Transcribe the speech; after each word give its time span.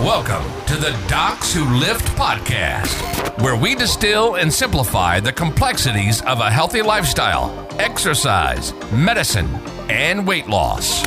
Welcome 0.00 0.44
to 0.66 0.76
the 0.76 0.94
Docs 1.08 1.54
Who 1.54 1.64
Lift 1.78 2.04
podcast, 2.18 3.40
where 3.42 3.56
we 3.56 3.74
distill 3.74 4.34
and 4.34 4.52
simplify 4.52 5.20
the 5.20 5.32
complexities 5.32 6.20
of 6.22 6.40
a 6.40 6.50
healthy 6.50 6.82
lifestyle, 6.82 7.66
exercise, 7.78 8.74
medicine, 8.92 9.48
and 9.88 10.26
weight 10.26 10.48
loss. 10.48 11.02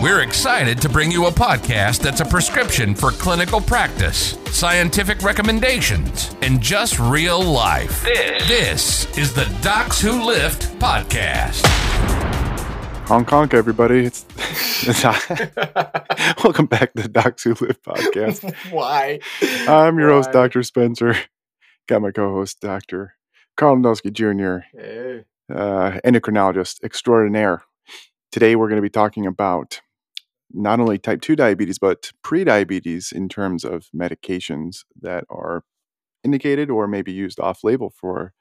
We're 0.00 0.22
excited 0.22 0.80
to 0.80 0.88
bring 0.88 1.10
you 1.10 1.26
a 1.26 1.30
podcast 1.30 2.00
that's 2.00 2.22
a 2.22 2.24
prescription 2.24 2.94
for 2.94 3.10
clinical 3.10 3.60
practice, 3.60 4.38
scientific 4.46 5.22
recommendations, 5.22 6.34
and 6.40 6.62
just 6.62 6.98
real 6.98 7.42
life. 7.42 8.04
This, 8.04 8.48
this 9.04 9.18
is 9.18 9.34
the 9.34 9.44
Docs 9.60 10.00
Who 10.00 10.24
Lift 10.24 10.78
podcast. 10.78 11.62
Honk 13.06 13.28
Kong, 13.28 13.50
everybody. 13.52 14.06
It's, 14.06 14.24
it's 14.88 15.04
welcome 16.42 16.64
back 16.64 16.94
to 16.94 17.02
the 17.02 17.08
Docs 17.10 17.44
Who 17.44 17.50
Live 17.60 17.82
podcast. 17.82 18.54
Why? 18.72 19.20
I'm 19.68 19.98
your 19.98 20.08
host, 20.08 20.32
Dr. 20.32 20.62
Spencer. 20.62 21.14
Got 21.86 22.00
my 22.00 22.12
co-host, 22.12 22.60
Dr. 22.60 23.14
Karl 23.58 23.76
Jr., 23.94 24.56
Hey. 24.72 25.24
uh, 25.52 26.00
endocrinologist 26.02 26.82
extraordinaire. 26.82 27.62
Today, 28.32 28.56
we're 28.56 28.68
going 28.68 28.78
to 28.78 28.82
be 28.82 28.88
talking 28.88 29.26
about 29.26 29.82
not 30.50 30.80
only 30.80 30.96
type 30.96 31.20
2 31.20 31.36
diabetes, 31.36 31.78
but 31.78 32.10
pre-diabetes 32.22 33.12
in 33.12 33.28
terms 33.28 33.64
of 33.64 33.88
medications 33.94 34.84
that 34.98 35.24
are 35.28 35.62
indicated 36.24 36.70
or 36.70 36.86
maybe 36.88 37.12
used 37.12 37.38
off-label 37.38 37.90
for 37.90 38.32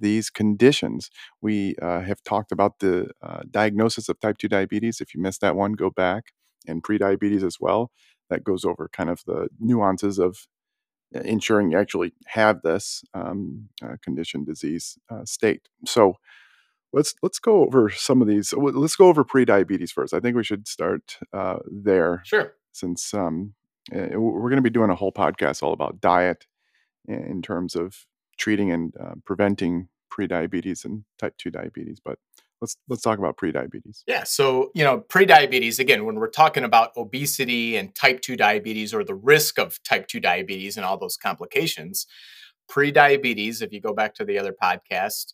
these 0.00 0.30
conditions. 0.30 1.10
We 1.40 1.76
uh, 1.82 2.00
have 2.02 2.22
talked 2.22 2.52
about 2.52 2.78
the 2.80 3.10
uh, 3.22 3.40
diagnosis 3.50 4.08
of 4.08 4.20
type 4.20 4.38
2 4.38 4.48
diabetes. 4.48 5.00
If 5.00 5.14
you 5.14 5.20
missed 5.20 5.40
that 5.40 5.56
one, 5.56 5.72
go 5.72 5.90
back 5.90 6.32
and 6.66 6.82
pre-diabetes 6.82 7.44
as 7.44 7.58
well. 7.60 7.90
That 8.30 8.44
goes 8.44 8.64
over 8.64 8.88
kind 8.92 9.10
of 9.10 9.22
the 9.26 9.48
nuances 9.58 10.18
of 10.18 10.46
uh, 11.14 11.20
ensuring 11.20 11.70
you 11.70 11.78
actually 11.78 12.12
have 12.26 12.62
this 12.62 13.02
um, 13.14 13.68
uh, 13.82 13.96
condition, 14.02 14.44
disease 14.44 14.98
uh, 15.10 15.24
state. 15.24 15.68
So 15.86 16.14
let's 16.92 17.14
let's 17.22 17.38
go 17.38 17.64
over 17.64 17.90
some 17.90 18.20
of 18.22 18.28
these. 18.28 18.52
Let's 18.52 18.96
go 18.96 19.08
over 19.08 19.24
pre-diabetes 19.24 19.92
first. 19.92 20.12
I 20.14 20.20
think 20.20 20.36
we 20.36 20.44
should 20.44 20.68
start 20.68 21.18
uh, 21.32 21.58
there 21.70 22.22
Sure. 22.24 22.54
since 22.72 23.14
um, 23.14 23.54
uh, 23.94 24.18
we're 24.20 24.50
going 24.50 24.56
to 24.56 24.62
be 24.62 24.70
doing 24.70 24.90
a 24.90 24.94
whole 24.94 25.12
podcast 25.12 25.62
all 25.62 25.72
about 25.72 26.00
diet 26.00 26.46
in 27.06 27.40
terms 27.40 27.74
of 27.74 28.06
treating 28.38 28.72
and 28.72 28.94
uh, 29.00 29.14
preventing 29.24 29.88
pre-diabetes 30.10 30.84
and 30.84 31.04
type 31.18 31.34
2 31.38 31.50
diabetes 31.50 31.98
but 32.04 32.18
let's 32.60 32.76
let's 32.88 33.02
talk 33.02 33.18
about 33.18 33.36
pre-diabetes 33.36 34.04
Yeah. 34.06 34.24
So, 34.24 34.70
you 34.74 34.84
know, 34.84 34.98
pre-diabetes, 34.98 35.78
again, 35.78 36.04
when 36.04 36.16
we're 36.16 36.28
talking 36.28 36.64
about 36.64 36.90
obesity 36.96 37.76
and 37.76 37.94
type 37.94 38.20
2 38.20 38.36
diabetes 38.36 38.92
or 38.92 39.04
the 39.04 39.14
risk 39.14 39.58
of 39.58 39.82
type 39.82 40.08
2 40.08 40.20
diabetes 40.20 40.76
and 40.76 40.84
all 40.84 40.98
those 40.98 41.16
complications, 41.16 42.06
pre-diabetes, 42.68 43.62
if 43.62 43.72
you 43.72 43.80
go 43.80 43.92
back 43.92 44.14
to 44.14 44.24
the 44.24 44.38
other 44.38 44.54
podcast, 44.60 45.32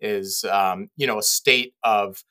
is 0.00 0.44
um, 0.50 0.90
you 0.96 1.06
know, 1.06 1.18
a 1.18 1.22
state 1.22 1.74
of 1.82 2.24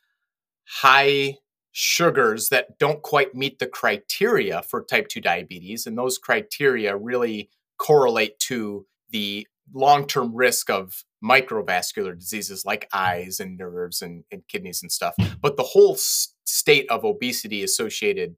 high 0.67 1.37
sugars 1.71 2.49
that 2.49 2.77
don't 2.79 3.01
quite 3.01 3.35
meet 3.35 3.59
the 3.59 3.67
criteria 3.67 4.61
for 4.61 4.83
type 4.83 5.07
2 5.07 5.21
diabetes. 5.21 5.85
And 5.85 5.97
those 5.97 6.17
criteria 6.17 6.95
really 6.95 7.49
correlate 7.77 8.39
to 8.39 8.85
the 9.09 9.47
long 9.73 10.07
term 10.07 10.35
risk 10.35 10.69
of 10.69 11.03
microvascular 11.23 12.17
diseases 12.17 12.65
like 12.65 12.87
eyes 12.93 13.39
and 13.39 13.57
nerves 13.57 14.01
and, 14.01 14.23
and 14.31 14.47
kidneys 14.47 14.81
and 14.81 14.91
stuff. 14.91 15.15
But 15.41 15.57
the 15.57 15.63
whole 15.63 15.93
s- 15.93 16.33
state 16.45 16.89
of 16.89 17.03
obesity 17.03 17.63
associated, 17.63 18.35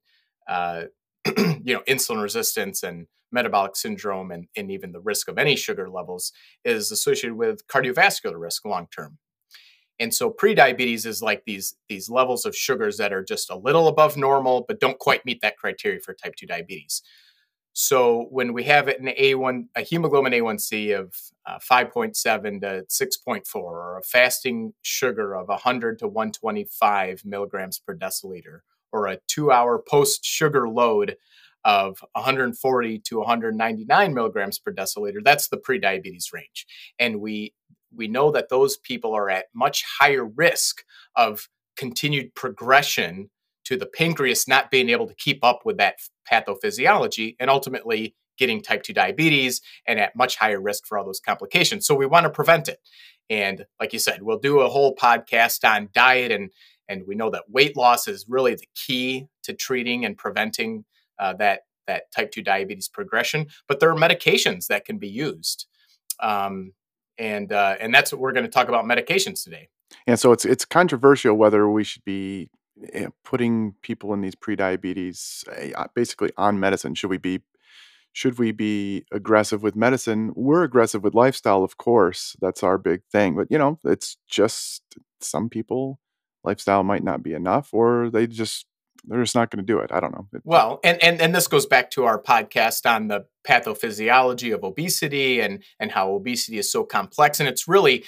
uh, 0.48 0.84
you 1.38 1.74
know, 1.74 1.82
insulin 1.88 2.22
resistance 2.22 2.84
and 2.84 3.08
metabolic 3.32 3.76
syndrome 3.76 4.32
and, 4.32 4.48
and 4.56 4.72
even 4.72 4.92
the 4.92 5.02
risk 5.02 5.28
of 5.28 5.38
any 5.38 5.56
sugar 5.56 5.90
levels 5.90 6.32
is 6.64 6.92
associated 6.92 7.36
with 7.36 7.68
cardiovascular 7.68 8.40
risk 8.40 8.64
long 8.66 8.88
term. 8.96 9.18
And 10.00 10.14
so 10.14 10.30
prediabetes 10.30 11.06
is 11.06 11.22
like 11.22 11.44
these 11.46 11.76
these 11.90 12.10
levels 12.10 12.46
of 12.46 12.56
sugars 12.56 12.98
that 12.98 13.12
are 13.12 13.24
just 13.24 13.50
a 13.50 13.58
little 13.58 13.88
above 13.88 14.16
normal, 14.16 14.64
but 14.68 14.80
don't 14.80 15.00
quite 15.00 15.26
meet 15.26 15.42
that 15.42 15.58
criteria 15.58 16.00
for 16.00 16.14
type 16.14 16.36
2 16.36 16.46
diabetes. 16.46 17.02
So 17.80 18.26
when 18.32 18.54
we 18.54 18.64
have 18.64 18.88
it 18.88 19.00
an 19.00 19.06
A1, 19.06 19.68
a 19.76 19.82
hemoglobin 19.82 20.34
A1C 20.34 21.00
of 21.00 21.14
uh, 21.46 21.60
5.7 21.60 22.62
to 22.62 22.84
6.4, 22.90 23.46
or 23.54 24.00
a 24.00 24.02
fasting 24.02 24.74
sugar 24.82 25.36
of 25.36 25.48
100 25.48 26.00
to 26.00 26.08
125 26.08 27.22
milligrams 27.24 27.78
per 27.78 27.96
deciliter, 27.96 28.62
or 28.92 29.06
a 29.06 29.20
two-hour 29.28 29.84
post-sugar 29.88 30.68
load 30.68 31.18
of 31.66 32.04
140 32.14 32.98
to 32.98 33.18
199 33.20 34.12
milligrams 34.12 34.58
per 34.58 34.74
deciliter, 34.74 35.24
that's 35.24 35.50
the 35.50 35.58
prediabetes 35.58 36.34
range. 36.34 36.66
And 36.98 37.22
we 37.22 37.54
we 37.96 38.08
know 38.08 38.32
that 38.32 38.50
those 38.50 38.78
people 38.78 39.14
are 39.14 39.30
at 39.30 39.46
much 39.54 39.86
higher 40.00 40.26
risk 40.26 40.84
of 41.16 41.48
continued 41.76 42.34
progression 42.34 43.30
to 43.68 43.76
the 43.76 43.86
pancreas 43.86 44.48
not 44.48 44.72
being 44.72 44.90
able 44.90 45.08
to 45.08 45.16
keep 45.16 45.44
up 45.44 45.62
with 45.66 45.78
that 45.78 45.96
pathophysiology 46.32 47.36
and 47.38 47.50
ultimately 47.50 48.16
getting 48.38 48.62
type 48.62 48.82
2 48.84 48.94
diabetes 48.94 49.62
and 49.86 50.00
at 50.00 50.16
much 50.16 50.38
higher 50.38 50.62
risk 50.62 50.86
for 50.86 50.98
all 50.98 51.06
those 51.06 51.20
complications. 51.20 51.86
So 51.86 51.94
we 51.94 52.06
want 52.06 52.24
to 52.24 52.30
prevent 52.30 52.70
it. 52.70 52.80
And 53.30 53.66
like 53.78 53.92
you 53.92 54.00
said, 54.00 54.24
we'll 54.24 54.40
do 54.40 54.62
a 54.62 54.70
whole 54.70 54.96
podcast 54.96 55.68
on 55.70 55.90
diet 55.94 56.32
and 56.32 56.50
and 56.90 57.04
we 57.06 57.16
know 57.16 57.30
that 57.32 57.50
weight 57.50 57.76
loss 57.76 58.08
is 58.08 58.26
really 58.30 58.56
the 58.56 58.68
key 58.74 59.28
to 59.44 59.54
treating 59.54 60.06
and 60.06 60.18
preventing 60.18 60.86
uh, 61.20 61.34
that 61.34 61.64
that 61.88 62.10
type 62.14 62.32
2 62.32 62.42
diabetes 62.42 62.88
progression, 62.88 63.48
but 63.68 63.82
there 63.82 63.90
are 63.90 63.96
medications 63.96 64.68
that 64.68 64.86
can 64.86 64.98
be 64.98 65.10
used. 65.10 65.68
Um, 66.22 66.74
and 67.18 67.52
uh, 67.52 67.76
and 67.82 67.94
that's 67.94 68.14
what 68.14 68.22
we're 68.22 68.32
going 68.32 68.46
to 68.46 68.52
talk 68.52 68.70
about 68.70 68.86
medications 68.86 69.44
today. 69.44 69.68
and 70.06 70.18
so 70.18 70.32
it's 70.32 70.46
it's 70.46 70.64
controversial 70.64 71.36
whether 71.36 71.70
we 71.70 71.84
should 71.84 72.06
be 72.06 72.50
putting 73.24 73.74
people 73.82 74.14
in 74.14 74.22
these 74.22 74.36
pre-diabetes 74.36 75.44
eh, 75.56 75.72
uh, 75.76 75.88
basically 75.96 76.32
on 76.38 76.60
medicine 76.60 76.94
should 76.96 77.10
we 77.10 77.18
be 77.18 77.42
should 78.14 78.40
we 78.40 78.52
be 78.52 79.06
aggressive 79.12 79.64
with 79.64 79.76
medicine 79.76 80.32
we're 80.36 80.64
aggressive 80.64 81.04
with 81.04 81.14
lifestyle 81.14 81.64
of 81.64 81.78
course 81.78 82.36
that's 82.42 82.64
our 82.64 82.78
big 82.78 83.02
thing 83.12 83.36
but 83.36 83.48
you 83.50 83.58
know 83.58 83.80
it's 83.84 84.18
just 84.28 84.84
some 85.22 85.50
people 85.50 86.00
lifestyle 86.44 86.84
might 86.84 87.04
not 87.04 87.24
be 87.24 87.34
enough 87.34 87.70
or 87.74 88.10
they 88.10 88.28
just 88.28 88.66
they're 89.06 89.24
just 89.24 89.36
not 89.36 89.50
going 89.50 89.64
to 89.64 89.74
do 89.74 89.80
it 89.80 89.92
i 89.92 90.00
don't 90.00 90.12
know 90.14 90.28
Well, 90.44 90.80
and, 90.84 91.02
and 91.04 91.22
and 91.22 91.36
this 91.36 91.48
goes 91.48 91.66
back 91.66 91.92
to 91.92 92.06
our 92.06 92.22
podcast 92.22 92.90
on 92.90 93.08
the 93.08 93.26
pathophysiology 93.48 94.54
of 94.54 94.64
obesity 94.64 95.40
and 95.40 95.64
and 95.80 95.92
how 95.92 96.12
obesity 96.12 96.58
is 96.58 96.72
so 96.72 96.84
complex. 96.84 97.40
And 97.40 97.48
it's 97.48 97.68
really, 97.68 98.04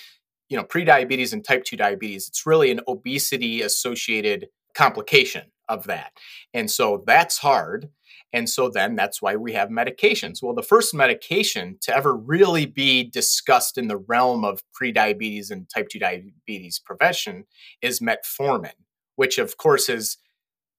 you 0.50 0.58
know, 0.58 0.64
prediabetes 0.64 1.32
and 1.32 1.44
type 1.44 1.64
2 1.64 1.78
diabetes, 1.78 2.28
it's 2.28 2.46
really 2.46 2.72
an 2.72 2.82
obesity 2.88 3.62
associated 3.62 4.48
complication 4.80 5.44
of 5.68 5.84
that. 5.88 6.14
And 6.54 6.72
so 6.72 7.04
that's 7.06 7.38
hard. 7.38 7.90
And 8.32 8.50
so 8.50 8.70
then 8.70 8.96
that's 8.96 9.22
why 9.22 9.36
we 9.36 9.52
have 9.54 9.70
medications. 9.70 10.42
Well, 10.42 10.56
the 10.56 10.64
first 10.64 10.94
medication 10.94 11.78
to 11.82 11.96
ever 11.96 12.16
really 12.16 12.66
be 12.66 13.04
discussed 13.04 13.78
in 13.78 13.90
the 13.90 13.98
realm 13.98 14.46
of 14.46 14.64
prediabetes 14.80 15.52
and 15.52 15.68
type 15.70 15.90
2 15.90 16.00
diabetes 16.00 16.80
prevention 16.80 17.44
is 17.82 18.00
metformin, 18.00 18.78
which 19.18 19.38
of 19.38 19.58
course 19.58 19.90
is 19.90 20.18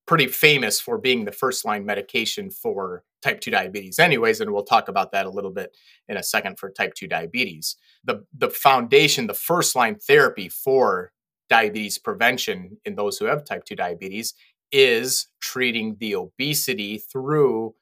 pretty 0.06 0.26
famous 0.26 0.80
for 0.80 0.96
being 0.96 1.24
the 1.24 1.32
first 1.32 1.64
line 1.64 1.84
medication 1.84 2.50
for 2.50 3.04
type 3.22 3.40
2 3.40 3.50
diabetes 3.50 3.98
anyways 3.98 4.40
and 4.40 4.50
we'll 4.50 4.64
talk 4.64 4.88
about 4.88 5.12
that 5.12 5.26
a 5.26 5.30
little 5.30 5.50
bit 5.50 5.76
in 6.08 6.16
a 6.16 6.22
second 6.22 6.58
for 6.58 6.70
type 6.70 6.94
2 6.94 7.06
diabetes 7.06 7.76
the 8.02 8.24
the 8.36 8.50
foundation 8.50 9.26
the 9.26 9.34
first 9.34 9.76
line 9.76 9.94
therapy 9.94 10.48
for 10.48 11.12
diabetes 11.50 11.98
prevention 11.98 12.78
in 12.86 12.94
those 12.94 13.18
who 13.18 13.26
have 13.26 13.44
type 13.44 13.64
2 13.64 13.74
diabetes 13.76 14.34
is 14.72 15.26
treating 15.40 15.96
the 15.98 16.14
obesity 16.14 16.96
through 16.98 17.74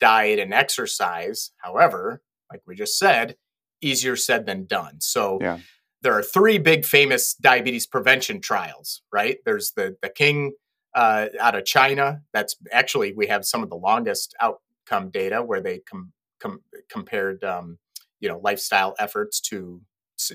diet 0.00 0.38
and 0.38 0.52
exercise 0.52 1.52
however 1.58 2.20
like 2.50 2.60
we 2.66 2.74
just 2.74 2.98
said 2.98 3.36
easier 3.80 4.16
said 4.16 4.44
than 4.46 4.64
done 4.66 5.00
so 5.00 5.38
Yeah. 5.40 5.58
there 6.02 6.12
are 6.12 6.22
three 6.22 6.58
big 6.58 6.84
famous 6.84 7.34
diabetes 7.34 7.86
prevention 7.86 8.40
trials 8.40 9.02
right 9.12 9.38
there's 9.44 9.72
the 9.72 9.96
Da 10.02 10.08
Qing 10.08 10.50
uh, 10.96 11.26
out 11.40 11.56
of 11.56 11.64
China. 11.64 12.20
That's 12.32 12.54
actually 12.70 13.14
we 13.14 13.26
have 13.26 13.44
some 13.44 13.64
of 13.64 13.68
the 13.68 13.74
longest 13.74 14.32
outcome 14.40 15.10
data 15.10 15.42
where 15.42 15.60
they 15.60 15.80
com- 15.80 16.12
com- 16.38 16.62
compared, 16.88 17.42
um, 17.42 17.78
you 18.20 18.28
know, 18.28 18.38
lifestyle 18.44 18.94
efforts 19.00 19.40
to 19.48 19.80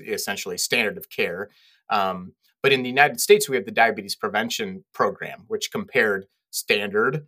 essentially 0.06 0.58
standard 0.58 0.98
of 0.98 1.08
care. 1.08 1.48
Um, 1.88 2.34
but 2.62 2.72
in 2.72 2.82
the 2.82 2.88
United 2.88 3.20
States, 3.20 3.48
we 3.48 3.56
have 3.56 3.64
the 3.64 3.70
diabetes 3.70 4.14
prevention 4.14 4.84
program, 4.92 5.44
which 5.48 5.70
compared 5.70 6.26
standard, 6.50 7.26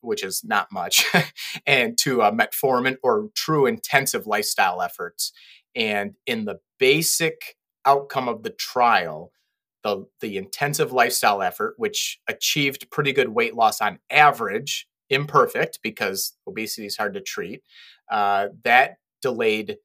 which 0.00 0.24
is 0.24 0.42
not 0.44 0.68
much, 0.72 1.04
and 1.66 1.98
to 1.98 2.22
uh, 2.22 2.32
metformin 2.32 2.96
or 3.02 3.28
true 3.34 3.66
intensive 3.66 4.26
lifestyle 4.26 4.80
efforts. 4.80 5.32
And 5.74 6.14
in 6.26 6.46
the 6.46 6.60
basic 6.78 7.56
outcome 7.84 8.28
of 8.28 8.42
the 8.42 8.50
trial, 8.50 9.32
the, 9.82 10.06
the 10.20 10.36
intensive 10.36 10.92
lifestyle 10.92 11.42
effort, 11.42 11.74
which 11.76 12.18
achieved 12.28 12.90
pretty 12.90 13.12
good 13.12 13.30
weight 13.30 13.54
loss 13.54 13.80
on 13.80 13.98
average 14.10 14.86
imperfect 15.08 15.80
because 15.82 16.34
obesity 16.46 16.86
is 16.86 16.96
hard 16.96 17.14
to 17.14 17.20
treat. 17.20 17.62
Uh, 18.10 18.48
that 18.64 18.96
delayed 19.22 19.76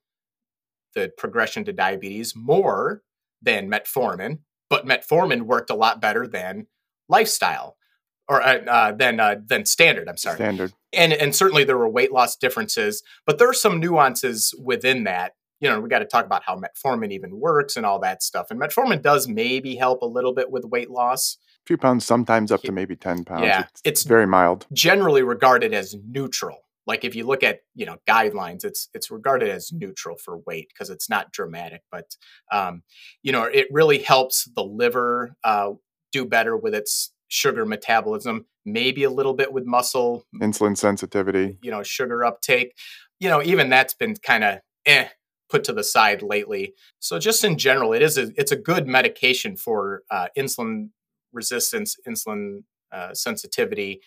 the 0.94 1.12
progression 1.18 1.66
to 1.66 1.74
diabetes 1.74 2.36
more 2.36 3.02
than 3.42 3.70
metformin, 3.70 4.40
but 4.70 4.86
metformin 4.86 5.44
worked 5.44 5.70
a 5.70 5.76
lot 5.76 6.02
better 6.02 6.28
than 6.28 6.68
lifestyle 7.10 7.78
or 8.28 8.42
uh, 8.42 8.58
uh, 8.66 8.92
than 8.92 9.20
uh, 9.20 9.36
than 9.46 9.66
standard. 9.66 10.10
I'm 10.10 10.18
sorry, 10.18 10.36
Standard. 10.38 10.74
and 10.94 11.14
and 11.14 11.36
certainly 11.36 11.64
there 11.64 11.78
were 11.78 11.90
weight 11.90 12.12
loss 12.12 12.36
differences, 12.36 13.04
but 13.26 13.38
there 13.38 13.50
are 13.50 13.54
some 13.54 13.80
nuances 13.80 14.54
within 14.62 15.04
that. 15.04 15.34
You 15.62 15.70
know, 15.70 15.80
we 15.80 15.88
got 15.90 16.00
to 16.00 16.06
talk 16.06 16.26
about 16.26 16.44
how 16.44 16.60
metformin 16.60 17.12
even 17.14 17.40
works 17.40 17.78
and 17.78 17.86
all 17.86 18.00
that 18.00 18.22
stuff. 18.22 18.48
And 18.52 18.60
metformin 18.60 19.02
does 19.02 19.28
maybe 19.28 19.76
help 19.76 20.02
a 20.02 20.06
little 20.06 20.34
bit 20.34 20.52
with 20.52 20.66
weight 20.66 20.90
loss. 20.92 21.38
A 21.64 21.66
few 21.66 21.78
pounds, 21.78 22.04
sometimes 22.06 22.52
up 22.52 22.62
to 22.64 22.72
maybe 22.74 22.96
10 22.96 23.24
pounds. 23.24 23.44
Yeah, 23.44 23.62
It's, 23.62 23.82
it's- 23.86 24.04
very 24.04 24.28
mild. 24.28 24.68
Generally 24.74 25.24
regarded 25.24 25.74
as 25.74 25.96
neutral. 26.08 26.65
Like 26.88 27.04
if 27.04 27.16
you 27.16 27.26
look 27.26 27.44
at 27.44 27.60
you 27.74 27.86
know 27.86 27.98
guidelines, 28.08 28.64
it's 28.64 28.90
it's 28.94 29.12
regarded 29.12 29.50
as 29.50 29.72
neutral 29.72 30.18
for 30.18 30.40
weight 30.40 30.70
because 30.70 30.90
it's 30.90 31.10
not 31.10 31.32
dramatic. 31.32 31.82
But 31.92 32.16
um, 32.52 32.84
you 33.24 33.32
know, 33.32 33.44
it 33.44 33.68
really 33.72 34.00
helps 34.00 34.50
the 34.56 34.64
liver 34.64 35.36
uh, 35.44 35.72
do 36.12 36.26
better 36.26 36.56
with 36.56 36.76
its 36.76 37.12
sugar 37.28 37.66
metabolism. 37.66 38.46
Maybe 38.66 39.04
a 39.04 39.10
little 39.10 39.34
bit 39.34 39.54
with 39.54 39.66
muscle 39.66 40.26
Insulin 40.42 40.78
sensitivity. 40.78 41.58
you 41.62 41.70
know 41.72 41.84
sugar 41.84 42.26
uptake 42.26 42.74
you 43.20 43.30
know 43.30 43.42
even 43.44 43.70
that's 43.70 43.94
been 43.94 44.16
kind 44.16 44.44
of 44.44 44.60
eh 44.86 45.08
put 45.50 45.64
to 45.64 45.74
the 45.74 45.84
side 45.84 46.22
lately 46.22 46.74
so 47.00 47.20
just 47.20 47.44
in 47.44 47.58
general 47.58 47.94
it 47.94 48.02
is 48.02 48.18
a 48.18 48.32
it's 48.36 48.52
a 48.52 48.56
good 48.56 48.88
medication 48.88 49.56
for 49.56 50.02
uh, 50.10 50.28
insulin 50.38 50.90
resistance 51.32 51.96
insulin 52.08 52.64
uh, 52.92 53.14
sensitivity 53.14 54.02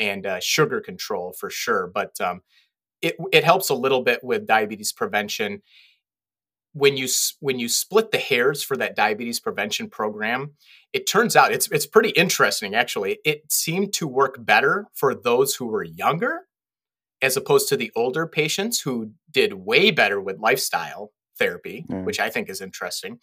and 0.00 0.26
uh, 0.26 0.40
sugar 0.40 0.80
control 0.80 1.32
for 1.38 1.50
sure 1.50 1.86
but 1.94 2.20
um, 2.20 2.40
it, 3.02 3.16
it 3.32 3.44
helps 3.44 3.70
a 3.70 3.74
little 3.74 4.02
bit 4.02 4.22
with 4.22 4.46
diabetes 4.46 4.92
prevention. 4.92 5.62
When 6.72 6.96
you 6.96 7.08
when 7.40 7.58
you 7.58 7.68
split 7.68 8.12
the 8.12 8.18
hairs 8.18 8.62
for 8.62 8.76
that 8.76 8.94
diabetes 8.94 9.40
prevention 9.40 9.90
program 9.90 10.52
it 10.92 11.08
turns 11.08 11.34
out 11.34 11.50
it's 11.52 11.68
it's 11.72 11.86
pretty 11.86 12.10
interesting 12.10 12.76
actually. 12.76 13.18
It 13.24 13.50
seemed 13.50 13.92
to 13.94 14.06
work 14.06 14.36
better 14.38 14.86
for 14.94 15.12
those 15.12 15.56
who 15.56 15.66
were 15.66 15.82
younger 15.82 16.42
as 17.22 17.36
opposed 17.36 17.68
to 17.68 17.76
the 17.76 17.90
older 17.96 18.24
patients 18.24 18.80
who 18.80 19.10
did 19.32 19.52
way 19.52 19.90
better 19.90 20.20
with 20.20 20.38
lifestyle 20.38 21.10
therapy 21.40 21.84
Yeah. 21.88 22.02
which 22.02 22.20
i 22.20 22.28
think 22.30 22.48
is 22.48 22.60
interesting 22.60 23.18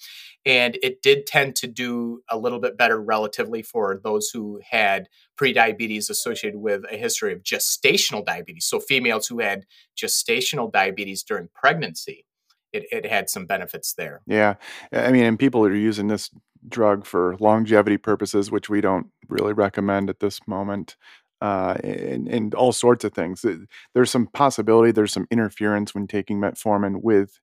and 0.45 0.77
it 0.81 1.01
did 1.01 1.25
tend 1.27 1.55
to 1.57 1.67
do 1.67 2.21
a 2.29 2.37
little 2.37 2.59
bit 2.59 2.77
better 2.77 2.99
relatively 3.01 3.61
for 3.61 3.99
those 4.03 4.29
who 4.33 4.59
had 4.69 5.07
prediabetes 5.39 6.09
associated 6.09 6.59
with 6.59 6.81
a 6.91 6.97
history 6.97 7.31
of 7.33 7.43
gestational 7.43 8.25
diabetes 8.25 8.65
so 8.65 8.79
females 8.79 9.27
who 9.27 9.39
had 9.39 9.65
gestational 10.01 10.71
diabetes 10.71 11.23
during 11.23 11.47
pregnancy 11.53 12.25
it, 12.73 12.83
it 12.91 13.05
had 13.05 13.29
some 13.29 13.45
benefits 13.45 13.93
there 13.93 14.21
Yeah. 14.27 14.55
I 14.91 15.11
mean, 15.11 15.23
and 15.23 15.39
people 15.39 15.63
are 15.65 15.73
using 15.73 16.07
this 16.07 16.29
drug 16.67 17.05
for 17.05 17.37
longevity 17.39 17.97
purposes, 17.97 18.51
which 18.51 18.67
we 18.69 18.81
don't 18.81 19.07
really 19.29 19.53
recommend 19.53 20.09
at 20.09 20.19
this 20.19 20.39
moment. 20.47 20.97
Uh, 21.39 21.75
and, 21.83 22.27
and 22.27 22.55
all 22.55 22.73
sorts 22.73 23.05
of 23.05 23.13
things. 23.13 23.45
There's 23.93 24.09
some 24.11 24.25
possibility, 24.27 24.91
there's 24.91 25.13
some 25.13 25.27
interference 25.29 25.93
when 25.93 26.07
taking 26.07 26.39
metformin 26.41 27.01
with 27.03 27.39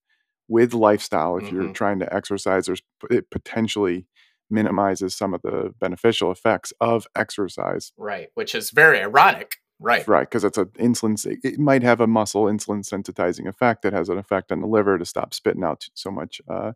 with 0.48 0.74
lifestyle. 0.74 1.36
If 1.36 1.50
you're 1.50 1.68
Mhm. 1.68 1.74
trying 1.74 1.98
to 2.00 2.14
exercise, 2.14 2.66
there's 2.66 2.82
it 3.10 3.30
potentially 3.30 4.06
minimizes 4.50 5.14
some 5.16 5.32
of 5.34 5.42
the 5.42 5.74
beneficial 5.80 6.30
effects 6.30 6.72
of 6.80 7.06
exercise. 7.16 7.92
right 7.96 8.28
which 8.34 8.54
is 8.54 8.70
very 8.70 9.00
ironic 9.00 9.56
right 9.80 10.06
Right, 10.06 10.28
because 10.28 10.44
it's 10.44 10.58
an 10.58 10.66
insulin. 10.78 11.16
It 11.42 11.58
might 11.58 11.82
have 11.82 12.00
a 12.00 12.06
muscle 12.06 12.44
insulin 12.44 12.84
sensitizing 12.84 13.48
effect 13.48 13.82
that 13.82 13.92
has 13.92 14.08
an 14.08 14.18
effect 14.18 14.52
on 14.52 14.60
the 14.60 14.66
liver 14.66 14.98
to 14.98 15.04
stop 15.04 15.32
spitting 15.34 15.64
out 15.64 15.88
so 15.94 16.10
much 16.10 16.40
uh, 16.48 16.72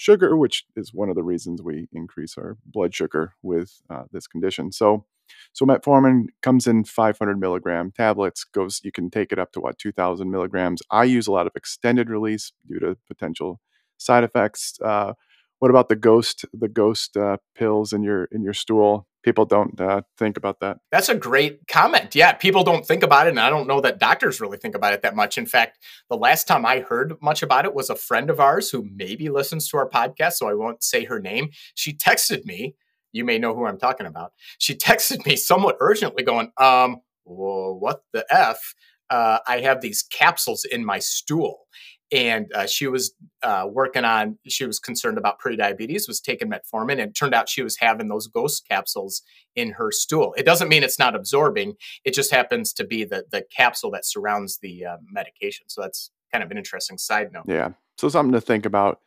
sugar, 0.00 0.34
which 0.34 0.64
is 0.76 0.94
one 0.94 1.10
of 1.10 1.14
the 1.14 1.22
reasons 1.22 1.60
we 1.60 1.86
increase 1.92 2.38
our 2.38 2.56
blood 2.64 2.94
sugar 2.94 3.34
with 3.42 3.82
uh, 3.90 4.04
this 4.10 4.26
condition. 4.26 4.72
So, 4.72 5.04
so 5.52 5.66
metformin 5.66 6.28
comes 6.42 6.66
in 6.66 6.84
500 6.84 7.38
milligram 7.38 7.92
tablets. 7.92 8.42
Goes, 8.44 8.80
you 8.82 8.92
can 8.92 9.10
take 9.10 9.30
it 9.30 9.38
up 9.38 9.52
to 9.52 9.60
what 9.60 9.78
2,000 9.78 10.30
milligrams. 10.30 10.80
I 10.90 11.04
use 11.04 11.26
a 11.26 11.32
lot 11.32 11.46
of 11.46 11.52
extended 11.54 12.08
release 12.08 12.52
due 12.66 12.80
to 12.80 12.96
potential 13.08 13.60
side 13.98 14.24
effects. 14.24 14.78
Uh, 14.82 15.12
what 15.60 15.70
about 15.70 15.90
the 15.90 15.96
ghost, 15.96 16.46
the 16.52 16.68
ghost 16.68 17.16
uh, 17.16 17.36
pills 17.54 17.92
in 17.92 18.02
your 18.02 18.24
in 18.32 18.42
your 18.42 18.54
stool? 18.54 19.06
People 19.22 19.44
don't 19.44 19.78
uh, 19.78 20.00
think 20.16 20.38
about 20.38 20.60
that. 20.60 20.78
That's 20.90 21.10
a 21.10 21.14
great 21.14 21.68
comment. 21.68 22.14
Yeah, 22.14 22.32
people 22.32 22.64
don't 22.64 22.86
think 22.86 23.02
about 23.02 23.26
it, 23.26 23.30
and 23.30 23.40
I 23.40 23.50
don't 23.50 23.68
know 23.68 23.82
that 23.82 24.00
doctors 24.00 24.40
really 24.40 24.56
think 24.56 24.74
about 24.74 24.94
it 24.94 25.02
that 25.02 25.14
much. 25.14 25.36
In 25.36 25.44
fact, 25.44 25.78
the 26.08 26.16
last 26.16 26.48
time 26.48 26.64
I 26.64 26.80
heard 26.80 27.14
much 27.20 27.42
about 27.42 27.66
it 27.66 27.74
was 27.74 27.90
a 27.90 27.94
friend 27.94 28.30
of 28.30 28.40
ours 28.40 28.70
who 28.70 28.88
maybe 28.90 29.28
listens 29.28 29.68
to 29.68 29.76
our 29.76 29.88
podcast, 29.88 30.32
so 30.32 30.48
I 30.48 30.54
won't 30.54 30.82
say 30.82 31.04
her 31.04 31.20
name. 31.20 31.50
She 31.74 31.92
texted 31.92 32.46
me. 32.46 32.74
You 33.12 33.26
may 33.26 33.38
know 33.38 33.54
who 33.54 33.66
I'm 33.66 33.78
talking 33.78 34.06
about. 34.06 34.32
She 34.58 34.74
texted 34.76 35.26
me 35.26 35.36
somewhat 35.36 35.76
urgently, 35.78 36.22
going, 36.22 36.52
"Um, 36.56 37.02
well, 37.26 37.78
what 37.78 38.00
the 38.14 38.24
f? 38.30 38.74
Uh, 39.10 39.40
I 39.46 39.60
have 39.60 39.82
these 39.82 40.02
capsules 40.02 40.64
in 40.64 40.86
my 40.86 41.00
stool." 41.00 41.66
And 42.12 42.52
uh, 42.54 42.66
she 42.66 42.88
was 42.88 43.12
uh, 43.42 43.66
working 43.70 44.04
on. 44.04 44.38
She 44.48 44.66
was 44.66 44.78
concerned 44.78 45.16
about 45.16 45.40
prediabetes. 45.40 46.08
Was 46.08 46.20
taking 46.20 46.50
metformin, 46.50 46.92
and 46.92 47.00
it 47.02 47.14
turned 47.14 47.34
out 47.34 47.48
she 47.48 47.62
was 47.62 47.76
having 47.78 48.08
those 48.08 48.26
ghost 48.26 48.66
capsules 48.68 49.22
in 49.54 49.72
her 49.72 49.92
stool. 49.92 50.34
It 50.36 50.44
doesn't 50.44 50.68
mean 50.68 50.82
it's 50.82 50.98
not 50.98 51.14
absorbing. 51.14 51.74
It 52.04 52.14
just 52.14 52.32
happens 52.32 52.72
to 52.74 52.84
be 52.84 53.04
the 53.04 53.24
the 53.30 53.44
capsule 53.54 53.90
that 53.92 54.04
surrounds 54.04 54.58
the 54.58 54.86
uh, 54.86 54.96
medication. 55.10 55.68
So 55.68 55.82
that's 55.82 56.10
kind 56.32 56.42
of 56.42 56.50
an 56.50 56.58
interesting 56.58 56.98
side 56.98 57.32
note. 57.32 57.44
Yeah. 57.46 57.70
So 57.96 58.08
something 58.08 58.32
to 58.32 58.40
think 58.40 58.66
about. 58.66 59.00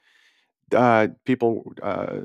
Uh, 0.74 1.10
people, 1.26 1.72
uh, 1.84 2.22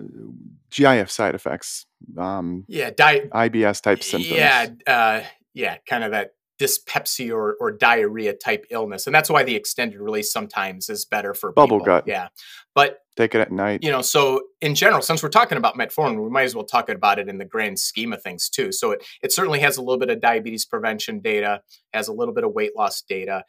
GIF 0.71 1.11
side 1.11 1.35
effects, 1.35 1.85
um, 2.17 2.65
Yeah, 2.67 2.89
di- 2.91 3.29
IBS 3.31 3.83
type 3.83 4.03
symptoms. 4.03 4.35
Yeah, 4.35 4.69
uh, 4.87 5.23
yeah, 5.53 5.77
kind 5.87 6.05
of 6.05 6.13
that 6.13 6.35
dyspepsia 6.59 7.35
or, 7.35 7.57
or 7.61 7.71
diarrhea 7.71 8.33
type 8.33 8.67
illness, 8.71 9.07
and 9.07 9.15
that's 9.15 9.31
why 9.31 9.43
the 9.45 9.55
extended 9.55 10.01
release 10.01 10.33
sometimes 10.33 10.89
is 10.89 11.05
better 11.05 11.35
for 11.35 11.53
Bubble 11.53 11.79
people. 11.79 11.87
gut. 11.87 12.05
Yeah, 12.07 12.29
but 12.75 12.99
Take 13.17 13.35
it 13.35 13.41
at 13.41 13.51
night. 13.51 13.83
you 13.83 13.91
know, 13.91 14.01
so 14.03 14.43
in 14.61 14.77
general, 14.77 15.03
since 15.03 15.23
we're 15.25 15.29
talking 15.29 15.59
about 15.59 15.77
metformin, 15.77 16.23
we 16.23 16.31
might 16.31 16.45
as 16.45 16.55
well 16.55 16.65
talk 16.65 16.89
about 16.89 17.19
it 17.19 17.29
in 17.29 17.39
the 17.39 17.45
grand 17.45 17.79
scheme 17.81 18.13
of 18.13 18.23
things 18.23 18.49
too. 18.49 18.71
So 18.71 18.93
it 18.93 19.05
it 19.23 19.33
certainly 19.33 19.59
has 19.61 19.77
a 19.77 19.83
little 19.83 19.99
bit 19.99 20.11
of 20.11 20.21
diabetes 20.21 20.65
prevention 20.65 21.21
data, 21.21 21.63
has 21.93 22.07
a 22.09 22.13
little 22.13 22.33
bit 22.35 22.45
of 22.45 22.53
weight 22.53 22.77
loss 22.77 23.03
data. 23.03 23.45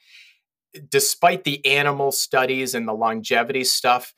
Despite 0.89 1.43
the 1.43 1.65
animal 1.65 2.11
studies 2.11 2.73
and 2.75 2.87
the 2.87 2.93
longevity 2.93 3.63
stuff, 3.63 4.13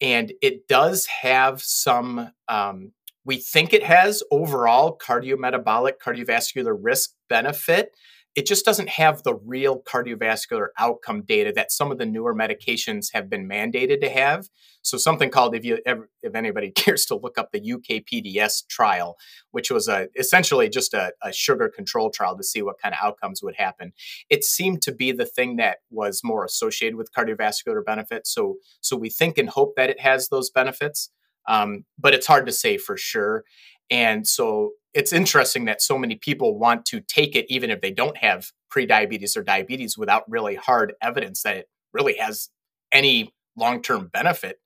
and 0.00 0.32
it 0.42 0.68
does 0.68 1.06
have 1.06 1.62
some. 1.62 2.30
Um, 2.48 2.92
we 3.26 3.36
think 3.38 3.72
it 3.72 3.82
has 3.82 4.22
overall 4.30 4.98
cardiometabolic, 4.98 5.94
cardiovascular 6.04 6.76
risk 6.78 7.12
benefit. 7.28 7.90
It 8.34 8.46
just 8.46 8.64
doesn't 8.64 8.88
have 8.88 9.22
the 9.22 9.34
real 9.34 9.80
cardiovascular 9.82 10.68
outcome 10.78 11.22
data 11.22 11.52
that 11.54 11.70
some 11.70 11.92
of 11.92 11.98
the 11.98 12.06
newer 12.06 12.34
medications 12.34 13.12
have 13.12 13.30
been 13.30 13.48
mandated 13.48 14.00
to 14.00 14.10
have. 14.10 14.48
So 14.82 14.98
something 14.98 15.30
called, 15.30 15.54
if 15.54 15.64
you 15.64 15.78
ever, 15.86 16.10
if 16.22 16.34
anybody 16.34 16.70
cares 16.74 17.06
to 17.06 17.16
look 17.16 17.38
up 17.38 17.52
the 17.52 17.60
UKPDS 17.60 18.66
trial, 18.68 19.16
which 19.50 19.70
was 19.70 19.88
a 19.88 20.08
essentially 20.16 20.68
just 20.68 20.94
a, 20.94 21.12
a 21.22 21.32
sugar 21.32 21.68
control 21.68 22.10
trial 22.10 22.36
to 22.36 22.44
see 22.44 22.60
what 22.60 22.78
kind 22.80 22.94
of 22.94 23.00
outcomes 23.02 23.42
would 23.42 23.56
happen. 23.56 23.92
It 24.28 24.44
seemed 24.44 24.82
to 24.82 24.92
be 24.92 25.12
the 25.12 25.26
thing 25.26 25.56
that 25.56 25.78
was 25.90 26.20
more 26.24 26.44
associated 26.44 26.96
with 26.96 27.12
cardiovascular 27.12 27.84
benefits. 27.84 28.32
So 28.32 28.56
so 28.80 28.96
we 28.96 29.10
think 29.10 29.38
and 29.38 29.48
hope 29.48 29.74
that 29.76 29.90
it 29.90 30.00
has 30.00 30.28
those 30.28 30.50
benefits, 30.50 31.10
um, 31.46 31.84
but 31.98 32.14
it's 32.14 32.26
hard 32.26 32.46
to 32.46 32.52
say 32.52 32.76
for 32.78 32.96
sure. 32.96 33.44
And 33.90 34.26
so 34.26 34.72
it's 34.92 35.12
interesting 35.12 35.64
that 35.66 35.82
so 35.82 35.98
many 35.98 36.14
people 36.14 36.58
want 36.58 36.86
to 36.86 37.00
take 37.00 37.34
it 37.34 37.46
even 37.48 37.70
if 37.70 37.80
they 37.80 37.90
don't 37.90 38.16
have 38.16 38.50
prediabetes 38.74 39.36
or 39.36 39.42
diabetes 39.42 39.98
without 39.98 40.22
really 40.28 40.54
hard 40.54 40.94
evidence 41.02 41.42
that 41.42 41.56
it 41.56 41.68
really 41.92 42.16
has 42.16 42.48
any 42.92 43.34
long-term 43.56 44.08
benefit 44.12 44.60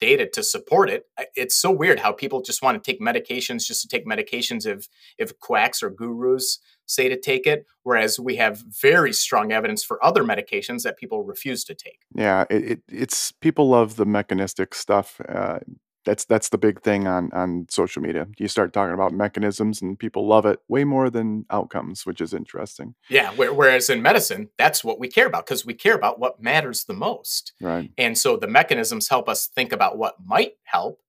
data 0.00 0.28
to 0.28 0.42
support 0.42 0.90
it. 0.90 1.04
It's 1.34 1.56
so 1.56 1.70
weird 1.70 2.00
how 2.00 2.12
people 2.12 2.42
just 2.42 2.62
want 2.62 2.82
to 2.82 2.90
take 2.90 3.00
medications 3.00 3.64
just 3.64 3.82
to 3.82 3.88
take 3.88 4.06
medications 4.06 4.66
if 4.66 4.88
if 5.18 5.38
quacks 5.40 5.82
or 5.82 5.90
gurus 5.90 6.58
say 6.86 7.08
to 7.08 7.18
take 7.18 7.46
it, 7.46 7.66
whereas 7.82 8.20
we 8.20 8.36
have 8.36 8.62
very 8.80 9.12
strong 9.12 9.52
evidence 9.52 9.82
for 9.82 10.04
other 10.04 10.22
medications 10.22 10.82
that 10.82 10.96
people 10.96 11.24
refuse 11.24 11.64
to 11.64 11.74
take. 11.74 12.00
Yeah, 12.14 12.44
it, 12.50 12.64
it 12.64 12.82
it's 12.88 13.32
people 13.32 13.68
love 13.70 13.96
the 13.96 14.06
mechanistic 14.06 14.74
stuff. 14.74 15.20
Uh, 15.28 15.60
that's 16.06 16.24
that's 16.24 16.48
the 16.48 16.56
big 16.56 16.80
thing 16.80 17.06
on 17.06 17.30
on 17.32 17.66
social 17.68 18.00
media. 18.00 18.26
You 18.38 18.48
start 18.48 18.72
talking 18.72 18.94
about 18.94 19.12
mechanisms, 19.12 19.82
and 19.82 19.98
people 19.98 20.26
love 20.26 20.46
it 20.46 20.60
way 20.68 20.84
more 20.84 21.10
than 21.10 21.44
outcomes, 21.50 22.06
which 22.06 22.22
is 22.22 22.32
interesting, 22.32 22.94
Yeah, 23.10 23.30
where, 23.32 23.52
whereas 23.52 23.90
in 23.90 24.00
medicine, 24.00 24.48
that's 24.56 24.82
what 24.82 24.98
we 24.98 25.08
care 25.08 25.26
about 25.26 25.44
because 25.44 25.66
we 25.66 25.74
care 25.74 25.94
about 25.94 26.18
what 26.18 26.40
matters 26.40 26.84
the 26.84 26.94
most. 26.94 27.52
right? 27.60 27.90
And 27.98 28.16
so 28.16 28.36
the 28.38 28.46
mechanisms 28.48 29.08
help 29.08 29.28
us 29.28 29.48
think 29.48 29.72
about 29.72 29.98
what 29.98 30.14
might 30.24 30.52
help. 30.64 31.00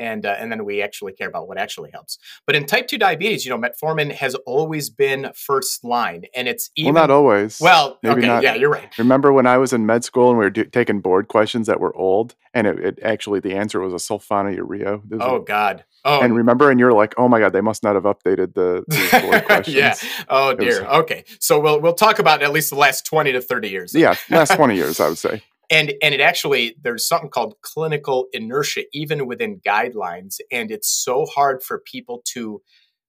And 0.00 0.24
uh, 0.24 0.34
and 0.38 0.50
then 0.50 0.64
we 0.64 0.82
actually 0.82 1.12
care 1.12 1.28
about 1.28 1.46
what 1.46 1.58
actually 1.58 1.90
helps. 1.92 2.18
But 2.46 2.56
in 2.56 2.66
type 2.66 2.88
two 2.88 2.98
diabetes, 2.98 3.44
you 3.44 3.50
know, 3.50 3.58
metformin 3.58 4.12
has 4.12 4.34
always 4.46 4.88
been 4.90 5.30
first 5.34 5.84
line, 5.84 6.24
and 6.34 6.48
it's 6.48 6.70
even 6.74 6.94
well, 6.94 7.02
not 7.02 7.10
always. 7.10 7.60
Well, 7.60 7.98
Maybe 8.02 8.20
okay, 8.20 8.26
not. 8.26 8.42
yeah, 8.42 8.54
you're 8.54 8.70
right. 8.70 8.96
Remember 8.98 9.32
when 9.32 9.46
I 9.46 9.58
was 9.58 9.72
in 9.72 9.86
med 9.86 10.02
school 10.04 10.30
and 10.30 10.38
we 10.38 10.44
were 10.44 10.50
do- 10.50 10.64
taking 10.64 11.00
board 11.00 11.28
questions 11.28 11.66
that 11.66 11.78
were 11.80 11.94
old, 11.96 12.34
and 12.54 12.66
it, 12.66 12.78
it 12.78 12.98
actually 13.02 13.40
the 13.40 13.54
answer 13.54 13.80
was 13.80 13.92
a 13.92 13.96
sulfonylurea. 13.96 15.02
Oh 15.20 15.40
God. 15.40 15.84
Oh, 16.02 16.22
and 16.22 16.34
remember, 16.34 16.70
and 16.70 16.80
you're 16.80 16.94
like, 16.94 17.12
oh 17.18 17.28
my 17.28 17.40
God, 17.40 17.52
they 17.52 17.60
must 17.60 17.82
not 17.82 17.94
have 17.94 18.04
updated 18.04 18.54
the, 18.54 18.84
the 18.88 19.20
board 19.22 19.44
questions. 19.46 19.76
yeah. 19.76 19.94
Oh 20.30 20.54
dear. 20.54 20.82
Was, 20.84 21.00
okay. 21.02 21.24
So 21.40 21.60
we'll 21.60 21.78
we'll 21.80 21.92
talk 21.92 22.18
about 22.18 22.42
at 22.42 22.52
least 22.52 22.70
the 22.70 22.76
last 22.76 23.04
twenty 23.04 23.32
to 23.32 23.40
thirty 23.42 23.68
years. 23.68 23.94
Yeah, 23.94 24.14
last 24.30 24.54
twenty 24.54 24.76
years, 24.76 24.98
I 24.98 25.08
would 25.08 25.18
say 25.26 25.42
and 25.70 25.94
and 26.02 26.14
it 26.14 26.20
actually 26.20 26.76
there's 26.82 27.06
something 27.06 27.30
called 27.30 27.54
clinical 27.62 28.26
inertia 28.32 28.84
even 28.92 29.26
within 29.26 29.60
guidelines. 29.60 30.36
And 30.50 30.70
it's 30.70 30.88
so 30.88 31.26
hard 31.26 31.62
for 31.62 31.80
people 31.80 32.22
to 32.32 32.60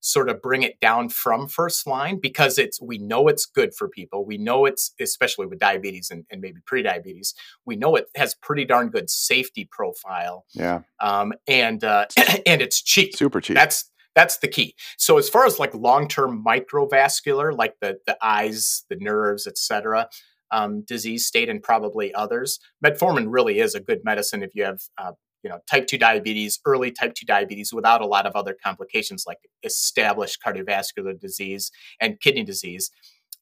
sort 0.04 0.30
of 0.30 0.42
bring 0.42 0.64
it 0.64 0.80
down 0.80 1.10
from 1.10 1.48
first 1.48 1.86
line 1.86 2.20
because 2.20 2.58
it's 2.58 2.82
we 2.82 2.98
know 2.98 3.28
it's 3.28 3.46
good 3.46 3.74
for 3.76 3.88
people. 3.88 4.26
We 4.26 4.38
know 4.38 4.66
it's 4.66 4.94
especially 5.00 5.46
with 5.46 5.60
diabetes 5.60 6.10
and, 6.10 6.26
and 6.32 6.42
maybe 6.42 6.60
pre-diabetes 6.66 7.34
we 7.66 7.76
know 7.76 7.96
it 7.96 8.06
has 8.16 8.36
pretty 8.36 8.66
darn 8.66 8.90
good 8.90 9.10
safety 9.10 9.68
profile. 9.72 10.46
Yeah. 10.54 10.82
Um, 11.00 11.34
and 11.48 11.84
uh, 11.84 12.06
and 12.46 12.62
it's 12.62 12.82
cheap. 12.82 13.16
Super 13.16 13.42
cheap. 13.42 13.56
That's 13.56 13.90
that's 14.14 14.40
the 14.40 14.48
key. 14.48 14.76
So 14.98 15.18
as 15.18 15.30
far 15.30 15.46
as 15.46 15.58
like 15.58 15.74
long-term 15.74 16.44
microvascular 16.46 17.56
like 17.56 17.76
the 17.82 17.98
the 18.06 18.18
eyes 18.22 18.84
the 18.90 18.98
nerves 18.98 19.48
etc 19.48 20.10
um, 20.52 20.82
disease 20.82 21.26
state 21.26 21.50
and 21.50 21.64
probably 21.64 22.14
others. 22.14 22.60
Metformin 22.86 23.28
really 23.30 23.60
is 23.60 23.76
a 23.76 23.80
good 23.80 24.02
medicine 24.04 24.44
if 24.44 24.52
you 24.54 24.64
have 24.64 24.82
uh, 24.98 25.12
you 25.44 25.50
know 25.50 25.60
type 25.70 25.88
2 25.88 25.98
diabetes 25.98 26.60
early 26.66 26.92
type 26.92 27.14
2 27.16 27.26
diabetes 27.26 27.74
without 27.74 28.02
a 28.02 28.06
lot 28.06 28.26
of 28.26 28.36
other 28.36 28.56
complications 28.64 29.24
like 29.26 29.40
established 29.64 30.40
cardiovascular 30.46 31.20
disease 31.20 31.72
and 32.00 32.20
kidney 32.20 32.44
disease 32.44 32.92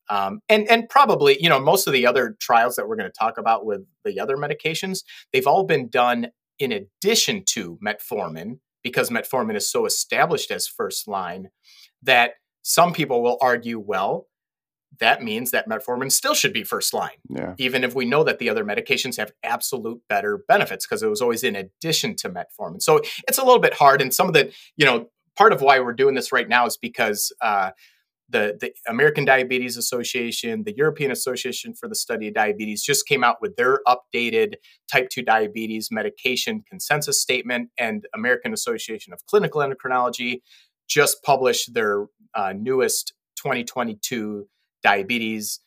um, 0.09 0.39
and 0.49 0.69
and 0.69 0.89
probably 0.89 1.41
you 1.41 1.49
know 1.49 1.59
most 1.59 1.87
of 1.87 1.93
the 1.93 2.05
other 2.05 2.35
trials 2.39 2.75
that 2.75 2.87
we're 2.87 2.95
going 2.95 3.09
to 3.09 3.19
talk 3.19 3.37
about 3.37 3.65
with 3.65 3.81
the 4.05 4.19
other 4.19 4.37
medications 4.37 5.03
they've 5.33 5.47
all 5.47 5.63
been 5.63 5.89
done 5.89 6.27
in 6.57 6.71
addition 6.71 7.43
to 7.45 7.77
metformin 7.85 8.59
because 8.83 9.09
metformin 9.09 9.55
is 9.55 9.69
so 9.69 9.85
established 9.85 10.51
as 10.51 10.67
first 10.67 11.07
line 11.07 11.49
that 12.01 12.35
some 12.61 12.93
people 12.93 13.21
will 13.21 13.37
argue 13.41 13.79
well 13.79 14.27
that 14.99 15.23
means 15.23 15.51
that 15.51 15.69
metformin 15.69 16.11
still 16.11 16.33
should 16.33 16.53
be 16.53 16.63
first 16.63 16.93
line, 16.93 17.17
yeah. 17.29 17.53
even 17.57 17.83
if 17.83 17.95
we 17.95 18.05
know 18.05 18.23
that 18.23 18.39
the 18.39 18.49
other 18.49 18.65
medications 18.65 19.17
have 19.17 19.31
absolute 19.43 20.01
better 20.09 20.43
benefits 20.47 20.85
because 20.85 21.03
it 21.03 21.09
was 21.09 21.21
always 21.21 21.43
in 21.43 21.55
addition 21.55 22.15
to 22.17 22.29
metformin. 22.29 22.81
So 22.81 23.01
it's 23.27 23.37
a 23.37 23.43
little 23.43 23.59
bit 23.59 23.73
hard. 23.73 24.01
And 24.01 24.13
some 24.13 24.27
of 24.27 24.33
the, 24.33 24.51
you 24.75 24.85
know, 24.85 25.07
part 25.37 25.53
of 25.53 25.61
why 25.61 25.79
we're 25.79 25.93
doing 25.93 26.15
this 26.15 26.31
right 26.31 26.49
now 26.49 26.65
is 26.65 26.75
because 26.75 27.31
uh, 27.41 27.71
the, 28.29 28.57
the 28.59 28.71
American 28.87 29.25
Diabetes 29.25 29.77
Association, 29.77 30.63
the 30.63 30.75
European 30.75 31.11
Association 31.11 31.73
for 31.73 31.87
the 31.87 31.95
Study 31.95 32.27
of 32.27 32.33
Diabetes 32.33 32.83
just 32.83 33.07
came 33.07 33.23
out 33.23 33.37
with 33.41 33.55
their 33.55 33.79
updated 33.87 34.55
type 34.91 35.09
2 35.09 35.21
diabetes 35.23 35.89
medication 35.91 36.63
consensus 36.67 37.21
statement, 37.21 37.69
and 37.77 38.05
American 38.13 38.53
Association 38.53 39.13
of 39.13 39.25
Clinical 39.25 39.61
Endocrinology 39.61 40.41
just 40.87 41.23
published 41.23 41.73
their 41.73 42.05
uh, 42.35 42.53
newest 42.55 43.13
2022 43.37 44.47
diabetes 44.83 45.59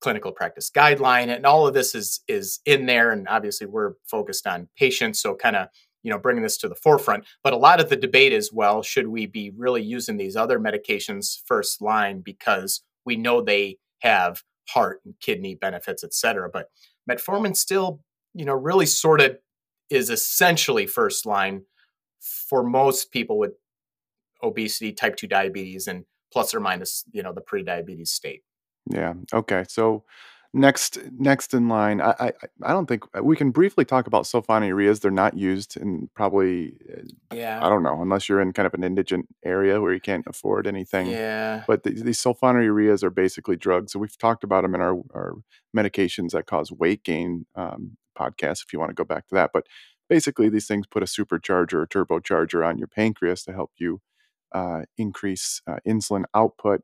clinical 0.00 0.30
practice 0.30 0.70
guideline 0.70 1.34
and 1.34 1.44
all 1.44 1.66
of 1.66 1.74
this 1.74 1.94
is 1.94 2.20
is 2.28 2.60
in 2.64 2.86
there 2.86 3.10
and 3.10 3.26
obviously 3.28 3.66
we're 3.66 3.94
focused 4.08 4.46
on 4.46 4.68
patients 4.76 5.20
so 5.20 5.34
kind 5.34 5.56
of 5.56 5.66
you 6.02 6.10
know 6.10 6.18
bringing 6.18 6.42
this 6.42 6.56
to 6.58 6.68
the 6.68 6.74
forefront. 6.74 7.24
But 7.42 7.52
a 7.52 7.56
lot 7.58 7.80
of 7.80 7.88
the 7.88 7.96
debate 7.96 8.32
is 8.32 8.52
well 8.52 8.82
should 8.82 9.08
we 9.08 9.26
be 9.26 9.50
really 9.56 9.82
using 9.82 10.16
these 10.16 10.36
other 10.36 10.58
medications 10.58 11.40
first 11.44 11.82
line 11.82 12.20
because 12.20 12.82
we 13.04 13.16
know 13.16 13.40
they 13.40 13.78
have 14.00 14.42
heart 14.68 15.00
and 15.04 15.14
kidney 15.20 15.54
benefits 15.54 16.04
et 16.04 16.14
cetera? 16.14 16.48
But 16.50 16.68
metformin 17.10 17.56
still 17.56 18.00
you 18.34 18.44
know 18.44 18.54
really 18.54 18.86
sort 18.86 19.20
of 19.20 19.38
is 19.90 20.10
essentially 20.10 20.86
first 20.86 21.26
line 21.26 21.62
for 22.20 22.62
most 22.62 23.10
people 23.10 23.38
with 23.38 23.52
obesity 24.42 24.92
type 24.92 25.16
2 25.16 25.26
diabetes 25.26 25.86
and 25.88 26.04
plus 26.32 26.54
or 26.54 26.60
minus 26.60 27.04
you 27.12 27.22
know 27.22 27.32
the 27.32 27.40
pre-diabetes 27.40 28.10
state. 28.10 28.42
Yeah 28.90 29.14
okay 29.32 29.64
so 29.68 30.04
next 30.54 30.98
next 31.18 31.52
in 31.52 31.68
line 31.68 32.00
i 32.00 32.14
i, 32.18 32.32
I 32.62 32.72
don't 32.72 32.86
think 32.86 33.04
we 33.22 33.36
can 33.36 33.50
briefly 33.50 33.84
talk 33.84 34.06
about 34.06 34.24
sulfonylureas 34.24 35.00
they're 35.00 35.10
not 35.10 35.36
used 35.36 35.76
in 35.76 36.08
probably 36.14 36.74
uh, 36.90 37.34
yeah. 37.34 37.64
I 37.64 37.68
don't 37.68 37.82
know 37.82 38.00
unless 38.00 38.28
you're 38.28 38.40
in 38.40 38.52
kind 38.52 38.66
of 38.66 38.72
an 38.72 38.82
indigent 38.82 39.28
area 39.44 39.80
where 39.80 39.92
you 39.92 40.00
can't 40.00 40.24
afford 40.26 40.66
anything 40.66 41.08
yeah. 41.08 41.64
but 41.66 41.82
the, 41.82 41.90
these 41.90 42.22
sulfonylureas 42.22 43.02
are 43.02 43.10
basically 43.10 43.56
drugs 43.56 43.92
so 43.92 43.98
we've 43.98 44.16
talked 44.16 44.42
about 44.42 44.62
them 44.62 44.74
in 44.74 44.80
our, 44.80 44.96
our 45.14 45.34
medications 45.76 46.30
that 46.30 46.46
cause 46.46 46.72
weight 46.72 47.04
gain 47.04 47.44
um, 47.54 47.98
podcast 48.18 48.64
if 48.64 48.72
you 48.72 48.78
want 48.78 48.88
to 48.88 48.94
go 48.94 49.04
back 49.04 49.28
to 49.28 49.34
that 49.34 49.50
but 49.52 49.66
basically 50.08 50.48
these 50.48 50.66
things 50.66 50.86
put 50.86 51.02
a 51.02 51.06
supercharger 51.06 51.74
or 51.74 51.86
turbocharger 51.86 52.66
on 52.66 52.78
your 52.78 52.88
pancreas 52.88 53.44
to 53.44 53.52
help 53.52 53.72
you 53.76 54.00
uh, 54.54 54.82
increase 54.96 55.60
uh, 55.66 55.78
insulin 55.86 56.24
output. 56.34 56.82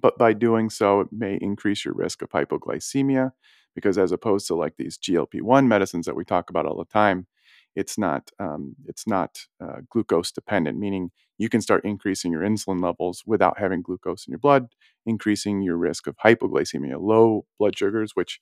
But 0.00 0.18
by 0.18 0.32
doing 0.32 0.70
so, 0.70 1.00
it 1.00 1.08
may 1.12 1.38
increase 1.40 1.84
your 1.84 1.94
risk 1.94 2.22
of 2.22 2.30
hypoglycemia 2.30 3.32
because, 3.74 3.98
as 3.98 4.12
opposed 4.12 4.46
to 4.48 4.54
like 4.54 4.74
these 4.76 4.98
GLP 4.98 5.42
1 5.42 5.68
medicines 5.68 6.06
that 6.06 6.16
we 6.16 6.24
talk 6.24 6.50
about 6.50 6.66
all 6.66 6.76
the 6.78 6.84
time, 6.84 7.26
it's 7.74 7.98
not 7.98 8.30
um, 8.38 8.74
it's 8.86 9.06
not 9.06 9.38
uh, 9.62 9.80
glucose 9.90 10.32
dependent, 10.32 10.78
meaning 10.78 11.10
you 11.38 11.48
can 11.48 11.60
start 11.60 11.84
increasing 11.84 12.32
your 12.32 12.42
insulin 12.42 12.82
levels 12.82 13.22
without 13.26 13.58
having 13.58 13.82
glucose 13.82 14.26
in 14.26 14.32
your 14.32 14.38
blood, 14.38 14.68
increasing 15.04 15.60
your 15.62 15.76
risk 15.76 16.06
of 16.06 16.16
hypoglycemia, 16.24 17.00
low 17.00 17.44
blood 17.58 17.76
sugars, 17.76 18.12
which 18.14 18.40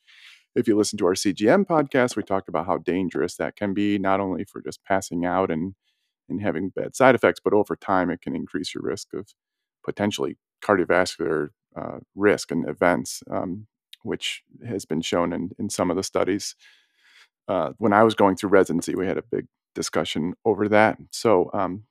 if 0.55 0.69
you 0.69 0.77
listen 0.77 0.99
to 0.99 1.07
our 1.07 1.15
CGM 1.17 1.65
podcast, 1.67 2.17
we 2.17 2.23
talked 2.23 2.49
about 2.49 2.67
how 2.67 2.79
dangerous 2.79 3.37
that 3.37 3.57
can 3.57 3.75
be, 3.75 3.99
not 3.99 4.21
only 4.21 4.45
for 4.45 4.63
just 4.63 4.85
passing 4.85 5.25
out 5.25 5.51
and 5.51 5.75
and 6.29 6.43
having 6.43 6.71
bad 6.71 6.97
side 6.97 7.15
effects, 7.15 7.41
but 7.43 7.53
over 7.53 7.77
time 7.77 8.11
it 8.11 8.21
can 8.21 8.35
increase 8.35 8.75
your 8.75 8.83
risk 8.83 9.13
of 9.15 9.29
potentially 9.85 10.37
cardiovascular 10.63 11.49
uh, 11.77 11.99
risk 12.15 12.51
and 12.51 12.69
events, 12.69 13.23
um, 13.31 13.67
which 14.03 14.43
has 14.67 14.85
been 14.85 15.01
shown 15.01 15.33
in, 15.33 15.51
in 15.59 15.69
some 15.69 15.91
of 15.91 15.97
the 15.97 16.03
studies. 16.03 16.55
Uh, 17.47 17.71
when 17.79 17.93
I 17.93 18.03
was 18.03 18.15
going 18.15 18.37
through 18.37 18.51
residency, 18.51 18.95
we 18.95 19.07
had 19.07 19.19
a 19.19 19.23
big 19.23 19.47
discussion 19.75 20.35
over 20.45 20.69
that. 20.69 20.99
So 21.11 21.51
um, 21.53 21.85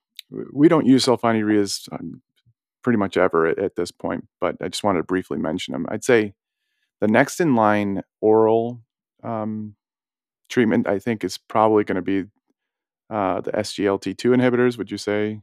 we 0.51 0.67
don't 0.67 0.85
use 0.85 1.05
sulfonylureas 1.05 1.91
um, 1.91 2.21
pretty 2.81 2.97
much 2.97 3.17
ever 3.17 3.47
at, 3.47 3.59
at, 3.59 3.75
this 3.75 3.91
point, 3.91 4.27
but 4.41 4.55
I 4.61 4.67
just 4.69 4.83
wanted 4.83 4.99
to 4.99 5.03
briefly 5.03 5.37
mention 5.37 5.73
them. 5.73 5.85
I'd 5.89 6.03
say 6.03 6.33
the 7.01 7.07
next 7.07 7.39
in 7.39 7.55
line 7.55 8.01
oral 8.21 8.81
um, 9.23 9.75
treatment, 10.49 10.87
I 10.87 10.99
think, 10.99 11.23
is 11.23 11.37
probably 11.37 11.83
going 11.83 11.95
to 11.95 12.01
be 12.01 12.25
uh, 13.13 13.41
the 13.41 13.51
SGLT2 13.51 14.36
inhibitors, 14.36 14.75
would 14.77 14.89
you 14.89 14.98
say 14.98 15.39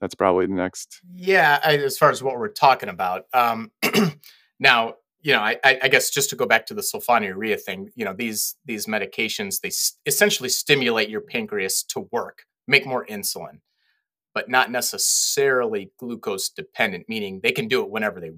that's 0.00 0.14
probably 0.14 0.46
the 0.46 0.54
next? 0.54 1.00
Yeah, 1.12 1.58
I, 1.62 1.76
as 1.76 1.98
far 1.98 2.10
as 2.10 2.22
what 2.22 2.38
we're 2.38 2.46
talking 2.46 2.88
about. 2.88 3.24
Um, 3.34 3.72
now, 4.60 4.94
you 5.20 5.32
know, 5.32 5.40
I, 5.40 5.58
I, 5.64 5.88
guess 5.88 6.10
just 6.10 6.30
to 6.30 6.36
go 6.36 6.46
back 6.46 6.66
to 6.66 6.74
the 6.74 6.82
sulfonylurea 6.82 7.60
thing, 7.60 7.90
you 7.96 8.04
know, 8.04 8.12
these 8.12 8.54
these 8.64 8.86
medications 8.86 9.60
they 9.60 9.68
s- 9.68 9.96
essentially 10.06 10.48
stimulate 10.48 11.08
your 11.08 11.20
pancreas 11.20 11.82
to 11.84 12.08
work, 12.12 12.44
make 12.68 12.86
more 12.86 13.04
insulin, 13.06 13.60
but 14.32 14.48
not 14.48 14.70
necessarily 14.70 15.90
glucose 15.98 16.48
dependent. 16.48 17.08
Meaning 17.08 17.40
they 17.42 17.52
can 17.52 17.66
do 17.66 17.82
it 17.82 17.90
whenever 17.90 18.20
they 18.20 18.30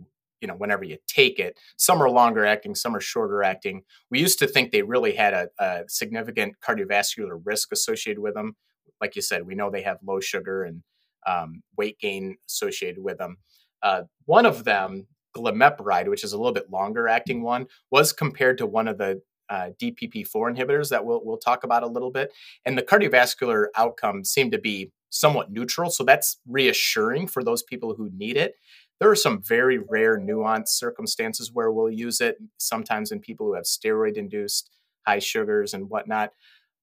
you 0.44 0.48
know 0.48 0.54
whenever 0.56 0.84
you 0.84 0.98
take 1.06 1.38
it 1.38 1.56
some 1.78 2.02
are 2.02 2.10
longer 2.10 2.44
acting 2.44 2.74
some 2.74 2.94
are 2.94 3.00
shorter 3.00 3.42
acting 3.42 3.82
we 4.10 4.20
used 4.20 4.38
to 4.38 4.46
think 4.46 4.70
they 4.70 4.82
really 4.82 5.14
had 5.14 5.32
a, 5.32 5.48
a, 5.58 5.84
significant 5.88 6.54
cardiovascular 6.60 7.40
risk 7.44 7.72
associated 7.72 8.20
with 8.20 8.34
them 8.34 8.54
like 9.00 9.16
you 9.16 9.22
said 9.22 9.46
we 9.46 9.54
know 9.54 9.70
they 9.70 9.80
have 9.80 9.96
low 10.04 10.20
sugar 10.20 10.64
and 10.64 10.82
um, 11.26 11.62
weight 11.78 11.98
gain 11.98 12.36
associated 12.46 13.02
with 13.02 13.16
them 13.16 13.38
uh, 13.82 14.02
one 14.26 14.44
of 14.44 14.64
them 14.64 15.06
glimepiride 15.34 16.08
which 16.08 16.24
is 16.24 16.34
a 16.34 16.36
little 16.36 16.52
bit 16.52 16.70
longer 16.70 17.08
acting 17.08 17.42
one 17.42 17.66
was 17.90 18.12
compared 18.12 18.58
to 18.58 18.66
one 18.66 18.86
of 18.86 18.98
the 18.98 19.22
uh, 19.48 19.70
DPP4 19.80 20.56
inhibitors 20.56 20.90
that 20.90 21.04
we'll, 21.04 21.22
we'll 21.24 21.36
talk 21.36 21.64
about 21.64 21.82
a 21.82 21.86
little 21.86 22.10
bit. 22.10 22.32
And 22.64 22.78
the 22.78 22.82
cardiovascular 22.82 23.66
outcomes 23.76 24.30
seem 24.30 24.50
to 24.50 24.58
be 24.58 24.90
somewhat 25.10 25.50
neutral. 25.52 25.90
So 25.90 26.02
that's 26.02 26.38
reassuring 26.48 27.28
for 27.28 27.44
those 27.44 27.62
people 27.62 27.94
who 27.94 28.10
need 28.16 28.36
it. 28.36 28.54
There 29.00 29.10
are 29.10 29.16
some 29.16 29.42
very 29.42 29.78
rare, 29.78 30.18
nuanced 30.18 30.68
circumstances 30.68 31.50
where 31.52 31.70
we'll 31.70 31.90
use 31.90 32.20
it, 32.20 32.36
sometimes 32.58 33.10
in 33.10 33.20
people 33.20 33.46
who 33.46 33.54
have 33.54 33.64
steroid 33.64 34.16
induced 34.16 34.70
high 35.06 35.18
sugars 35.18 35.74
and 35.74 35.90
whatnot, 35.90 36.30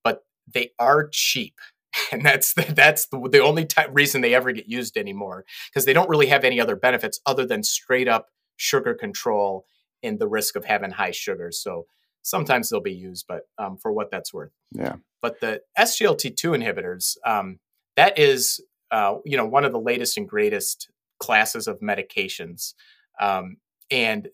but 0.04 0.24
they 0.52 0.70
are 0.78 1.08
cheap. 1.10 1.54
And 2.10 2.24
that's 2.24 2.54
the, 2.54 2.62
that's 2.74 3.06
the, 3.06 3.20
the 3.30 3.40
only 3.40 3.66
t- 3.66 3.82
reason 3.90 4.22
they 4.22 4.34
ever 4.34 4.52
get 4.52 4.66
used 4.66 4.96
anymore 4.96 5.44
because 5.68 5.84
they 5.84 5.92
don't 5.92 6.08
really 6.08 6.26
have 6.26 6.42
any 6.42 6.58
other 6.58 6.74
benefits 6.74 7.20
other 7.26 7.44
than 7.44 7.62
straight 7.62 8.08
up 8.08 8.28
sugar 8.56 8.94
control 8.94 9.66
and 10.02 10.18
the 10.18 10.28
risk 10.28 10.56
of 10.56 10.64
having 10.64 10.90
high 10.90 11.10
sugars. 11.10 11.62
So 11.62 11.86
sometimes 12.22 12.68
they'll 12.68 12.80
be 12.80 12.92
used, 12.92 13.26
but 13.28 13.42
um, 13.58 13.76
for 13.76 13.92
what 13.92 14.10
that's 14.10 14.32
worth. 14.32 14.52
Yeah. 14.72 14.96
But 15.20 15.40
the 15.40 15.60
SGLT2 15.78 16.62
inhibitors, 16.62 17.16
um, 17.26 17.58
that 17.96 18.18
is, 18.18 18.60
uh, 18.90 19.16
you 19.24 19.36
know, 19.36 19.46
one 19.46 19.64
of 19.64 19.72
the 19.72 19.80
latest 19.80 20.16
and 20.16 20.28
greatest 20.28 20.88
classes 21.22 21.68
of 21.68 21.80
medications. 21.80 22.74
Um, 23.20 23.58
and 23.90 24.28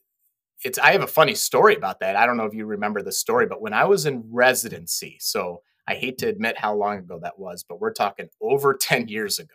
it's 0.64 0.78
I 0.78 0.92
have 0.92 1.02
a 1.02 1.06
funny 1.06 1.34
story 1.34 1.76
about 1.76 2.00
that. 2.00 2.16
I 2.16 2.26
don't 2.26 2.36
know 2.36 2.46
if 2.46 2.54
you 2.54 2.64
remember 2.66 3.02
the 3.02 3.12
story, 3.12 3.46
but 3.46 3.60
when 3.60 3.74
I 3.74 3.84
was 3.84 4.06
in 4.06 4.24
residency, 4.30 5.18
so 5.20 5.62
I 5.86 5.94
hate 5.94 6.18
to 6.18 6.26
admit 6.26 6.58
how 6.58 6.74
long 6.74 6.98
ago 6.98 7.20
that 7.22 7.38
was, 7.38 7.62
but 7.62 7.80
we're 7.80 7.92
talking 7.92 8.28
over 8.40 8.74
10 8.80 9.08
years 9.08 9.38
ago. 9.38 9.54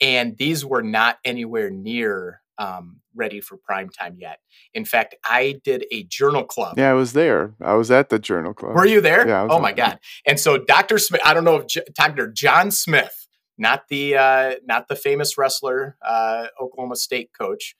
And 0.00 0.36
these 0.36 0.64
were 0.64 0.82
not 0.82 1.18
anywhere 1.24 1.70
near 1.70 2.42
um, 2.58 3.00
ready 3.14 3.40
for 3.40 3.56
prime 3.56 3.88
time 3.88 4.16
yet. 4.18 4.40
In 4.74 4.84
fact, 4.84 5.14
I 5.24 5.60
did 5.64 5.86
a 5.90 6.04
journal 6.04 6.44
club. 6.44 6.78
Yeah, 6.78 6.90
I 6.90 6.94
was 6.94 7.12
there. 7.12 7.54
I 7.60 7.74
was 7.74 7.90
at 7.90 8.08
the 8.08 8.18
journal 8.18 8.54
club. 8.54 8.74
Were 8.74 8.86
you 8.86 9.00
there? 9.00 9.26
Yeah. 9.26 9.46
Oh 9.48 9.58
my 9.58 9.72
God. 9.72 9.98
And 10.26 10.38
so 10.40 10.58
Dr. 10.58 10.98
Smith, 10.98 11.20
I 11.24 11.34
don't 11.34 11.44
know 11.44 11.56
if 11.56 11.66
J- 11.66 11.84
Dr. 11.94 12.28
John 12.28 12.70
Smith, 12.70 13.25
not 13.58 13.88
the 13.88 14.16
uh, 14.16 14.54
not 14.64 14.88
the 14.88 14.96
famous 14.96 15.38
wrestler, 15.38 15.96
uh, 16.02 16.46
Oklahoma 16.60 16.96
State 16.96 17.30
coach, 17.38 17.76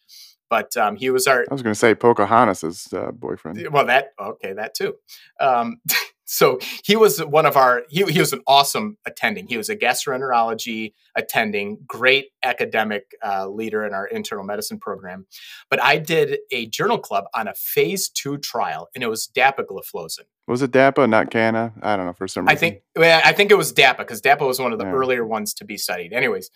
but 0.48 0.76
um, 0.76 0.96
he 0.96 1.10
was 1.10 1.26
our. 1.26 1.44
I 1.50 1.54
was 1.54 1.62
going 1.62 1.74
to 1.74 1.78
say 1.78 1.94
Pocahontas's 1.94 2.92
uh, 2.92 3.10
boyfriend. 3.12 3.66
Well, 3.70 3.86
that 3.86 4.12
okay, 4.20 4.52
that 4.52 4.74
too. 4.74 4.96
Um, 5.40 5.80
so 6.26 6.58
he 6.84 6.96
was 6.96 7.18
one 7.24 7.46
of 7.46 7.56
our. 7.56 7.84
He, 7.88 8.04
he 8.04 8.18
was 8.18 8.32
an 8.32 8.42
awesome 8.46 8.98
attending. 9.06 9.46
He 9.46 9.56
was 9.56 9.68
a 9.68 9.76
gastroenterology 9.76 10.92
attending, 11.16 11.78
great 11.86 12.26
academic 12.42 13.12
uh, 13.24 13.48
leader 13.48 13.86
in 13.86 13.94
our 13.94 14.06
internal 14.06 14.44
medicine 14.44 14.78
program. 14.78 15.26
But 15.70 15.82
I 15.82 15.98
did 15.98 16.38
a 16.52 16.66
journal 16.66 16.98
club 16.98 17.24
on 17.34 17.48
a 17.48 17.54
phase 17.54 18.08
two 18.08 18.38
trial, 18.38 18.88
and 18.94 19.02
it 19.02 19.08
was 19.08 19.28
dapagliflozin. 19.34 20.26
Was 20.48 20.62
it 20.62 20.70
DAPA, 20.70 21.08
not 21.08 21.30
Canna? 21.30 21.72
I 21.82 21.96
don't 21.96 22.06
know 22.06 22.12
for 22.12 22.28
some 22.28 22.44
reason. 22.44 22.56
I 22.56 22.58
think 22.58 22.82
I 22.96 23.32
think 23.32 23.50
it 23.50 23.56
was 23.56 23.72
DAPA 23.72 23.98
because 23.98 24.20
DAPA 24.20 24.46
was 24.46 24.60
one 24.60 24.72
of 24.72 24.78
the 24.78 24.84
Yeah. 24.84 24.92
earlier 24.92 25.26
ones 25.26 25.54
to 25.54 25.64
be 25.64 25.76
studied. 25.76 26.12
Anyways, 26.12 26.50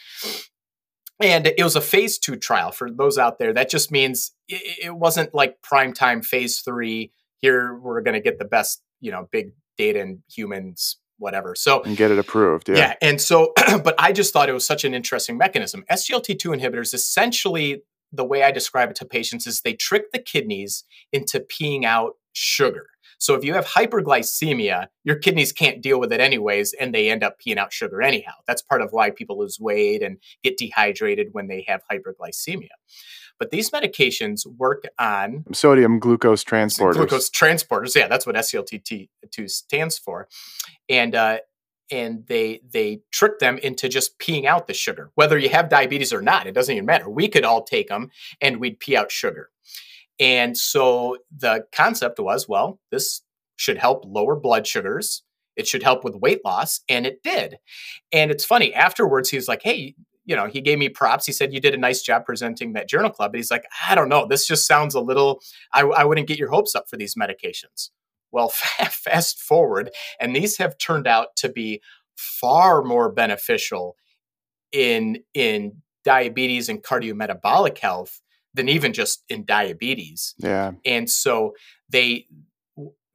and 1.20 1.46
it 1.46 1.62
was 1.62 1.76
a 1.76 1.80
phase 1.80 2.18
two 2.18 2.36
trial 2.36 2.72
for 2.72 2.90
those 2.90 3.18
out 3.18 3.38
there. 3.38 3.52
That 3.52 3.68
just 3.68 3.90
means 3.90 4.32
it, 4.48 4.86
it 4.86 4.94
wasn't 4.94 5.34
like 5.34 5.60
prime 5.62 5.92
time 5.92 6.22
phase 6.22 6.60
three. 6.60 7.12
Here 7.38 7.74
we're 7.74 8.00
going 8.02 8.14
to 8.14 8.20
get 8.20 8.38
the 8.38 8.44
best, 8.44 8.82
you 9.00 9.10
know, 9.10 9.28
big 9.30 9.52
data 9.76 10.00
and 10.00 10.20
humans, 10.28 10.98
whatever. 11.18 11.54
So 11.54 11.82
and 11.82 11.96
get 11.96 12.10
it 12.10 12.18
approved. 12.18 12.68
Yeah. 12.68 12.76
yeah. 12.76 12.94
And 13.00 13.20
so, 13.20 13.52
but 13.84 13.94
I 13.98 14.12
just 14.12 14.32
thought 14.32 14.48
it 14.48 14.52
was 14.54 14.66
such 14.66 14.84
an 14.84 14.94
interesting 14.94 15.36
mechanism. 15.36 15.84
SGLT2 15.90 16.60
inhibitors, 16.60 16.94
essentially, 16.94 17.82
the 18.12 18.24
way 18.24 18.42
I 18.42 18.50
describe 18.50 18.90
it 18.90 18.96
to 18.96 19.04
patients 19.04 19.46
is 19.46 19.60
they 19.60 19.74
trick 19.74 20.10
the 20.12 20.18
kidneys 20.18 20.84
into 21.12 21.40
peeing 21.40 21.84
out 21.84 22.14
sugar. 22.32 22.86
So 23.18 23.34
if 23.34 23.44
you 23.44 23.52
have 23.52 23.66
hyperglycemia, 23.66 24.86
your 25.04 25.16
kidneys 25.16 25.52
can't 25.52 25.82
deal 25.82 26.00
with 26.00 26.10
it 26.10 26.20
anyways, 26.20 26.72
and 26.72 26.94
they 26.94 27.10
end 27.10 27.22
up 27.22 27.36
peeing 27.38 27.58
out 27.58 27.70
sugar 27.70 28.00
anyhow. 28.00 28.32
That's 28.46 28.62
part 28.62 28.80
of 28.80 28.92
why 28.92 29.10
people 29.10 29.38
lose 29.38 29.58
weight 29.60 30.02
and 30.02 30.16
get 30.42 30.56
dehydrated 30.56 31.28
when 31.32 31.46
they 31.46 31.66
have 31.68 31.82
hyperglycemia. 31.92 32.70
But 33.40 33.50
these 33.50 33.70
medications 33.70 34.46
work 34.46 34.84
on 34.98 35.46
Sodium 35.52 35.98
glucose 35.98 36.44
transporters. 36.44 36.92
glucose 36.92 37.30
transporters. 37.30 37.96
Yeah, 37.96 38.06
that's 38.06 38.26
what 38.26 38.36
SGLT2 38.36 39.08
stands 39.50 39.98
for, 39.98 40.28
and 40.90 41.14
uh, 41.14 41.38
and 41.90 42.26
they 42.26 42.60
they 42.70 43.00
trick 43.10 43.38
them 43.38 43.56
into 43.58 43.88
just 43.88 44.18
peeing 44.18 44.44
out 44.44 44.66
the 44.66 44.74
sugar, 44.74 45.10
whether 45.14 45.38
you 45.38 45.48
have 45.48 45.70
diabetes 45.70 46.12
or 46.12 46.22
not. 46.22 46.46
It 46.46 46.52
doesn't 46.52 46.74
even 46.74 46.84
matter. 46.84 47.08
We 47.08 47.28
could 47.28 47.44
all 47.44 47.64
take 47.64 47.88
them, 47.88 48.10
and 48.42 48.60
we'd 48.60 48.78
pee 48.78 48.94
out 48.94 49.10
sugar. 49.10 49.50
And 50.18 50.56
so 50.56 51.16
the 51.34 51.64
concept 51.74 52.20
was, 52.20 52.46
well, 52.46 52.78
this 52.90 53.22
should 53.56 53.78
help 53.78 54.04
lower 54.06 54.36
blood 54.36 54.66
sugars. 54.66 55.22
It 55.56 55.66
should 55.66 55.82
help 55.82 56.04
with 56.04 56.14
weight 56.14 56.44
loss, 56.44 56.80
and 56.88 57.06
it 57.06 57.22
did. 57.22 57.56
And 58.12 58.30
it's 58.30 58.44
funny. 58.44 58.74
Afterwards, 58.74 59.30
he 59.30 59.36
was 59.36 59.48
like, 59.48 59.62
"Hey." 59.62 59.94
You 60.30 60.36
know, 60.36 60.46
he 60.46 60.60
gave 60.60 60.78
me 60.78 60.88
props. 60.88 61.26
He 61.26 61.32
said, 61.32 61.52
You 61.52 61.58
did 61.58 61.74
a 61.74 61.76
nice 61.76 62.02
job 62.02 62.24
presenting 62.24 62.74
that 62.74 62.88
journal 62.88 63.10
club. 63.10 63.32
But 63.32 63.40
he's 63.40 63.50
like, 63.50 63.64
I 63.88 63.96
don't 63.96 64.08
know. 64.08 64.28
This 64.28 64.46
just 64.46 64.64
sounds 64.64 64.94
a 64.94 65.00
little, 65.00 65.42
I, 65.72 65.80
I 65.82 66.04
wouldn't 66.04 66.28
get 66.28 66.38
your 66.38 66.50
hopes 66.50 66.76
up 66.76 66.88
for 66.88 66.96
these 66.96 67.16
medications. 67.16 67.90
Well, 68.30 68.48
fast 68.90 69.40
forward, 69.40 69.90
and 70.20 70.36
these 70.36 70.58
have 70.58 70.78
turned 70.78 71.08
out 71.08 71.34
to 71.38 71.48
be 71.48 71.82
far 72.16 72.84
more 72.84 73.10
beneficial 73.10 73.96
in 74.70 75.18
in 75.34 75.82
diabetes 76.04 76.68
and 76.68 76.80
cardiometabolic 76.80 77.78
health 77.78 78.20
than 78.54 78.68
even 78.68 78.92
just 78.92 79.24
in 79.28 79.44
diabetes. 79.44 80.36
Yeah. 80.38 80.72
And 80.84 81.10
so 81.10 81.54
they 81.88 82.26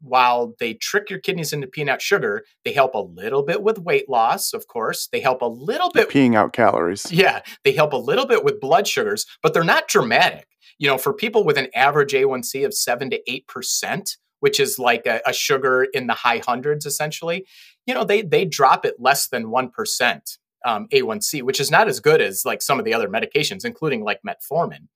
while 0.06 0.54
they 0.60 0.74
trick 0.76 1.10
your 1.10 1.20
kidneys 1.20 1.52
into 1.52 1.68
peanut 1.68 1.96
out 1.96 2.02
sugar, 2.02 2.46
they 2.64 2.74
help 2.74 2.94
a 2.94 3.00
little 3.00 3.44
bit 3.44 3.64
with 3.64 3.80
weight 3.80 4.08
loss, 4.08 4.54
of 4.54 4.68
course. 4.68 5.08
They 5.12 5.20
help 5.20 5.42
a 5.42 5.48
little 5.48 5.90
bit 5.90 6.10
Peeing 6.10 6.36
out 6.36 6.54
calories. 6.54 7.12
yeah, 7.12 7.42
they 7.64 7.72
help 7.72 7.94
a 7.94 7.98
little 7.98 8.26
bit 8.26 8.44
with 8.44 8.60
blood 8.60 8.88
sugars, 8.88 9.26
but 9.42 9.54
they're 9.54 9.64
not 9.64 9.88
dramatic. 9.88 10.48
You 10.78 10.88
know, 10.88 10.98
for 10.98 11.14
people 11.14 11.44
with 11.44 11.58
an 11.58 11.70
average 11.74 12.14
A1C 12.14 12.66
of 12.66 12.74
7 12.74 13.10
to 13.10 13.22
8%, 13.28 14.18
which 14.42 14.60
is 14.60 14.78
like 14.78 15.06
a, 15.06 15.22
a 15.26 15.34
sugar 15.34 15.86
in 15.94 16.08
the 16.08 16.14
high 16.14 16.42
hundreds 16.46 16.86
essentially, 16.86 17.46
you 17.86 17.94
know, 17.94 18.04
they 18.04 18.22
they 18.22 18.46
drop 18.46 18.86
it 18.86 18.96
less 19.00 19.28
than 19.28 19.46
1% 19.46 20.38
um, 20.66 20.88
A1C, 20.90 21.44
which 21.44 21.60
is 21.60 21.72
not 21.72 21.88
as 21.88 22.00
good 22.00 22.22
as 22.22 22.46
like 22.46 22.62
some 22.62 22.80
of 22.80 22.86
the 22.86 22.94
other 22.94 23.08
medications, 23.08 23.66
including 23.66 24.04
like 24.04 24.20
metformin. 24.28 24.88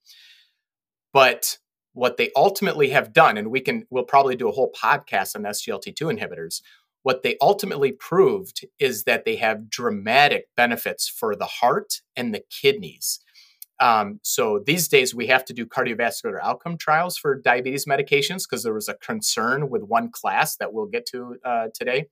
But 1.12 1.58
what 1.92 2.16
they 2.16 2.30
ultimately 2.36 2.90
have 2.90 3.12
done, 3.12 3.36
and 3.36 3.50
we 3.50 3.60
can 3.60 3.84
we'll 3.90 4.04
probably 4.04 4.36
do 4.36 4.48
a 4.48 4.52
whole 4.52 4.72
podcast 4.72 5.36
on 5.36 5.42
SGLT2 5.42 6.18
inhibitors. 6.18 6.62
What 7.02 7.22
they 7.22 7.36
ultimately 7.40 7.92
proved 7.92 8.66
is 8.78 9.04
that 9.04 9.24
they 9.24 9.36
have 9.36 9.70
dramatic 9.70 10.48
benefits 10.56 11.08
for 11.08 11.34
the 11.34 11.46
heart 11.46 12.02
and 12.14 12.34
the 12.34 12.42
kidneys. 12.50 13.20
Um, 13.80 14.20
so 14.22 14.62
these 14.66 14.88
days 14.88 15.14
we 15.14 15.28
have 15.28 15.42
to 15.46 15.54
do 15.54 15.64
cardiovascular 15.64 16.38
outcome 16.42 16.76
trials 16.76 17.16
for 17.16 17.40
diabetes 17.40 17.86
medications 17.86 18.42
because 18.42 18.62
there 18.62 18.74
was 18.74 18.90
a 18.90 18.94
concern 18.94 19.70
with 19.70 19.82
one 19.82 20.10
class 20.10 20.56
that 20.56 20.74
we'll 20.74 20.86
get 20.86 21.06
to 21.06 21.36
uh, 21.44 21.68
today, 21.74 22.06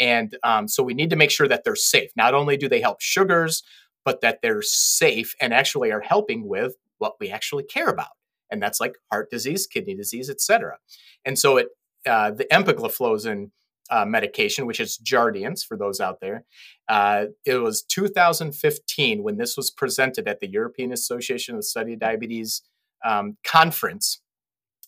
and 0.00 0.36
um, 0.42 0.68
so 0.68 0.82
we 0.82 0.94
need 0.94 1.10
to 1.10 1.16
make 1.16 1.30
sure 1.30 1.48
that 1.48 1.64
they're 1.64 1.76
safe. 1.76 2.10
Not 2.16 2.34
only 2.34 2.56
do 2.56 2.68
they 2.68 2.80
help 2.80 3.02
sugars, 3.02 3.62
but 4.04 4.22
that 4.22 4.40
they're 4.42 4.62
safe 4.62 5.34
and 5.40 5.52
actually 5.52 5.92
are 5.92 6.00
helping 6.00 6.48
with 6.48 6.74
what 6.98 7.14
we 7.20 7.30
actually 7.30 7.64
care 7.64 7.88
about, 7.88 8.10
and 8.52 8.62
that's 8.62 8.80
like 8.80 8.96
heart 9.10 9.30
disease, 9.30 9.66
kidney 9.66 9.96
disease, 9.96 10.30
etc. 10.30 10.78
And 11.24 11.38
so 11.38 11.56
it 11.56 11.68
uh, 12.06 12.32
the 12.32 12.44
empagliflozin 12.52 13.50
uh, 13.90 14.04
medication, 14.04 14.66
which 14.66 14.80
is 14.80 14.98
Jardiance 14.98 15.64
for 15.64 15.76
those 15.76 16.00
out 16.00 16.20
there. 16.20 16.44
Uh, 16.88 17.26
it 17.44 17.56
was 17.56 17.82
2015 17.82 19.22
when 19.22 19.36
this 19.36 19.56
was 19.56 19.70
presented 19.70 20.26
at 20.26 20.40
the 20.40 20.50
European 20.50 20.92
Association 20.92 21.54
of 21.54 21.60
the 21.60 21.64
Study 21.64 21.94
of 21.94 22.00
Diabetes 22.00 22.62
um, 23.04 23.36
conference. 23.44 24.20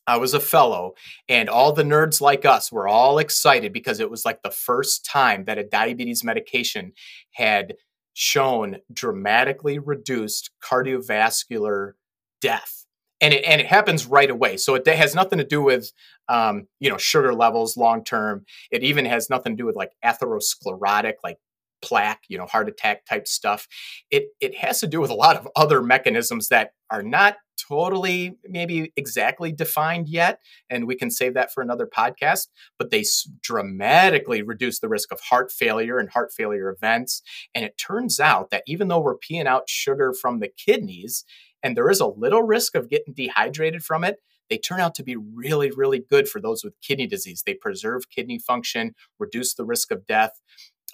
I 0.06 0.18
was 0.18 0.34
a 0.34 0.40
fellow, 0.40 0.94
and 1.28 1.48
all 1.48 1.72
the 1.72 1.82
nerds 1.82 2.20
like 2.20 2.44
us 2.44 2.70
were 2.70 2.86
all 2.86 3.18
excited 3.18 3.72
because 3.72 4.00
it 4.00 4.10
was 4.10 4.24
like 4.24 4.42
the 4.42 4.50
first 4.50 5.04
time 5.06 5.44
that 5.46 5.58
a 5.58 5.64
diabetes 5.64 6.22
medication 6.22 6.92
had 7.32 7.74
shown 8.12 8.78
dramatically 8.92 9.78
reduced 9.78 10.50
cardiovascular 10.62 11.92
death 12.40 12.83
and 13.24 13.32
it 13.32 13.44
and 13.44 13.58
it 13.60 13.66
happens 13.66 14.04
right 14.04 14.28
away. 14.28 14.58
So 14.58 14.74
it 14.74 14.86
has 14.86 15.14
nothing 15.14 15.38
to 15.38 15.44
do 15.44 15.62
with 15.62 15.90
um, 16.28 16.68
you 16.78 16.90
know 16.90 16.98
sugar 16.98 17.34
levels 17.34 17.76
long 17.76 18.04
term. 18.04 18.44
It 18.70 18.84
even 18.84 19.06
has 19.06 19.30
nothing 19.30 19.54
to 19.54 19.56
do 19.56 19.66
with 19.66 19.76
like 19.76 19.92
atherosclerotic, 20.04 21.14
like 21.24 21.38
plaque, 21.80 22.20
you 22.28 22.36
know, 22.36 22.44
heart 22.44 22.68
attack 22.68 23.06
type 23.06 23.26
stuff. 23.26 23.66
It 24.10 24.26
it 24.40 24.54
has 24.56 24.80
to 24.80 24.86
do 24.86 25.00
with 25.00 25.10
a 25.10 25.14
lot 25.14 25.36
of 25.36 25.48
other 25.56 25.82
mechanisms 25.82 26.48
that 26.48 26.72
are 26.90 27.02
not 27.02 27.36
totally 27.68 28.36
maybe 28.44 28.92
exactly 28.96 29.52
defined 29.52 30.08
yet 30.08 30.40
and 30.68 30.86
we 30.86 30.96
can 30.96 31.10
save 31.10 31.34
that 31.34 31.52
for 31.52 31.62
another 31.62 31.86
podcast 31.86 32.48
but 32.78 32.90
they 32.90 33.04
dramatically 33.42 34.42
reduce 34.42 34.80
the 34.80 34.88
risk 34.88 35.12
of 35.12 35.20
heart 35.20 35.52
failure 35.52 35.98
and 35.98 36.10
heart 36.10 36.32
failure 36.36 36.68
events 36.68 37.22
and 37.54 37.64
it 37.64 37.78
turns 37.78 38.18
out 38.18 38.50
that 38.50 38.64
even 38.66 38.88
though 38.88 39.00
we're 39.00 39.16
peeing 39.16 39.46
out 39.46 39.68
sugar 39.68 40.12
from 40.12 40.40
the 40.40 40.50
kidneys 40.56 41.24
and 41.64 41.76
there 41.76 41.90
is 41.90 42.00
a 42.00 42.06
little 42.06 42.42
risk 42.42 42.76
of 42.76 42.88
getting 42.88 43.12
dehydrated 43.12 43.82
from 43.82 44.04
it 44.04 44.18
they 44.50 44.58
turn 44.58 44.80
out 44.80 44.94
to 44.96 45.02
be 45.02 45.16
really 45.16 45.70
really 45.70 45.98
good 45.98 46.28
for 46.28 46.40
those 46.40 46.62
with 46.62 46.80
kidney 46.80 47.06
disease. 47.06 47.42
They 47.44 47.54
preserve 47.54 48.10
kidney 48.10 48.38
function 48.38 48.94
reduce 49.18 49.54
the 49.54 49.64
risk 49.64 49.90
of 49.90 50.06
death 50.06 50.40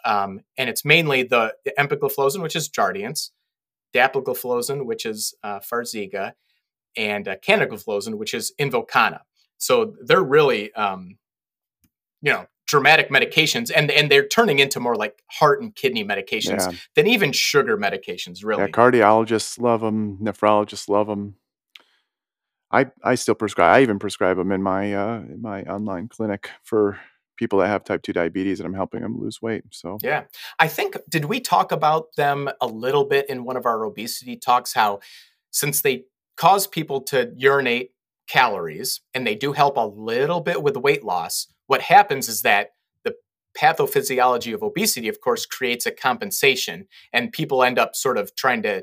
um, 0.04 0.40
and 0.56 0.70
it's 0.70 0.84
mainly 0.84 1.22
the, 1.22 1.54
the 1.64 1.72
empagliflozin 1.78 2.42
which 2.42 2.56
is 2.56 2.68
jardiance 2.68 3.30
dapagliflozin 3.94 4.84
which 4.84 5.04
is 5.04 5.34
uh, 5.42 5.60
and 6.96 7.28
uh, 7.28 7.36
canagliflozin 7.36 8.14
which 8.14 8.34
is 8.34 8.52
invokana. 8.60 9.20
So 9.58 9.94
they're 10.02 10.22
really 10.22 10.72
um, 10.74 11.18
you 12.22 12.32
know 12.32 12.46
dramatic 12.70 13.10
medications 13.10 13.70
and 13.74 13.90
and 13.90 14.10
they're 14.10 14.26
turning 14.28 14.60
into 14.60 14.78
more 14.78 14.94
like 14.94 15.22
heart 15.26 15.60
and 15.60 15.74
kidney 15.74 16.04
medications 16.04 16.70
Yeah. 16.70 16.78
than 16.94 17.06
even 17.08 17.32
sugar 17.32 17.76
medications 17.76 18.44
really 18.44 18.62
Yeah, 18.62 18.68
cardiologists 18.68 19.58
love 19.58 19.80
them. 19.80 20.18
Nephrologists 20.18 20.88
love 20.88 21.08
them. 21.08 21.34
I 22.70 22.86
I 23.02 23.16
still 23.16 23.34
prescribe. 23.34 23.74
I 23.76 23.82
even 23.82 23.98
prescribe 23.98 24.36
them 24.36 24.52
in 24.52 24.62
my 24.62 24.94
uh, 24.94 25.18
in 25.22 25.42
my 25.42 25.62
online 25.64 26.06
clinic 26.06 26.50
for 26.62 27.00
people 27.36 27.58
that 27.58 27.68
have 27.68 27.82
type 27.82 28.02
2 28.02 28.12
diabetes 28.12 28.60
and 28.60 28.66
I'm 28.66 28.74
helping 28.74 29.00
them 29.00 29.18
lose 29.18 29.40
weight. 29.40 29.64
So, 29.70 29.96
yeah. 30.02 30.24
I 30.58 30.68
think, 30.68 30.98
did 31.08 31.24
we 31.24 31.40
talk 31.40 31.72
about 31.72 32.14
them 32.16 32.50
a 32.60 32.66
little 32.66 33.06
bit 33.06 33.30
in 33.30 33.44
one 33.44 33.56
of 33.56 33.64
our 33.64 33.82
obesity 33.84 34.36
talks? 34.36 34.74
How 34.74 35.00
since 35.50 35.80
they 35.80 36.04
cause 36.36 36.66
people 36.66 37.00
to 37.00 37.32
urinate 37.36 37.92
calories 38.28 39.00
and 39.14 39.26
they 39.26 39.34
do 39.34 39.52
help 39.52 39.76
a 39.78 39.86
little 39.86 40.40
bit 40.40 40.62
with 40.62 40.76
weight 40.76 41.02
loss, 41.02 41.48
what 41.70 41.82
happens 41.82 42.28
is 42.28 42.42
that 42.42 42.70
the 43.04 43.14
pathophysiology 43.56 44.52
of 44.52 44.60
obesity, 44.60 45.06
of 45.06 45.20
course, 45.20 45.46
creates 45.46 45.86
a 45.86 45.92
compensation 45.92 46.88
and 47.12 47.30
people 47.30 47.62
end 47.62 47.78
up 47.78 47.94
sort 47.94 48.18
of 48.18 48.34
trying 48.34 48.60
to 48.62 48.82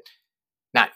not 0.74 0.92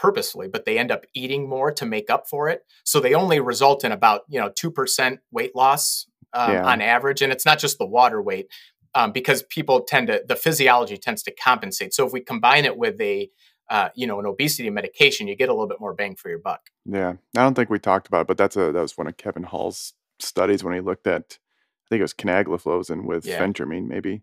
purposefully, 0.00 0.48
but 0.48 0.64
they 0.64 0.76
end 0.76 0.90
up 0.90 1.04
eating 1.14 1.48
more 1.48 1.70
to 1.70 1.86
make 1.86 2.10
up 2.10 2.28
for 2.28 2.48
it. 2.48 2.62
So 2.82 2.98
they 2.98 3.14
only 3.14 3.38
result 3.38 3.84
in 3.84 3.92
about 3.92 4.22
you 4.28 4.40
know 4.40 4.50
two 4.52 4.72
percent 4.72 5.20
weight 5.30 5.54
loss 5.54 6.08
um, 6.32 6.54
yeah. 6.54 6.66
on 6.66 6.80
average, 6.80 7.22
and 7.22 7.32
it's 7.32 7.46
not 7.46 7.60
just 7.60 7.78
the 7.78 7.86
water 7.86 8.20
weight 8.20 8.48
um, 8.96 9.12
because 9.12 9.44
people 9.44 9.82
tend 9.82 10.08
to 10.08 10.24
the 10.26 10.34
physiology 10.34 10.96
tends 10.96 11.22
to 11.22 11.30
compensate. 11.30 11.94
So 11.94 12.04
if 12.04 12.12
we 12.12 12.18
combine 12.18 12.64
it 12.64 12.76
with 12.76 13.00
a 13.00 13.30
uh, 13.70 13.90
you 13.94 14.08
know 14.08 14.18
an 14.18 14.26
obesity 14.26 14.70
medication, 14.70 15.28
you 15.28 15.36
get 15.36 15.50
a 15.50 15.52
little 15.52 15.68
bit 15.68 15.78
more 15.78 15.94
bang 15.94 16.16
for 16.16 16.30
your 16.30 16.40
buck. 16.40 16.62
Yeah, 16.84 17.12
I 17.36 17.42
don't 17.42 17.54
think 17.54 17.70
we 17.70 17.78
talked 17.78 18.08
about 18.08 18.22
it, 18.22 18.26
but 18.26 18.38
that's 18.38 18.56
a 18.56 18.72
that 18.72 18.82
was 18.82 18.98
one 18.98 19.06
of 19.06 19.16
Kevin 19.16 19.44
Hall's 19.44 19.94
studies 20.20 20.64
when 20.64 20.74
he 20.74 20.80
looked 20.80 21.06
at 21.06 21.38
I 21.86 21.88
think 21.88 22.00
it 22.00 22.02
was 22.02 22.14
canagliflozin 22.14 23.04
with 23.04 23.24
yeah. 23.24 23.38
phentermine 23.40 23.86
maybe. 23.86 24.22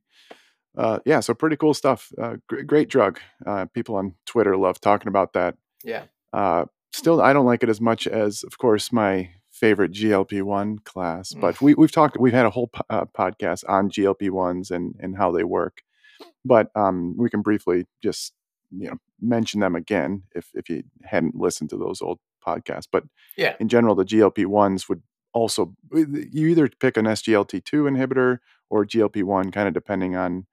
Uh, 0.78 1.00
yeah, 1.06 1.20
so 1.20 1.34
pretty 1.34 1.56
cool 1.56 1.74
stuff. 1.74 2.12
Uh, 2.22 2.36
great, 2.48 2.68
great 2.68 2.90
drug. 2.90 3.20
Uh, 3.46 3.66
people 3.74 3.96
on 3.96 4.14
Twitter 4.26 4.56
love 4.58 4.80
talking 4.80 5.08
about 5.08 5.34
that. 5.34 5.56
Yeah. 5.84 6.04
Uh, 6.34 6.66
still, 6.92 7.22
I 7.22 7.34
don't 7.34 7.46
like 7.46 7.64
it 7.64 7.70
as 7.70 7.82
much 7.82 8.08
as, 8.08 8.44
of 8.44 8.58
course, 8.58 8.92
my 8.92 9.30
favorite 9.52 9.94
GLP 9.94 10.44
one 10.44 10.80
class. 10.80 11.34
Mm. 11.34 11.42
But 11.42 11.62
we, 11.62 11.74
we've 11.76 11.92
talked, 11.92 12.20
we've 12.20 12.34
had 12.34 12.46
a 12.46 12.50
whole 12.50 12.68
po- 12.68 12.84
uh, 12.90 13.06
podcast 13.06 13.64
on 13.68 13.90
GLP 13.90 14.30
ones 14.30 14.70
and 14.70 14.96
and 15.00 15.16
how 15.18 15.32
they 15.32 15.44
work. 15.44 15.82
But 16.44 16.70
um, 16.76 17.16
we 17.18 17.30
can 17.30 17.42
briefly 17.42 17.86
just 18.04 18.34
you 18.78 18.90
know 18.90 18.98
mention 19.22 19.62
them 19.62 19.76
again 19.76 20.24
if 20.36 20.50
if 20.54 20.70
you 20.70 20.84
hadn't 21.04 21.36
listened 21.36 21.70
to 21.70 21.78
those 21.78 22.02
old 22.02 22.20
podcasts. 22.46 22.88
But 22.92 23.06
yeah, 23.38 23.56
in 23.60 23.70
general, 23.70 23.96
the 23.96 24.06
GLP 24.06 24.46
ones 24.46 24.90
would 24.90 25.02
also 25.36 25.76
you 25.94 26.48
either 26.48 26.68
pick 26.80 26.98
an 26.98 27.06
SGLT 27.06 27.64
two 27.64 27.84
inhibitor 27.84 28.40
or 28.70 28.86
GLP 28.86 29.24
one, 29.24 29.52
kind 29.52 29.68
of 29.68 29.74
depending 29.74 30.16
on 30.16 30.48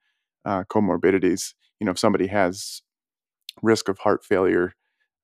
uh, 0.44 0.64
comorbidities. 0.64 1.54
You 1.80 1.86
know, 1.86 1.92
if 1.92 1.98
somebody 1.98 2.26
has 2.26 2.82
risk 3.62 3.88
of 3.88 3.98
heart 3.98 4.24
failure 4.24 4.74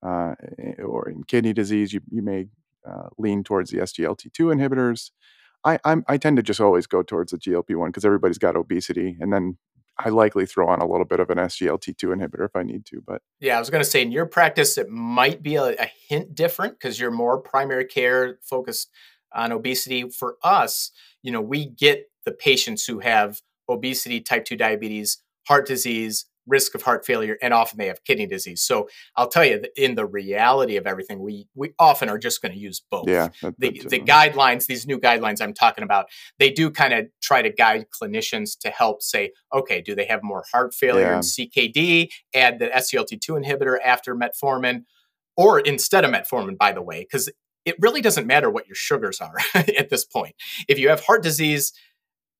uh, 0.01 0.33
eh, 0.57 0.81
or 0.81 1.09
in 1.09 1.23
kidney 1.25 1.53
disease, 1.53 1.93
you, 1.93 1.99
you 2.09 2.21
may 2.21 2.47
uh, 2.89 3.09
lean 3.17 3.43
towards 3.43 3.69
the 3.69 3.79
SGLT2 3.79 4.31
inhibitors. 4.31 5.11
I, 5.65 5.77
I'm, 5.83 6.05
i 6.07 6.17
tend 6.17 6.37
to 6.37 6.43
just 6.43 6.61
always 6.61 6.87
go 6.87 7.03
towards 7.03 7.33
the 7.33 7.37
GLP-1 7.37 7.87
because 7.87 8.05
everybody's 8.05 8.37
got 8.37 8.55
obesity, 8.55 9.17
and 9.19 9.33
then 9.33 9.57
I 9.97 10.07
likely 10.07 10.45
throw 10.45 10.69
on 10.69 10.79
a 10.79 10.87
little 10.87 11.05
bit 11.05 11.19
of 11.19 11.29
an 11.29 11.37
SGLT2 11.37 12.15
inhibitor 12.15 12.45
if 12.45 12.55
I 12.55 12.63
need 12.63 12.85
to. 12.85 13.01
But 13.05 13.21
yeah, 13.41 13.57
I 13.57 13.59
was 13.59 13.69
going 13.69 13.83
to 13.83 13.89
say 13.89 14.01
in 14.01 14.13
your 14.13 14.25
practice, 14.25 14.77
it 14.77 14.89
might 14.89 15.43
be 15.43 15.57
a, 15.57 15.75
a 15.75 15.91
hint 16.07 16.33
different 16.33 16.79
because 16.79 16.97
you're 16.97 17.11
more 17.11 17.37
primary 17.37 17.83
care 17.83 18.39
focused 18.41 18.89
on 19.33 19.51
obesity. 19.51 20.09
For 20.09 20.35
us, 20.43 20.91
you 21.23 21.31
know, 21.31 21.41
we 21.41 21.65
get 21.65 22.05
the 22.25 22.31
patients 22.31 22.85
who 22.85 22.99
have 22.99 23.41
obesity, 23.67 24.21
type 24.21 24.45
2 24.45 24.55
diabetes, 24.55 25.21
heart 25.47 25.67
disease, 25.67 26.25
risk 26.49 26.75
of 26.75 26.81
heart 26.81 27.05
failure, 27.05 27.37
and 27.41 27.53
often 27.53 27.77
they 27.77 27.87
have 27.87 28.03
kidney 28.03 28.25
disease. 28.25 28.61
So 28.61 28.89
I'll 29.15 29.27
tell 29.27 29.45
you, 29.45 29.63
in 29.77 29.95
the 29.95 30.05
reality 30.05 30.75
of 30.75 30.87
everything, 30.87 31.19
we 31.19 31.47
we 31.55 31.73
often 31.79 32.09
are 32.09 32.17
just 32.17 32.41
going 32.41 32.51
to 32.51 32.59
use 32.59 32.81
both. 32.91 33.07
Yeah, 33.07 33.29
that, 33.41 33.55
the 33.59 33.81
the 33.87 33.99
guidelines, 33.99 34.65
these 34.65 34.85
new 34.85 34.99
guidelines 34.99 35.41
I'm 35.41 35.53
talking 35.53 35.83
about, 35.83 36.07
they 36.39 36.49
do 36.49 36.71
kind 36.71 36.93
of 36.93 37.07
try 37.21 37.41
to 37.41 37.49
guide 37.49 37.85
clinicians 37.89 38.57
to 38.59 38.69
help 38.69 39.01
say, 39.01 39.31
okay, 39.53 39.81
do 39.81 39.95
they 39.95 40.05
have 40.05 40.23
more 40.23 40.43
heart 40.51 40.73
failure 40.73 41.05
yeah. 41.05 41.13
and 41.15 41.23
CKD? 41.23 42.09
Add 42.33 42.59
the 42.59 42.67
SGLT2 42.67 43.45
inhibitor 43.45 43.77
after 43.83 44.15
metformin, 44.15 44.83
or 45.37 45.59
instead 45.59 46.03
of 46.03 46.11
metformin, 46.11 46.57
by 46.57 46.71
the 46.71 46.81
way, 46.81 47.01
because 47.01 47.29
it 47.65 47.75
really 47.79 48.01
doesn't 48.01 48.27
matter 48.27 48.49
what 48.49 48.67
your 48.67 48.75
sugars 48.75 49.19
are 49.21 49.35
at 49.53 49.89
this 49.89 50.05
point. 50.05 50.35
If 50.67 50.79
you 50.79 50.89
have 50.89 51.01
heart 51.01 51.23
disease 51.23 51.73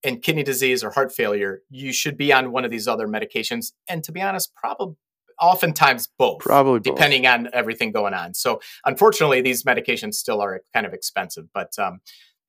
and 0.03 0.21
kidney 0.21 0.43
disease 0.43 0.83
or 0.83 0.91
heart 0.91 1.11
failure, 1.11 1.61
you 1.69 1.91
should 1.91 2.17
be 2.17 2.31
on 2.31 2.51
one 2.51 2.65
of 2.65 2.71
these 2.71 2.87
other 2.87 3.07
medications. 3.07 3.73
And 3.87 4.03
to 4.05 4.11
be 4.11 4.21
honest, 4.21 4.53
probably 4.55 4.95
oftentimes 5.39 6.09
both 6.17 6.39
probably 6.39 6.79
both. 6.79 6.95
depending 6.95 7.25
on 7.25 7.49
everything 7.53 7.91
going 7.91 8.13
on 8.13 8.33
so 8.33 8.59
unfortunately 8.85 9.41
these 9.41 9.63
medications 9.63 10.15
still 10.15 10.41
are 10.41 10.61
kind 10.73 10.85
of 10.85 10.93
expensive 10.93 11.45
but 11.53 11.71
um, 11.79 11.99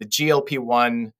the 0.00 0.06
glp-1 0.06 1.12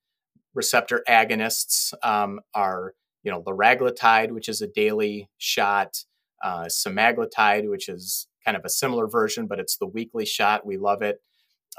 receptor 0.54 1.02
agonists 1.08 1.94
um, 2.02 2.40
are 2.54 2.94
you 3.22 3.30
know 3.30 3.42
liraglutide 3.42 4.32
which 4.32 4.48
is 4.48 4.60
a 4.60 4.66
daily 4.66 5.28
shot 5.38 6.04
uh, 6.42 6.64
semaglutide 6.64 7.68
which 7.68 7.88
is 7.88 8.26
kind 8.44 8.56
of 8.56 8.64
a 8.64 8.70
similar 8.70 9.06
version 9.06 9.46
but 9.46 9.60
it's 9.60 9.76
the 9.76 9.86
weekly 9.86 10.26
shot 10.26 10.66
we 10.66 10.76
love 10.76 11.02
it 11.02 11.20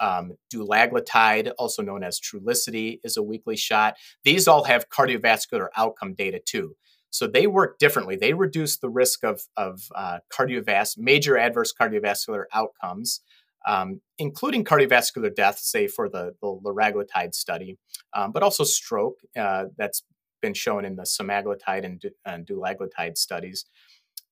um, 0.02 0.34
dulaglutide, 0.54 1.52
also 1.58 1.82
known 1.82 2.04
as 2.04 2.20
Trulicity, 2.20 3.00
is 3.04 3.16
a 3.16 3.24
weekly 3.24 3.56
shot. 3.56 3.96
These 4.24 4.48
all 4.48 4.66
have 4.66 4.90
cardiovascular 4.90 5.68
outcome 5.78 6.14
data 6.16 6.42
too. 6.44 6.76
So 7.12 7.28
they 7.28 7.46
work 7.46 7.78
differently. 7.78 8.16
They 8.16 8.34
reduce 8.34 8.78
the 8.78 8.90
risk 8.90 9.24
of, 9.24 9.42
of 9.56 9.82
uh, 9.96 10.20
cardiovas- 10.36 10.98
major 10.98 11.38
adverse 11.38 11.74
cardiovascular 11.80 12.46
outcomes, 12.54 13.22
um, 13.68 14.02
including 14.18 14.64
cardiovascular 14.64 15.34
death, 15.34 15.60
say 15.60 15.88
for 15.88 16.10
the, 16.10 16.34
the 16.42 16.48
liraglutide 16.48 17.36
study, 17.36 17.78
um, 18.14 18.32
but 18.32 18.44
also 18.44 18.64
stroke 18.64 19.20
uh, 19.38 19.66
that's 19.78 20.04
been 20.42 20.54
shown 20.54 20.86
in 20.86 20.96
the 20.96 21.04
semaglutide 21.04 21.86
and, 21.86 22.04
and 22.26 22.48
dulaglutide 22.48 23.18
studies. 23.18 23.66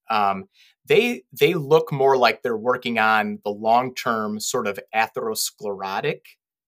Um, 0.09 0.45
they 0.89 1.23
they 1.31 1.53
look 1.53 1.91
more 1.93 2.17
like 2.17 2.41
they're 2.41 2.57
working 2.57 2.99
on 2.99 3.39
the 3.45 3.51
long 3.51 3.95
term 3.95 4.39
sort 4.39 4.67
of 4.67 4.79
atherosclerotic 4.93 6.21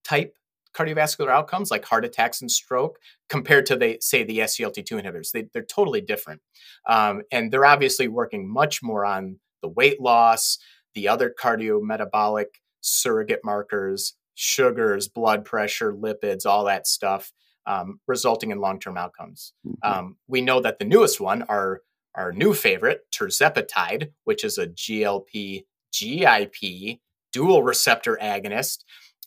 type 0.05 0.37
cardiovascular 0.73 1.29
outcomes 1.29 1.69
like 1.69 1.83
heart 1.83 2.05
attacks 2.05 2.39
and 2.39 2.49
stroke 2.49 2.97
compared 3.27 3.65
to 3.65 3.75
they 3.75 3.97
say 3.99 4.23
the 4.23 4.39
SGLT2 4.39 5.03
inhibitors. 5.03 5.31
They, 5.31 5.59
are 5.59 5.63
totally 5.63 5.99
different, 5.99 6.39
um, 6.87 7.23
and 7.31 7.51
they're 7.51 7.65
obviously 7.65 8.07
working 8.07 8.49
much 8.49 8.81
more 8.81 9.05
on 9.05 9.39
the 9.61 9.67
weight 9.67 9.99
loss, 9.99 10.57
the 10.93 11.09
other 11.09 11.33
cardiometabolic 11.37 12.45
surrogate 12.79 13.41
markers, 13.43 14.13
sugars, 14.35 15.07
blood 15.07 15.43
pressure, 15.43 15.93
lipids, 15.93 16.45
all 16.45 16.65
that 16.65 16.87
stuff, 16.87 17.33
um, 17.65 17.99
resulting 18.07 18.51
in 18.51 18.59
long 18.59 18.79
term 18.79 18.97
outcomes. 18.97 19.53
Mm-hmm. 19.67 19.91
Um, 19.91 20.17
we 20.27 20.41
know 20.41 20.61
that 20.61 20.79
the 20.79 20.85
newest 20.85 21.19
one 21.19 21.41
are 21.43 21.81
our 22.15 22.31
new 22.31 22.53
favorite, 22.53 23.05
tirzepatide, 23.11 24.11
which 24.23 24.43
is 24.43 24.57
a 24.57 24.67
GLP 24.67 25.65
GIP 25.93 26.99
dual 27.31 27.63
receptor 27.63 28.17
agonist, 28.21 28.79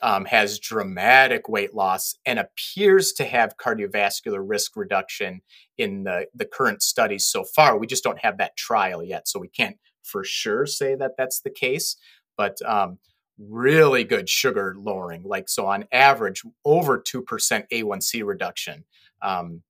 um, 0.03 0.27
has 0.27 0.59
dramatic 0.59 1.49
weight 1.49 1.75
loss 1.75 2.17
and 2.27 2.39
appears 2.39 3.13
to 3.13 3.25
have 3.25 3.57
cardiovascular 3.57 4.43
risk 4.47 4.77
reduction 4.77 5.41
in 5.79 6.05
the, 6.05 6.27
the 6.35 6.45
current 6.45 6.83
studies 6.83 7.27
so 7.27 7.45
far. 7.45 7.79
We 7.79 7.87
just 7.87 8.05
don't 8.05 8.19
have 8.19 8.39
that 8.39 8.57
trial 8.57 9.03
yet, 9.03 9.29
so 9.29 9.39
we 9.39 9.49
can't 9.49 9.79
for 10.03 10.23
sure 10.23 10.67
say 10.67 10.95
that 10.97 11.13
that's 11.17 11.41
the 11.41 11.51
case. 11.51 11.97
But 12.37 12.61
um, 12.67 12.99
really 13.39 14.05
good 14.05 14.29
sugar 14.29 14.75
lowering, 14.79 15.23
like 15.23 15.49
so 15.49 15.67
on 15.67 15.87
average, 15.93 16.43
over 16.65 16.99
2% 16.99 17.25
A1C 17.73 18.25
reduction. 18.25 18.85
Um, 19.23 19.63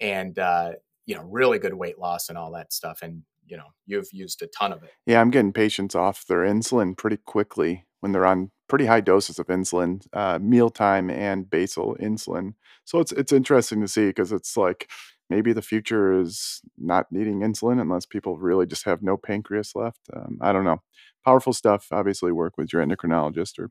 and 0.00 0.38
uh, 0.38 0.72
you 1.06 1.14
know 1.14 1.22
really 1.22 1.58
good 1.58 1.74
weight 1.74 1.98
loss 1.98 2.28
and 2.28 2.36
all 2.36 2.52
that 2.52 2.72
stuff 2.72 3.00
and 3.02 3.22
you 3.46 3.56
know 3.56 3.66
you've 3.86 4.12
used 4.12 4.42
a 4.42 4.46
ton 4.48 4.72
of 4.72 4.82
it. 4.82 4.90
Yeah 5.06 5.20
i'm 5.20 5.30
getting 5.30 5.52
patients 5.52 5.94
off 5.94 6.26
their 6.26 6.40
insulin 6.40 6.96
pretty 6.96 7.18
quickly 7.18 7.86
when 8.00 8.12
they're 8.12 8.26
on 8.26 8.50
pretty 8.68 8.86
high 8.86 9.00
doses 9.00 9.38
of 9.38 9.46
insulin 9.46 10.04
uh, 10.12 10.38
mealtime 10.40 11.10
and 11.10 11.48
basal 11.48 11.96
insulin. 12.00 12.54
So 12.84 13.00
it's 13.00 13.12
it's 13.12 13.32
interesting 13.32 13.80
to 13.80 13.88
see 13.88 14.06
because 14.06 14.32
it's 14.32 14.56
like 14.56 14.90
maybe 15.30 15.52
the 15.52 15.62
future 15.62 16.20
is 16.20 16.60
not 16.78 17.06
needing 17.10 17.40
insulin 17.40 17.80
unless 17.80 18.06
people 18.06 18.38
really 18.38 18.66
just 18.66 18.84
have 18.84 19.02
no 19.02 19.16
pancreas 19.16 19.74
left 19.74 20.00
um, 20.14 20.38
i 20.40 20.52
don't 20.52 20.64
know. 20.64 20.82
Powerful 21.24 21.52
stuff 21.52 21.88
obviously 21.90 22.30
work 22.30 22.56
with 22.56 22.72
your 22.72 22.84
endocrinologist 22.84 23.58
or 23.58 23.70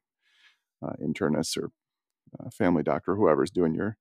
uh, 0.85 0.93
internist 1.01 1.57
or 1.57 1.71
uh, 2.39 2.49
family 2.49 2.83
doctor 2.83 3.15
whoever's 3.15 3.51
doing 3.51 3.73
your 3.73 3.97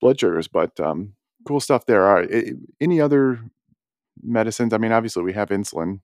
blood 0.00 0.18
sugars 0.18 0.48
but 0.48 0.78
um, 0.80 1.14
cool 1.46 1.60
stuff 1.60 1.86
there. 1.86 2.04
Are 2.04 2.26
any 2.80 3.00
other 3.00 3.40
medicines? 4.22 4.72
I 4.72 4.78
mean, 4.78 4.92
obviously 4.92 5.22
we 5.22 5.32
have 5.32 5.48
insulin. 5.48 6.00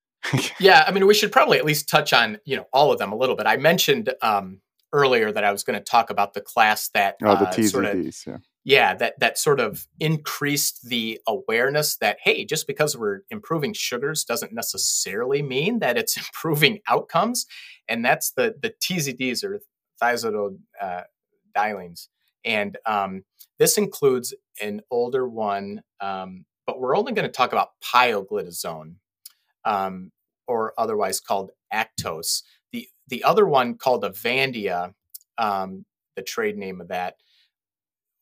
yeah, 0.60 0.84
I 0.86 0.92
mean, 0.92 1.06
we 1.06 1.14
should 1.14 1.32
probably 1.32 1.58
at 1.58 1.64
least 1.64 1.88
touch 1.88 2.12
on 2.12 2.38
you 2.44 2.56
know 2.56 2.66
all 2.72 2.92
of 2.92 2.98
them 2.98 3.12
a 3.12 3.16
little 3.16 3.36
bit. 3.36 3.46
I 3.46 3.56
mentioned 3.56 4.12
um, 4.22 4.60
earlier 4.92 5.32
that 5.32 5.44
I 5.44 5.52
was 5.52 5.64
going 5.64 5.78
to 5.78 5.84
talk 5.84 6.10
about 6.10 6.34
the 6.34 6.40
class 6.40 6.88
that 6.90 7.16
oh 7.22 7.36
the 7.36 7.48
uh, 7.48 7.62
sort 7.62 7.86
of, 7.86 7.96
yeah. 8.26 8.36
Yeah, 8.64 8.94
that 8.94 9.18
that 9.18 9.38
sort 9.38 9.58
of 9.58 9.88
increased 9.98 10.88
the 10.88 11.20
awareness 11.26 11.96
that 11.96 12.18
hey, 12.22 12.44
just 12.44 12.68
because 12.68 12.96
we're 12.96 13.22
improving 13.30 13.72
sugars 13.72 14.24
doesn't 14.24 14.52
necessarily 14.52 15.42
mean 15.42 15.80
that 15.80 15.98
it's 15.98 16.16
improving 16.26 16.78
outcomes, 16.88 17.46
and 17.88 18.04
that's 18.04 18.30
the 18.32 18.54
the 18.60 18.70
TZDs 18.70 19.42
or 19.42 19.60
thiazolidines. 20.00 20.58
Uh, 20.80 21.02
And 22.44 22.76
um, 22.86 23.24
this 23.58 23.78
includes 23.78 24.34
an 24.60 24.82
older 24.90 25.28
one, 25.28 25.82
um, 26.00 26.44
but 26.66 26.80
we're 26.80 26.96
only 26.96 27.12
going 27.12 27.26
to 27.26 27.32
talk 27.32 27.52
about 27.52 27.70
pioglitazone, 27.84 28.94
um, 29.64 30.10
or 30.46 30.74
otherwise 30.76 31.20
called 31.20 31.52
Actos. 31.72 32.42
The, 32.72 32.88
the 33.08 33.24
other 33.24 33.46
one 33.46 33.76
called 33.76 34.04
Avandia, 34.04 34.94
um, 35.38 35.84
the 36.16 36.22
trade 36.22 36.56
name 36.56 36.80
of 36.80 36.88
that, 36.88 37.16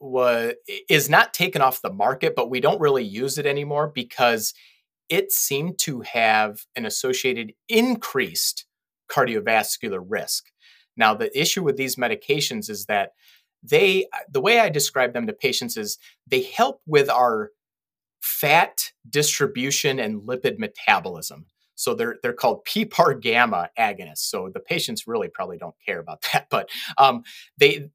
was 0.00 0.54
is 0.88 1.10
not 1.10 1.34
taken 1.34 1.60
off 1.60 1.82
the 1.82 1.92
market, 1.92 2.34
but 2.34 2.50
we 2.50 2.60
don't 2.60 2.80
really 2.80 3.04
use 3.04 3.36
it 3.36 3.46
anymore 3.46 3.90
because 3.94 4.54
it 5.10 5.32
seemed 5.32 5.78
to 5.80 6.00
have 6.00 6.64
an 6.76 6.86
associated 6.86 7.52
increased 7.68 8.64
cardiovascular 9.10 10.02
risk. 10.06 10.46
Now, 10.96 11.14
the 11.14 11.36
issue 11.38 11.62
with 11.62 11.76
these 11.76 11.96
medications 11.96 12.70
is 12.70 12.86
that 12.86 13.10
they, 13.62 14.06
the 14.30 14.40
way 14.40 14.58
I 14.60 14.68
describe 14.68 15.12
them 15.12 15.26
to 15.26 15.32
patients 15.32 15.76
is 15.76 15.98
they 16.26 16.42
help 16.42 16.80
with 16.86 17.10
our 17.10 17.50
fat 18.20 18.92
distribution 19.08 19.98
and 19.98 20.22
lipid 20.22 20.58
metabolism. 20.58 21.46
So 21.74 21.94
they're 21.94 22.16
they're 22.22 22.32
called 22.34 22.64
PPAR 22.66 23.20
gamma 23.20 23.70
agonists. 23.78 24.18
So 24.18 24.50
the 24.52 24.60
patients 24.60 25.06
really 25.06 25.28
probably 25.28 25.58
don't 25.58 25.74
care 25.84 25.98
about 25.98 26.24
that, 26.32 26.48
but 26.50 26.68
um, 26.98 27.22
they 27.58 27.90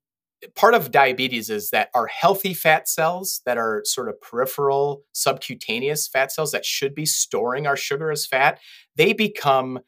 part 0.56 0.74
of 0.74 0.92
diabetes 0.92 1.50
is 1.50 1.70
that 1.72 1.90
our 1.94 2.08
healthy 2.08 2.54
fat 2.54 2.88
cells 2.88 3.42
that 3.46 3.58
are 3.58 3.82
sort 3.86 4.10
of 4.10 4.20
peripheral 4.22 5.04
subcutaneous 5.14 6.08
fat 6.08 6.32
cells 6.32 6.52
that 6.52 6.66
should 6.66 6.94
be 6.94 7.06
storing 7.06 7.66
our 7.66 7.78
sugar 7.78 8.12
as 8.12 8.28
fat, 8.28 8.60
they 8.96 9.14
become 9.14 9.80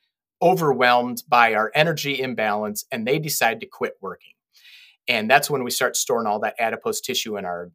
overwhelmed 0.42 1.24
by 1.28 1.54
our 1.54 1.72
energy 1.76 2.20
imbalance 2.22 2.86
and 2.92 3.06
they 3.06 3.20
decide 3.20 3.60
to 3.60 3.68
quit 3.68 3.94
working. 4.02 4.34
And 5.08 5.30
that's 5.30 5.50
when 5.50 5.64
we 5.64 5.72
start 5.72 5.96
storing 5.96 6.28
all 6.28 6.40
that 6.40 6.56
adipose 6.60 7.02
tissue 7.02 7.38
in 7.38 7.46
our 7.46 7.72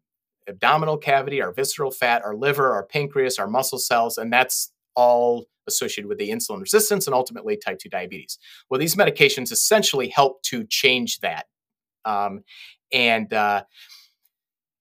abdominal 0.48 0.98
cavity, 0.98 1.40
our 1.40 1.52
visceral 1.52 1.90
fat, 1.90 2.22
our 2.24 2.34
liver, 2.34 2.72
our 2.72 2.84
pancreas, 2.84 3.38
our 3.38 3.48
muscle 3.48 3.78
cells, 3.78 4.18
and 4.18 4.32
that's 4.32 4.72
all 4.94 5.46
associated 5.68 6.08
with 6.08 6.18
the 6.18 6.30
insulin 6.30 6.60
resistance 6.60 7.06
and 7.06 7.14
ultimately 7.14 7.56
type 7.56 7.78
2 7.78 7.88
diabetes. 7.88 8.38
Well, 8.68 8.80
these 8.80 8.96
medications 8.96 9.52
essentially 9.52 10.08
help 10.08 10.42
to 10.44 10.64
change 10.64 11.20
that 11.20 11.46
um, 12.04 12.44
and 12.92 13.32
uh, 13.32 13.62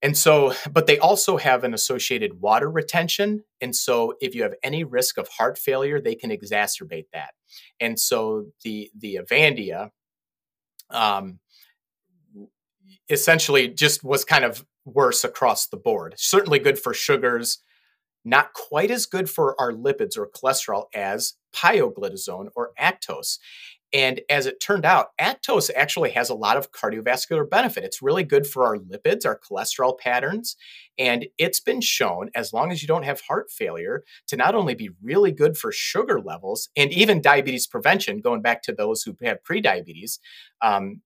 and 0.02 0.18
so, 0.18 0.54
but 0.72 0.88
they 0.88 0.98
also 0.98 1.38
have 1.38 1.64
an 1.64 1.74
associated 1.74 2.42
water 2.42 2.70
retention. 2.70 3.44
And 3.62 3.76
so, 3.76 4.16
if 4.20 4.34
you 4.34 4.44
have 4.44 4.56
any 4.64 4.84
risk 4.84 5.18
of 5.18 5.28
heart 5.28 5.58
failure, 5.58 6.02
they 6.02 6.16
can 6.16 6.32
exacerbate 6.32 7.06
that. 7.14 7.32
And 7.80 8.00
so, 8.00 8.48
the 8.64 8.90
the 8.98 9.20
Avandia 9.22 9.90
um, 10.90 11.40
essentially 13.12 13.68
just 13.68 14.04
was 14.04 14.26
kind 14.26 14.46
of 14.46 14.66
worse 14.86 15.24
across 15.24 15.68
the 15.68 15.78
board. 15.78 16.16
Certainly 16.18 16.60
good 16.60 16.80
for 16.80 16.94
sugars, 16.94 17.60
not 18.24 18.54
quite 18.54 18.92
as 18.92 19.06
good 19.06 19.30
for 19.30 19.60
our 19.60 19.72
lipids 19.72 20.18
or 20.18 20.28
cholesterol 20.28 20.86
as 20.94 21.34
pioglitazone 21.54 22.48
or 22.56 22.72
Actos. 22.80 23.38
And 23.94 24.22
as 24.30 24.46
it 24.46 24.62
turned 24.62 24.86
out, 24.86 25.08
Actos 25.20 25.70
actually 25.76 26.12
has 26.12 26.30
a 26.30 26.36
lot 26.36 26.56
of 26.56 26.72
cardiovascular 26.72 27.50
benefit. 27.50 27.84
It's 27.84 28.02
really 28.02 28.24
good 28.24 28.48
for 28.48 28.66
our 28.66 28.78
lipids, 28.78 29.26
our 29.26 29.38
cholesterol 29.38 30.00
patterns. 30.00 30.56
And 30.98 31.28
it's 31.38 31.60
been 31.60 31.82
shown, 31.82 32.30
as 32.34 32.54
long 32.54 32.72
as 32.72 32.82
you 32.82 32.88
don't 32.88 33.04
have 33.04 33.22
heart 33.22 33.52
failure, 33.52 34.04
to 34.28 34.38
not 34.38 34.56
only 34.56 34.76
be 34.76 34.92
really 35.04 35.34
good 35.34 35.58
for 35.58 35.74
sugar 35.74 36.22
levels 36.22 36.70
and 36.78 36.94
even 36.94 37.22
diabetes 37.22 37.68
prevention, 37.68 38.22
going 38.22 38.42
back 38.42 38.64
to 38.64 38.72
those 38.72 39.04
who 39.04 39.18
have 39.24 39.44
prediabetes, 39.44 40.20
um, 40.62 41.02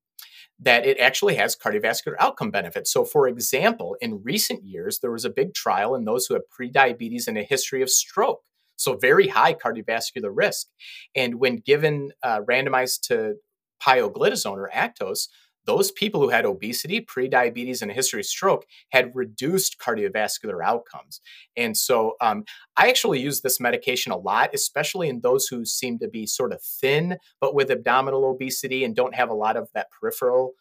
that 0.60 0.86
it 0.86 0.98
actually 1.00 1.36
has 1.36 1.56
cardiovascular 1.56 2.16
outcome 2.20 2.52
benefits. 2.52 2.92
So, 2.92 3.04
for 3.04 3.28
example, 3.28 3.98
in 4.00 4.22
recent 4.24 4.64
years, 4.64 5.00
there 5.00 5.12
was 5.12 5.26
a 5.26 5.30
big 5.30 5.54
trial 5.54 5.96
in 5.96 6.06
those 6.06 6.26
who 6.26 6.34
have 6.34 6.44
prediabetes 6.58 7.28
and 7.28 7.38
a 7.38 7.44
history 7.44 7.82
of 7.82 7.90
stroke. 7.90 8.42
So, 8.78 8.96
very 8.96 9.28
high 9.28 9.54
cardiovascular 9.54 10.32
risk. 10.34 10.68
And 11.16 11.36
when 11.36 11.58
given 11.58 12.12
uh, 12.24 12.42
randomized 12.42 13.02
to 13.08 13.36
pioglitazone 13.82 14.58
or 14.58 14.72
Actos, 14.74 15.28
those 15.66 15.92
people 15.92 16.22
who 16.22 16.30
had 16.30 16.46
obesity, 16.46 17.02
prediabetes, 17.02 17.82
and 17.82 17.92
a 17.92 17.94
history 17.94 18.22
of 18.22 18.26
stroke 18.26 18.66
had 18.90 19.12
reduced 19.16 19.80
cardiovascular 19.80 20.64
outcomes. 20.64 21.22
And 21.56 21.76
so 21.76 22.14
um, 22.22 22.46
I 22.78 22.90
actually 22.90 23.22
use 23.22 23.42
this 23.42 23.60
medication 23.60 24.12
a 24.12 24.18
lot, 24.18 24.52
especially 24.54 25.10
in 25.10 25.22
those 25.22 25.48
who 25.48 25.66
seem 25.66 26.00
to 26.00 26.08
be 26.08 26.26
sort 26.26 26.54
of 26.54 26.62
thin, 26.62 27.18
but 27.40 27.56
with 27.56 27.72
abdominal 27.72 28.26
obesity 28.26 28.84
and 28.84 28.96
don't 28.96 29.16
have 29.16 29.30
a 29.30 29.36
lot 29.36 29.58
of 29.58 29.70
that 29.74 29.88
peripheral 29.92 30.54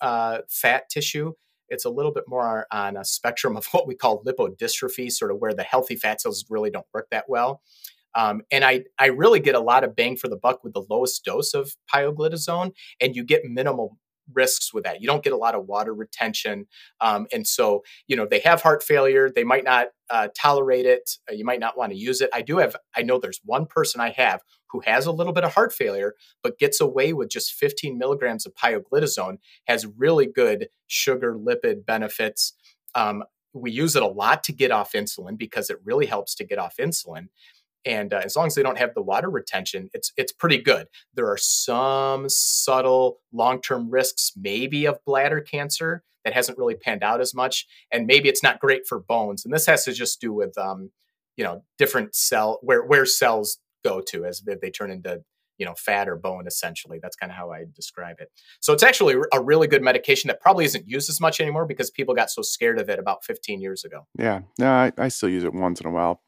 uh, 0.00 0.38
fat 0.48 0.88
tissue 0.88 1.32
it's 1.72 1.86
a 1.86 1.90
little 1.90 2.12
bit 2.12 2.24
more 2.28 2.66
on 2.70 2.96
a 2.98 3.04
spectrum 3.04 3.56
of 3.56 3.66
what 3.72 3.88
we 3.88 3.94
call 3.94 4.22
lipodystrophy, 4.24 5.10
sort 5.10 5.30
of 5.32 5.38
where 5.38 5.54
the 5.54 5.62
healthy 5.62 5.96
fat 5.96 6.20
cells 6.20 6.44
really 6.48 6.70
don't 6.70 6.86
work 6.92 7.08
that 7.10 7.28
well. 7.28 7.62
Um, 8.14 8.42
and 8.50 8.62
I, 8.62 8.84
I 8.98 9.06
really 9.06 9.40
get 9.40 9.54
a 9.54 9.60
lot 9.60 9.84
of 9.84 9.96
bang 9.96 10.18
for 10.18 10.28
the 10.28 10.36
buck 10.36 10.62
with 10.62 10.74
the 10.74 10.84
lowest 10.90 11.24
dose 11.24 11.54
of 11.54 11.74
pioglitazone, 11.92 12.72
and 13.00 13.16
you 13.16 13.24
get 13.24 13.42
minimal 13.44 13.96
risks 14.32 14.72
with 14.72 14.84
that. 14.84 15.00
You 15.00 15.06
don't 15.06 15.22
get 15.22 15.32
a 15.32 15.36
lot 15.36 15.54
of 15.54 15.66
water 15.66 15.94
retention. 15.94 16.66
Um, 17.00 17.26
and 17.32 17.46
so, 17.46 17.82
you 18.06 18.16
know, 18.16 18.26
they 18.26 18.40
have 18.40 18.62
heart 18.62 18.82
failure. 18.82 19.30
They 19.34 19.44
might 19.44 19.64
not 19.64 19.88
uh, 20.10 20.28
tolerate 20.40 20.86
it. 20.86 21.10
Uh, 21.30 21.34
you 21.34 21.44
might 21.44 21.60
not 21.60 21.76
want 21.76 21.92
to 21.92 21.98
use 21.98 22.20
it. 22.20 22.30
I 22.32 22.42
do 22.42 22.58
have, 22.58 22.76
I 22.96 23.02
know 23.02 23.18
there's 23.18 23.40
one 23.44 23.66
person 23.66 24.00
I 24.00 24.10
have 24.10 24.40
who 24.70 24.80
has 24.84 25.06
a 25.06 25.12
little 25.12 25.32
bit 25.32 25.44
of 25.44 25.54
heart 25.54 25.72
failure, 25.72 26.14
but 26.42 26.58
gets 26.58 26.80
away 26.80 27.12
with 27.12 27.28
just 27.28 27.52
15 27.52 27.98
milligrams 27.98 28.46
of 28.46 28.54
pioglitazone, 28.54 29.38
has 29.66 29.86
really 29.98 30.26
good 30.26 30.68
sugar 30.86 31.34
lipid 31.34 31.84
benefits. 31.86 32.54
Um, 32.94 33.24
we 33.54 33.70
use 33.70 33.96
it 33.96 34.02
a 34.02 34.06
lot 34.06 34.42
to 34.44 34.52
get 34.52 34.70
off 34.70 34.92
insulin 34.92 35.36
because 35.36 35.68
it 35.68 35.78
really 35.84 36.06
helps 36.06 36.34
to 36.36 36.44
get 36.44 36.58
off 36.58 36.76
insulin 36.80 37.28
and 37.84 38.12
uh, 38.12 38.20
as 38.24 38.36
long 38.36 38.46
as 38.46 38.54
they 38.54 38.62
don't 38.62 38.78
have 38.78 38.94
the 38.94 39.02
water 39.02 39.30
retention 39.30 39.88
it's 39.94 40.12
it's 40.16 40.32
pretty 40.32 40.58
good. 40.58 40.86
There 41.14 41.30
are 41.30 41.36
some 41.38 42.28
subtle 42.28 43.18
long-term 43.32 43.90
risks 43.90 44.32
maybe 44.36 44.86
of 44.86 44.98
bladder 45.04 45.40
cancer 45.40 46.02
that 46.24 46.34
hasn't 46.34 46.58
really 46.58 46.76
panned 46.76 47.02
out 47.02 47.20
as 47.20 47.34
much 47.34 47.66
and 47.90 48.06
maybe 48.06 48.28
it's 48.28 48.42
not 48.42 48.60
great 48.60 48.86
for 48.86 49.00
bones 49.00 49.44
and 49.44 49.52
this 49.52 49.66
has 49.66 49.84
to 49.84 49.92
just 49.92 50.20
do 50.20 50.32
with 50.32 50.56
um, 50.58 50.90
you 51.36 51.44
know 51.44 51.64
different 51.78 52.14
cell 52.14 52.58
where 52.62 52.84
where 52.84 53.06
cells 53.06 53.58
go 53.84 54.00
to 54.00 54.24
as 54.24 54.42
they 54.60 54.70
turn 54.70 54.90
into 54.90 55.22
you 55.58 55.66
know 55.66 55.74
fat 55.74 56.08
or 56.08 56.16
bone 56.16 56.46
essentially. 56.46 56.98
That's 57.00 57.16
kind 57.16 57.30
of 57.30 57.36
how 57.36 57.50
i 57.50 57.64
describe 57.74 58.16
it. 58.20 58.30
So 58.60 58.72
it's 58.72 58.82
actually 58.82 59.16
a 59.32 59.40
really 59.40 59.66
good 59.66 59.82
medication 59.82 60.28
that 60.28 60.40
probably 60.40 60.64
isn't 60.64 60.88
used 60.88 61.08
as 61.10 61.20
much 61.20 61.40
anymore 61.40 61.66
because 61.66 61.90
people 61.90 62.14
got 62.14 62.30
so 62.30 62.42
scared 62.42 62.78
of 62.78 62.88
it 62.88 62.98
about 62.98 63.24
15 63.24 63.60
years 63.60 63.84
ago. 63.84 64.06
Yeah. 64.18 64.40
No 64.58 64.70
i, 64.70 64.92
I 64.98 65.08
still 65.08 65.28
use 65.28 65.44
it 65.44 65.54
once 65.54 65.80
in 65.80 65.86
a 65.86 65.90
while. 65.90 66.20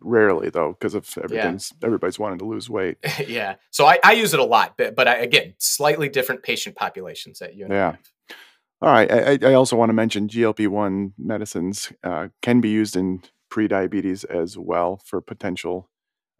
Rarely 0.00 0.50
though 0.50 0.76
because 0.78 0.94
of 0.94 1.08
everything's 1.22 1.72
yeah. 1.80 1.86
everybody's 1.86 2.18
wanting 2.18 2.38
to 2.38 2.46
lose 2.46 2.68
weight. 2.68 2.98
Yeah. 3.30 3.56
So 3.70 3.86
I, 3.86 3.98
I, 4.02 4.12
use 4.14 4.34
it 4.34 4.40
a 4.40 4.44
lot 4.44 4.74
but, 4.76 4.96
but 4.96 5.06
I, 5.06 5.16
again 5.16 5.54
slightly 5.58 6.08
different 6.08 6.42
patient 6.42 6.74
populations 6.74 7.38
that 7.38 7.54
you 7.54 7.66
yeah. 7.70 7.96
all 8.82 8.92
right. 8.92 9.10
I, 9.10 9.38
I 9.50 9.54
also 9.54 9.76
want 9.76 9.90
to 9.90 9.94
mention 9.94 10.26
glp-1 10.26 11.12
medicines 11.18 11.92
uh, 12.02 12.28
can 12.42 12.60
be 12.60 12.70
used 12.70 12.96
in 12.96 13.22
pre-diabetes 13.50 14.24
as 14.24 14.56
well 14.58 15.00
for 15.04 15.20
potential 15.20 15.88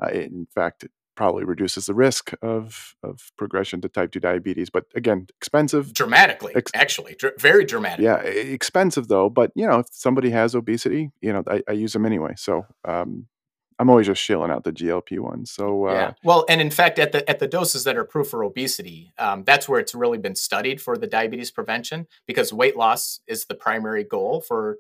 uh, 0.03 0.09
in 0.09 0.47
fact 0.55 0.87
probably 1.21 1.45
reduces 1.45 1.85
the 1.85 1.93
risk 1.93 2.33
of 2.41 2.97
of 3.03 3.31
progression 3.37 3.83
to 3.83 3.91
type 3.91 4.11
2 4.11 4.21
diabetes 4.21 4.71
but 4.71 4.87
again 4.95 5.27
expensive 5.37 5.93
dramatically 5.93 6.55
ex- 6.57 6.73
actually 6.75 7.15
dr- 7.15 7.39
very 7.39 7.63
dramatic. 7.63 8.03
Yeah 8.03 8.17
expensive 8.23 9.09
though 9.09 9.29
but 9.29 9.53
you 9.55 9.67
know 9.67 9.81
if 9.81 9.87
somebody 9.91 10.31
has 10.31 10.55
obesity 10.55 11.11
you 11.21 11.31
know 11.31 11.43
i, 11.47 11.63
I 11.69 11.73
use 11.73 11.93
them 11.93 12.07
anyway 12.07 12.33
so 12.39 12.65
um, 12.87 13.27
i'm 13.79 13.91
always 13.91 14.07
just 14.07 14.23
shilling 14.23 14.51
out 14.51 14.65
the 14.65 14.73
glp 14.73 15.19
ones 15.19 15.51
so 15.51 15.89
uh, 15.89 15.93
yeah 15.93 16.13
well 16.25 16.47
and 16.49 16.63
in 16.63 16.71
fact 16.71 16.99
at 16.99 17.13
the 17.13 17.29
at 17.29 17.39
the 17.39 17.47
doses 17.47 17.85
that 17.85 17.99
are 17.99 18.01
approved 18.01 18.31
for 18.31 18.43
obesity 18.43 19.13
um, 19.19 19.45
that's 19.45 19.69
where 19.69 19.79
it's 19.79 19.95
really 19.95 20.17
been 20.17 20.35
studied 20.35 20.81
for 20.81 20.97
the 20.97 21.07
diabetes 21.07 21.51
prevention 21.51 22.07
because 22.27 22.51
weight 22.51 22.79
loss 22.79 23.21
is 23.27 23.45
the 23.45 23.55
primary 23.55 24.05
goal 24.05 24.41
for 24.41 24.79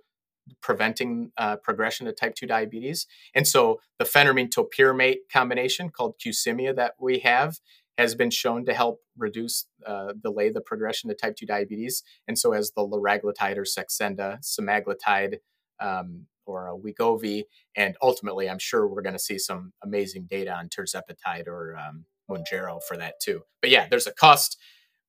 preventing 0.60 1.32
uh, 1.36 1.56
progression 1.56 2.06
to 2.06 2.12
type 2.12 2.34
2 2.34 2.46
diabetes. 2.46 3.06
And 3.34 3.46
so 3.46 3.80
the 3.98 4.04
phentermine 4.04 4.50
topiramate 4.50 5.18
combination 5.32 5.90
called 5.90 6.16
Qsymia 6.18 6.74
that 6.76 6.94
we 7.00 7.20
have 7.20 7.58
has 7.98 8.14
been 8.14 8.30
shown 8.30 8.64
to 8.64 8.72
help 8.72 9.00
reduce, 9.16 9.66
uh, 9.86 10.14
delay 10.22 10.50
the 10.50 10.60
progression 10.60 11.08
to 11.10 11.14
type 11.14 11.36
2 11.36 11.46
diabetes. 11.46 12.02
And 12.26 12.38
so 12.38 12.52
as 12.52 12.72
the 12.72 12.82
liraglutide 12.82 13.56
or 13.56 13.64
Saxenda, 13.64 14.38
semaglutide, 14.40 15.36
um, 15.80 16.26
or 16.46 16.68
a 16.68 16.76
Wegovy, 16.76 17.44
and 17.76 17.96
ultimately, 18.02 18.48
I'm 18.48 18.58
sure 18.58 18.88
we're 18.88 19.02
going 19.02 19.14
to 19.14 19.20
see 19.20 19.38
some 19.38 19.72
amazing 19.84 20.26
data 20.28 20.52
on 20.52 20.68
tirzepatide 20.68 21.46
or 21.46 21.76
um, 21.76 22.06
Mounjaro 22.28 22.80
for 22.82 22.96
that 22.96 23.20
too. 23.20 23.42
But 23.60 23.70
yeah, 23.70 23.86
there's 23.88 24.06
a 24.06 24.12
cost. 24.12 24.56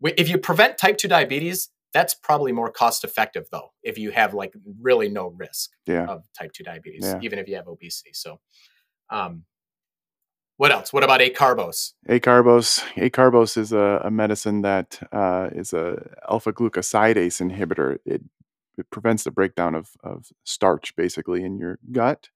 If 0.04 0.30
you 0.30 0.38
prevent 0.38 0.78
type 0.78 0.98
2 0.98 1.08
diabetes, 1.08 1.70
that's 1.94 2.14
probably 2.14 2.52
more 2.52 2.72
cost 2.72 3.04
effective 3.04 3.48
though, 3.52 3.72
if 3.84 3.98
you 3.98 4.12
have 4.12 4.34
like 4.34 4.54
really 4.80 5.10
no 5.10 5.28
risk 5.38 5.72
yeah. 5.86 6.06
of 6.06 6.24
type 6.38 6.54
2 6.54 6.64
diabetes, 6.64 7.04
yeah. 7.04 7.20
even 7.22 7.40
if 7.40 7.48
you 7.48 7.56
have 7.56 7.68
obesity. 7.68 8.12
So, 8.14 8.40
um, 9.10 9.44
what 10.58 10.72
else? 10.72 10.94
What 10.94 11.04
about 11.04 11.22
acarbose? 11.22 11.94
Acarbose. 12.08 12.84
Acarbose 12.96 13.58
is 13.58 13.74
a, 13.74 14.02
a 14.06 14.12
medicine 14.12 14.62
that 14.62 15.00
uh, 15.12 15.50
is 15.54 15.74
a 15.74 16.08
alpha 16.30 16.54
glucosidase 16.54 17.42
inhibitor. 17.42 17.98
It 18.06 18.22
it 18.78 18.90
prevents 18.92 19.24
the 19.24 19.32
breakdown 19.32 19.74
of 19.74 19.90
of 20.04 20.28
starch 20.44 20.96
basically 20.96 21.44
in 21.44 21.58
your 21.58 21.80
gut. 21.92 22.30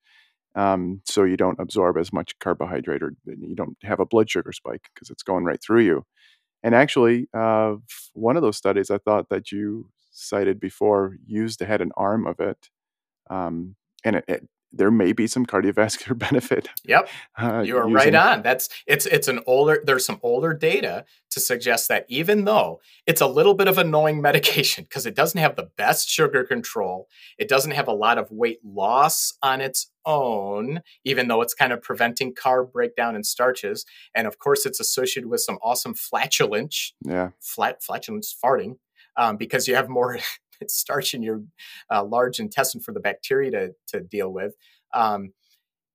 Um, 0.55 1.01
so 1.05 1.23
you 1.23 1.37
don't 1.37 1.59
absorb 1.59 1.97
as 1.97 2.13
much 2.13 2.39
carbohydrate 2.39 3.03
or 3.03 3.13
you 3.25 3.55
don't 3.55 3.77
have 3.83 3.99
a 3.99 4.05
blood 4.05 4.29
sugar 4.29 4.53
spike 4.53 4.89
because 4.93 5.09
it's 5.09 5.23
going 5.23 5.43
right 5.43 5.61
through 5.61 5.81
you. 5.81 6.05
And 6.65 6.75
actually, 6.75 7.30
uh, 7.34 7.78
one 8.15 8.38
of 8.38 8.43
those 8.43 8.58
studies 8.58 8.91
I 8.91 8.99
thought 8.99 9.30
that 9.30 9.54
you 9.54 9.89
cited 10.12 10.60
before 10.60 11.17
used 11.28 11.62
had 11.62 11.82
an 11.82 11.93
arm 11.97 12.28
of 12.28 12.41
it, 12.41 12.71
um, 13.30 13.75
and 14.06 14.17
it, 14.17 14.25
it, 14.28 14.49
there 14.75 14.91
may 14.91 15.13
be 15.13 15.25
some 15.25 15.45
cardiovascular 15.45 16.17
benefit. 16.29 16.69
Yep, 16.85 17.09
uh, 17.38 17.63
you 17.65 17.77
are 17.77 17.89
right 17.89 18.13
on. 18.13 18.41
That's 18.41 18.69
it's 18.85 19.05
it's 19.05 19.27
an 19.27 19.39
older. 19.47 19.81
There's 19.85 20.05
some 20.05 20.19
older 20.21 20.53
data 20.53 21.05
to 21.31 21.39
suggest 21.39 21.88
that 21.88 22.05
even 22.07 22.45
though 22.45 22.79
it's 23.07 23.21
a 23.21 23.27
little 23.27 23.53
bit 23.53 23.67
of 23.67 23.77
annoying 23.77 24.21
medication 24.29 24.83
because 24.83 25.05
it 25.05 25.15
doesn't 25.15 25.39
have 25.39 25.55
the 25.55 25.69
best 25.77 26.09
sugar 26.09 26.43
control, 26.43 27.07
it 27.38 27.47
doesn't 27.47 27.71
have 27.71 27.88
a 27.88 27.93
lot 27.93 28.17
of 28.17 28.29
weight 28.31 28.59
loss 28.63 29.33
on 29.41 29.61
its 29.61 29.91
own, 30.05 30.81
even 31.03 31.27
though 31.27 31.41
it's 31.41 31.53
kind 31.53 31.73
of 31.73 31.81
preventing 31.81 32.33
carb 32.33 32.71
breakdown 32.71 33.15
and 33.15 33.25
starches, 33.25 33.85
and 34.13 34.27
of 34.27 34.38
course 34.39 34.65
it's 34.65 34.79
associated 34.79 35.29
with 35.29 35.41
some 35.41 35.57
awesome 35.63 35.93
flatulence. 35.93 36.93
Yeah, 37.03 37.29
flat 37.39 37.81
flatulence 37.81 38.35
farting. 38.43 38.77
Um, 39.17 39.38
because 39.38 39.65
you 39.65 39.75
have 39.75 39.88
more 39.88 40.19
starch 40.67 41.13
in 41.13 41.23
your 41.23 41.41
uh, 41.91 42.03
large 42.03 42.39
intestine 42.39 42.81
for 42.81 42.91
the 42.91 42.99
bacteria 42.99 43.51
to, 43.51 43.75
to 43.87 44.01
deal 44.01 44.31
with. 44.31 44.55
Um, 44.93 45.33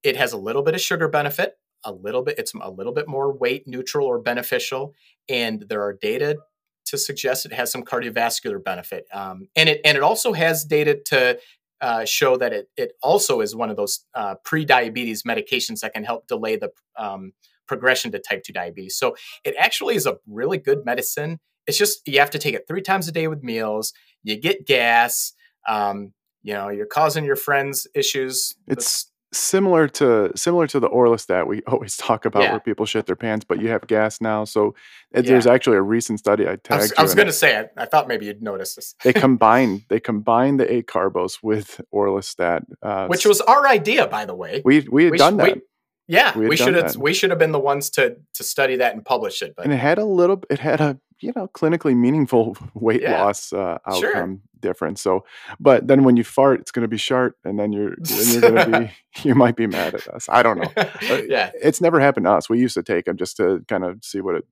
it 0.03 0.17
has 0.17 0.33
a 0.33 0.39
little 0.39 0.63
bit 0.63 0.75
of 0.75 0.81
sugar 0.81 1.09
benefit, 1.09 1.55
a 1.85 1.93
little 1.93 2.23
bit, 2.23 2.39
it's 2.39 2.55
a 2.55 2.71
little 2.71 2.93
bit 2.93 3.09
more 3.09 3.33
weight 3.33 3.67
neutral 3.67 4.07
or 4.07 4.19
beneficial. 4.19 4.95
And 5.29 5.65
there 5.69 5.83
are 5.83 5.93
data 5.93 6.39
to 6.87 6.99
suggest 6.99 7.47
it 7.47 7.53
has 7.53 7.71
some 7.71 7.85
cardiovascular 7.85 8.63
benefit. 8.63 9.07
Um, 9.13 9.49
and 9.57 9.69
it 9.69 9.81
and 9.85 9.97
it 9.97 10.03
also 10.03 10.33
has 10.33 10.65
data 10.65 10.99
to 11.07 11.39
uh, 11.81 12.05
show 12.05 12.37
that 12.37 12.53
it 12.53 12.69
it 12.77 12.93
also 13.03 13.41
is 13.41 13.55
one 13.55 13.71
of 13.71 13.77
those 13.77 14.05
uh, 14.15 14.35
pre-diabetes 14.45 15.23
medications 15.23 15.81
that 15.81 15.95
can 15.95 16.05
help 16.05 16.27
delay 16.27 16.57
the 16.57 16.71
um, 16.99 17.33
progression 17.67 18.11
to 18.13 18.19
type 18.19 18.43
2 18.43 18.53
diabetes. 18.53 18.97
So 18.97 19.15
it 19.45 19.55
actually 19.59 19.95
is 19.95 20.07
a 20.07 20.19
really 20.27 20.59
good 20.59 20.85
medicine. 20.85 21.39
It's 21.67 21.79
just 21.79 22.07
you 22.07 22.19
have 22.19 22.31
to 22.31 22.39
take 22.39 22.55
it 22.55 22.65
three 22.67 22.83
times 22.83 23.07
a 23.07 23.13
day 23.13 23.29
with 23.29 23.45
meals 23.45 23.93
you 24.23 24.37
get 24.37 24.67
gas. 24.67 25.33
Um, 25.69 26.13
you 26.43 26.55
know, 26.55 26.69
you're 26.69 26.87
causing 26.87 27.25
your 27.25 27.37
friends 27.37 27.87
issues. 27.95 28.55
It's 28.67 29.11
similar 29.33 29.87
to 29.87 30.33
similar 30.35 30.67
to 30.67 30.81
the 30.81 30.89
orlistat 30.89 31.47
we 31.47 31.63
always 31.67 31.97
talk 31.97 32.25
about 32.25 32.43
yeah. 32.43 32.51
where 32.53 32.61
people 32.61 32.87
shit 32.87 33.07
their 33.07 33.17
pants, 33.17 33.45
but 33.45 33.61
you 33.61 33.69
have 33.69 33.87
gas 33.87 34.21
now. 34.21 34.45
So 34.45 34.75
yeah. 35.15 35.23
there's 35.23 35.47
actually 35.47 35.77
a 35.77 35.83
recent 35.83 36.19
study 36.19 36.47
I 36.47 36.57
tagged. 36.57 36.95
I 36.97 37.03
was, 37.03 37.11
was 37.11 37.15
going 37.15 37.27
to 37.27 37.33
say, 37.33 37.59
I, 37.59 37.83
I, 37.83 37.87
thought 37.87 38.09
maybe 38.09 38.27
you'd 38.27 38.43
notice 38.43 38.75
this. 38.75 38.95
they 39.05 39.13
combine 39.15 39.85
they 39.89 40.01
combine 40.01 40.57
the 40.57 40.67
acarbose 40.67 41.39
with 41.43 41.81
orlistat, 41.95 42.65
uh, 42.83 43.07
which 43.07 43.27
was 43.27 43.41
our 43.43 43.67
idea, 43.67 44.07
by 44.07 44.25
the 44.25 44.35
way. 44.35 44.63
We 44.65 44.81
we 44.91 45.05
had 45.05 45.13
we 45.13 45.19
done 45.19 45.37
that. 45.39 45.57
We, 45.57 45.63
yeah, 46.11 46.37
we, 46.37 46.49
we 46.49 46.57
should 46.57 46.75
have 46.75 46.97
we 46.97 47.15
should 47.15 47.31
have 47.31 47.39
been 47.39 47.53
the 47.53 47.61
ones 47.61 47.89
to 47.91 48.17
to 48.35 48.43
study 48.43 48.75
that 48.77 48.95
and 48.95 49.05
publish 49.05 49.43
it. 49.43 49.55
But 49.55 49.65
and 49.65 49.73
it 49.73 49.77
had 49.79 49.97
a 49.97 50.05
little. 50.05 50.43
It 50.51 50.59
had 50.59 50.81
a 50.81 50.99
you 51.21 51.33
know 51.37 51.47
clinically 51.55 51.97
meaningful 51.97 52.57
weight 52.75 53.03
yeah. 53.03 53.23
loss 53.23 53.53
uh, 53.53 53.79
outcome 53.87 54.01
sure. 54.03 54.39
difference. 54.59 55.01
So, 55.01 55.25
but 55.61 55.87
then 55.87 56.03
when 56.03 56.17
you 56.17 56.25
fart, 56.25 56.61
it's 56.61 56.73
going 56.73 56.83
to 56.83 56.89
be 56.89 56.97
sharp, 56.97 57.37
and 57.45 57.61
then 57.61 57.73
you're 57.73 57.95
then 58.01 58.27
you're 58.33 58.41
going 58.41 58.73
to 58.73 58.81
be 58.81 58.91
you 59.29 59.37
might 59.37 59.55
be 59.55 59.69
mad 59.69 59.95
at 59.95 60.09
us. 60.09 60.29
I 60.29 60.43
don't 60.43 60.59
know. 60.59 60.73
Uh, 60.77 61.23
yeah, 61.29 61.53
it's 61.55 61.81
never 61.81 62.01
happened 62.01 62.27
to 62.27 62.33
us. 62.33 62.51
We 62.51 62.59
used 62.59 62.75
to 62.75 62.83
take 62.83 63.05
them 63.05 63.17
just 63.17 63.37
to 63.37 63.65
kind 63.69 63.85
of 63.85 64.05
see 64.05 64.21
what 64.21 64.35
it 64.35 64.45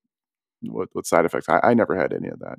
what 0.62 0.90
what 0.92 1.06
side 1.06 1.24
effects. 1.24 1.48
I, 1.48 1.58
I 1.64 1.74
never 1.74 1.96
had 1.96 2.12
any 2.12 2.28
of 2.28 2.38
that. 2.38 2.58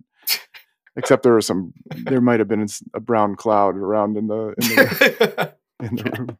Except 0.97 1.23
there 1.23 1.35
was 1.35 1.45
some, 1.45 1.71
there 1.95 2.19
might 2.19 2.39
have 2.39 2.49
been 2.49 2.67
a 2.93 2.99
brown 2.99 3.35
cloud 3.35 3.77
around 3.77 4.17
in 4.17 4.27
the, 4.27 4.47
in 4.57 4.67
the 4.67 5.53
in 5.79 5.95
the 5.95 6.03
room. 6.17 6.37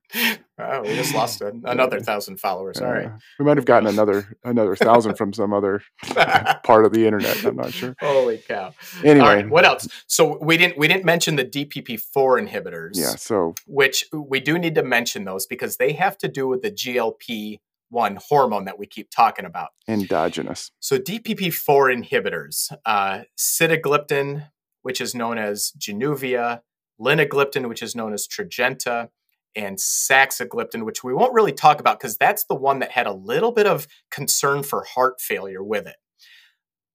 Oh, 0.80 0.90
we 0.90 0.96
just 0.96 1.14
lost 1.14 1.42
a, 1.42 1.48
another 1.66 2.00
thousand 2.00 2.40
followers. 2.40 2.80
All 2.80 2.92
right, 2.92 3.12
we 3.38 3.46
might 3.46 3.58
have 3.58 3.66
gotten 3.66 3.88
another 3.88 4.38
another 4.44 4.76
thousand 4.76 5.16
from 5.16 5.34
some 5.34 5.54
other 5.54 5.82
part 6.64 6.86
of 6.86 6.94
the 6.94 7.06
internet. 7.06 7.44
I'm 7.44 7.56
not 7.56 7.74
sure. 7.74 7.96
Holy 8.00 8.38
cow! 8.38 8.74
Anyway, 9.04 9.46
what 9.46 9.66
else? 9.66 9.88
So 10.08 10.38
we 10.42 10.58
didn't 10.58 10.78
we 10.78 10.88
didn't 10.88 11.06
mention 11.06 11.36
the 11.36 11.46
DPP4 11.46 12.48
inhibitors. 12.48 12.92
Yeah. 12.94 13.16
So 13.16 13.56
which 13.68 14.06
we 14.14 14.40
do 14.40 14.58
need 14.58 14.76
to 14.76 14.84
mention 14.84 15.26
those 15.26 15.46
because 15.46 15.78
they 15.78 15.94
have 15.94 16.18
to 16.20 16.28
do 16.28 16.48
with 16.48 16.62
the 16.62 16.72
GLP 16.72 17.60
one 17.90 18.18
hormone 18.30 18.66
that 18.66 18.80
we 18.80 18.86
keep 18.86 19.10
talking 19.10 19.46
about. 19.46 19.70
Endogenous. 19.88 20.72
So 20.80 20.98
DPP4 20.98 22.04
inhibitors, 22.04 22.72
uh, 22.86 23.22
sitagliptin, 23.38 24.50
which 24.84 25.02
is 25.02 25.16
known 25.16 25.38
as 25.38 25.74
Januvia, 25.78 26.62
linagliptin, 27.00 27.68
which 27.68 27.82
is 27.82 27.96
known 27.96 28.14
as 28.14 28.28
Tradjenta, 28.28 29.10
and 29.56 29.78
saxagliptin, 29.78 30.84
which 30.84 31.04
we 31.04 31.14
won't 31.14 31.34
really 31.34 31.52
talk 31.52 31.80
about 31.80 32.00
because 32.00 32.18
that's 32.18 32.46
the 32.46 32.56
one 32.56 32.80
that 32.80 32.92
had 32.92 33.08
a 33.08 33.14
little 33.14 33.52
bit 33.52 33.68
of 33.68 33.88
concern 34.12 34.64
for 34.64 34.84
heart 34.84 35.20
failure 35.20 35.64
with 35.64 35.88
it. 35.88 35.96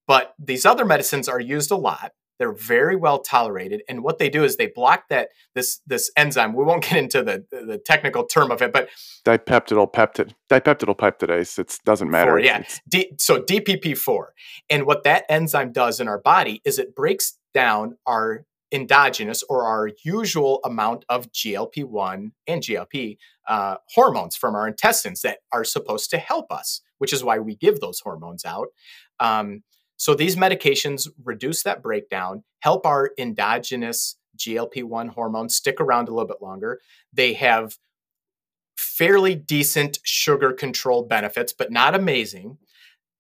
But 0.07 0.35
these 0.38 0.67
other 0.67 0.85
medicines 0.85 1.29
are 1.29 1.40
used 1.40 1.71
a 1.71 1.77
lot. 1.77 2.12
They're 2.38 2.53
very 2.53 2.97
well 2.97 3.21
tolerated, 3.21 3.83
and 3.88 4.03
what 4.03 4.19
they 4.19 4.29
do 4.29 4.43
is 4.43 4.57
they 4.57 4.67
block 4.67 5.05
that 5.09 5.29
this 5.55 5.81
this 5.87 6.11
enzyme. 6.17 6.53
We 6.53 6.64
won't 6.64 6.83
get 6.88 6.97
into 6.97 7.23
the 7.23 7.45
the 7.51 7.79
technical 7.79 8.25
term 8.27 8.51
of 8.51 8.61
it, 8.61 8.73
but 8.73 8.88
dipeptidyl 9.25 9.93
peptide 9.93 10.33
dipeptidyl 10.51 10.97
peptidase. 10.97 11.59
It 11.59 11.79
doesn't 11.85 12.11
matter. 12.11 12.33
Four, 12.33 12.40
yeah. 12.40 12.64
D, 12.88 13.12
so 13.19 13.40
DPP 13.40 13.97
four, 13.97 14.35
and 14.69 14.85
what 14.85 15.05
that 15.05 15.25
enzyme 15.29 15.73
does 15.73 16.01
in 16.01 16.09
our 16.09 16.19
body 16.19 16.61
is 16.64 16.79
it 16.79 16.97
breaks 16.97 17.38
down 17.53 17.97
our 18.05 18.45
endogenous 18.75 19.45
or 19.49 19.65
our 19.65 19.91
usual 20.03 20.61
amount 20.65 21.05
of 21.09 21.31
GLP 21.31 21.85
1 21.85 22.33
and 22.49 22.61
GLP 22.61 23.17
uh, 23.49 23.77
hormones 23.91 24.35
from 24.35 24.57
our 24.57 24.67
intestines 24.67 25.23
that 25.23 25.39
are 25.53 25.65
supposed 25.65 26.11
to 26.11 26.19
help 26.19 26.51
us, 26.51 26.81
which 26.99 27.13
is 27.13 27.23
why 27.23 27.39
we 27.39 27.55
give 27.55 27.79
those 27.79 28.01
hormones 28.01 28.45
out. 28.45 28.69
Um, 29.21 29.63
so 29.97 30.15
these 30.15 30.35
medications 30.35 31.09
reduce 31.23 31.63
that 31.63 31.83
breakdown, 31.83 32.43
help 32.61 32.85
our 32.85 33.13
endogenous 33.17 34.17
GLP 34.37 34.83
1 34.83 35.09
hormones 35.09 35.55
stick 35.55 35.81
around 35.81 36.09
a 36.09 36.11
little 36.11 36.27
bit 36.27 36.43
longer. 36.43 36.81
They 37.13 37.35
have 37.35 37.77
fairly 38.77 39.37
decent 39.37 39.99
sugar 40.03 40.53
control 40.53 41.05
benefits, 41.05 41.53
but 41.53 41.71
not 41.71 41.95
amazing. 41.95 42.59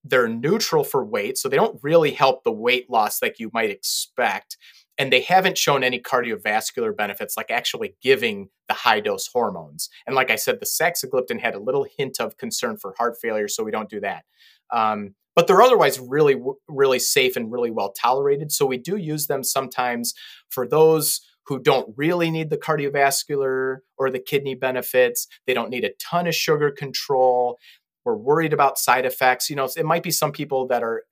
They're 0.02 0.28
neutral 0.28 0.82
for 0.82 1.04
weight, 1.04 1.38
so 1.38 1.48
they 1.48 1.56
don't 1.56 1.78
really 1.82 2.10
help 2.10 2.42
the 2.42 2.52
weight 2.52 2.90
loss 2.90 3.22
like 3.22 3.38
you 3.38 3.50
might 3.54 3.70
expect 3.70 4.56
and 4.98 5.12
they 5.12 5.22
haven't 5.22 5.58
shown 5.58 5.82
any 5.82 6.00
cardiovascular 6.00 6.96
benefits 6.96 7.36
like 7.36 7.50
actually 7.50 7.96
giving 8.02 8.48
the 8.68 8.74
high 8.74 9.00
dose 9.00 9.28
hormones. 9.32 9.88
And 10.06 10.14
like 10.14 10.30
i 10.30 10.36
said 10.36 10.60
the 10.60 10.66
saxagliptin 10.66 11.40
had 11.40 11.54
a 11.54 11.60
little 11.60 11.86
hint 11.96 12.20
of 12.20 12.36
concern 12.36 12.76
for 12.76 12.94
heart 12.98 13.16
failure 13.20 13.48
so 13.48 13.64
we 13.64 13.70
don't 13.70 13.90
do 13.90 14.00
that. 14.00 14.24
Um, 14.72 15.14
but 15.36 15.46
they're 15.46 15.62
otherwise 15.62 15.98
really 15.98 16.36
really 16.68 16.98
safe 16.98 17.36
and 17.36 17.50
really 17.50 17.70
well 17.70 17.92
tolerated 17.92 18.52
so 18.52 18.66
we 18.66 18.78
do 18.78 18.96
use 18.96 19.26
them 19.26 19.42
sometimes 19.42 20.14
for 20.48 20.66
those 20.66 21.20
who 21.46 21.58
don't 21.58 21.92
really 21.96 22.30
need 22.30 22.50
the 22.50 22.56
cardiovascular 22.56 23.78
or 23.98 24.10
the 24.10 24.18
kidney 24.18 24.54
benefits. 24.54 25.26
They 25.46 25.54
don't 25.54 25.70
need 25.70 25.84
a 25.84 25.92
ton 26.00 26.26
of 26.26 26.34
sugar 26.34 26.70
control. 26.70 27.58
We're 28.04 28.16
worried 28.16 28.52
about 28.52 28.78
side 28.78 29.04
effects. 29.04 29.50
You 29.50 29.56
know 29.56 29.68
it 29.76 29.84
might 29.84 30.02
be 30.02 30.10
some 30.10 30.32
people 30.32 30.66
that 30.68 30.82
are 30.82 31.04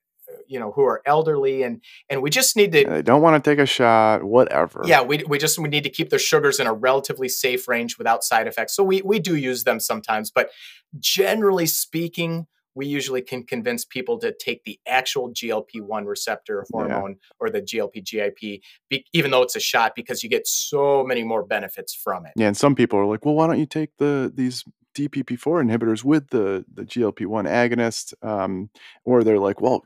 you 0.47 0.59
know 0.59 0.71
who 0.71 0.83
are 0.83 1.01
elderly 1.05 1.63
and 1.63 1.81
and 2.09 2.21
we 2.21 2.29
just 2.29 2.55
need 2.55 2.71
to 2.71 2.85
they 2.85 3.01
don't 3.01 3.21
want 3.21 3.41
to 3.41 3.49
take 3.49 3.59
a 3.59 3.65
shot 3.65 4.23
whatever 4.23 4.81
yeah 4.85 5.01
we, 5.01 5.23
we 5.27 5.37
just 5.37 5.57
we 5.59 5.69
need 5.69 5.83
to 5.83 5.89
keep 5.89 6.09
their 6.09 6.19
sugars 6.19 6.59
in 6.59 6.67
a 6.67 6.73
relatively 6.73 7.29
safe 7.29 7.67
range 7.67 7.97
without 7.97 8.23
side 8.23 8.47
effects 8.47 8.75
so 8.75 8.83
we 8.83 9.01
we 9.01 9.19
do 9.19 9.35
use 9.35 9.63
them 9.63 9.79
sometimes 9.79 10.31
but 10.31 10.49
generally 10.99 11.65
speaking 11.65 12.47
we 12.75 12.87
usually 12.87 13.21
can 13.21 13.43
convince 13.43 13.85
people 13.85 14.17
to 14.19 14.33
take 14.33 14.63
the 14.63 14.79
actual 14.87 15.31
GLP-1 15.31 16.07
receptor 16.07 16.65
hormone 16.71 17.11
yeah. 17.11 17.35
or 17.39 17.49
the 17.49 17.61
GLP-GIP, 17.61 18.61
be, 18.89 19.05
even 19.13 19.31
though 19.31 19.43
it's 19.43 19.55
a 19.55 19.59
shot, 19.59 19.93
because 19.95 20.23
you 20.23 20.29
get 20.29 20.47
so 20.47 21.03
many 21.03 21.23
more 21.23 21.43
benefits 21.45 21.93
from 21.93 22.25
it. 22.25 22.33
Yeah, 22.35 22.47
and 22.47 22.57
some 22.57 22.73
people 22.73 22.97
are 22.97 23.05
like, 23.05 23.25
"Well, 23.25 23.35
why 23.35 23.47
don't 23.47 23.59
you 23.59 23.67
take 23.67 23.91
the 23.97 24.31
these 24.33 24.63
DPP4 24.95 25.63
inhibitors 25.63 26.03
with 26.03 26.29
the 26.29 26.65
the 26.71 26.83
GLP-1 26.83 27.47
agonist, 27.47 28.13
um, 28.25 28.69
or 29.05 29.23
they're 29.23 29.39
like, 29.39 29.61
well, 29.61 29.83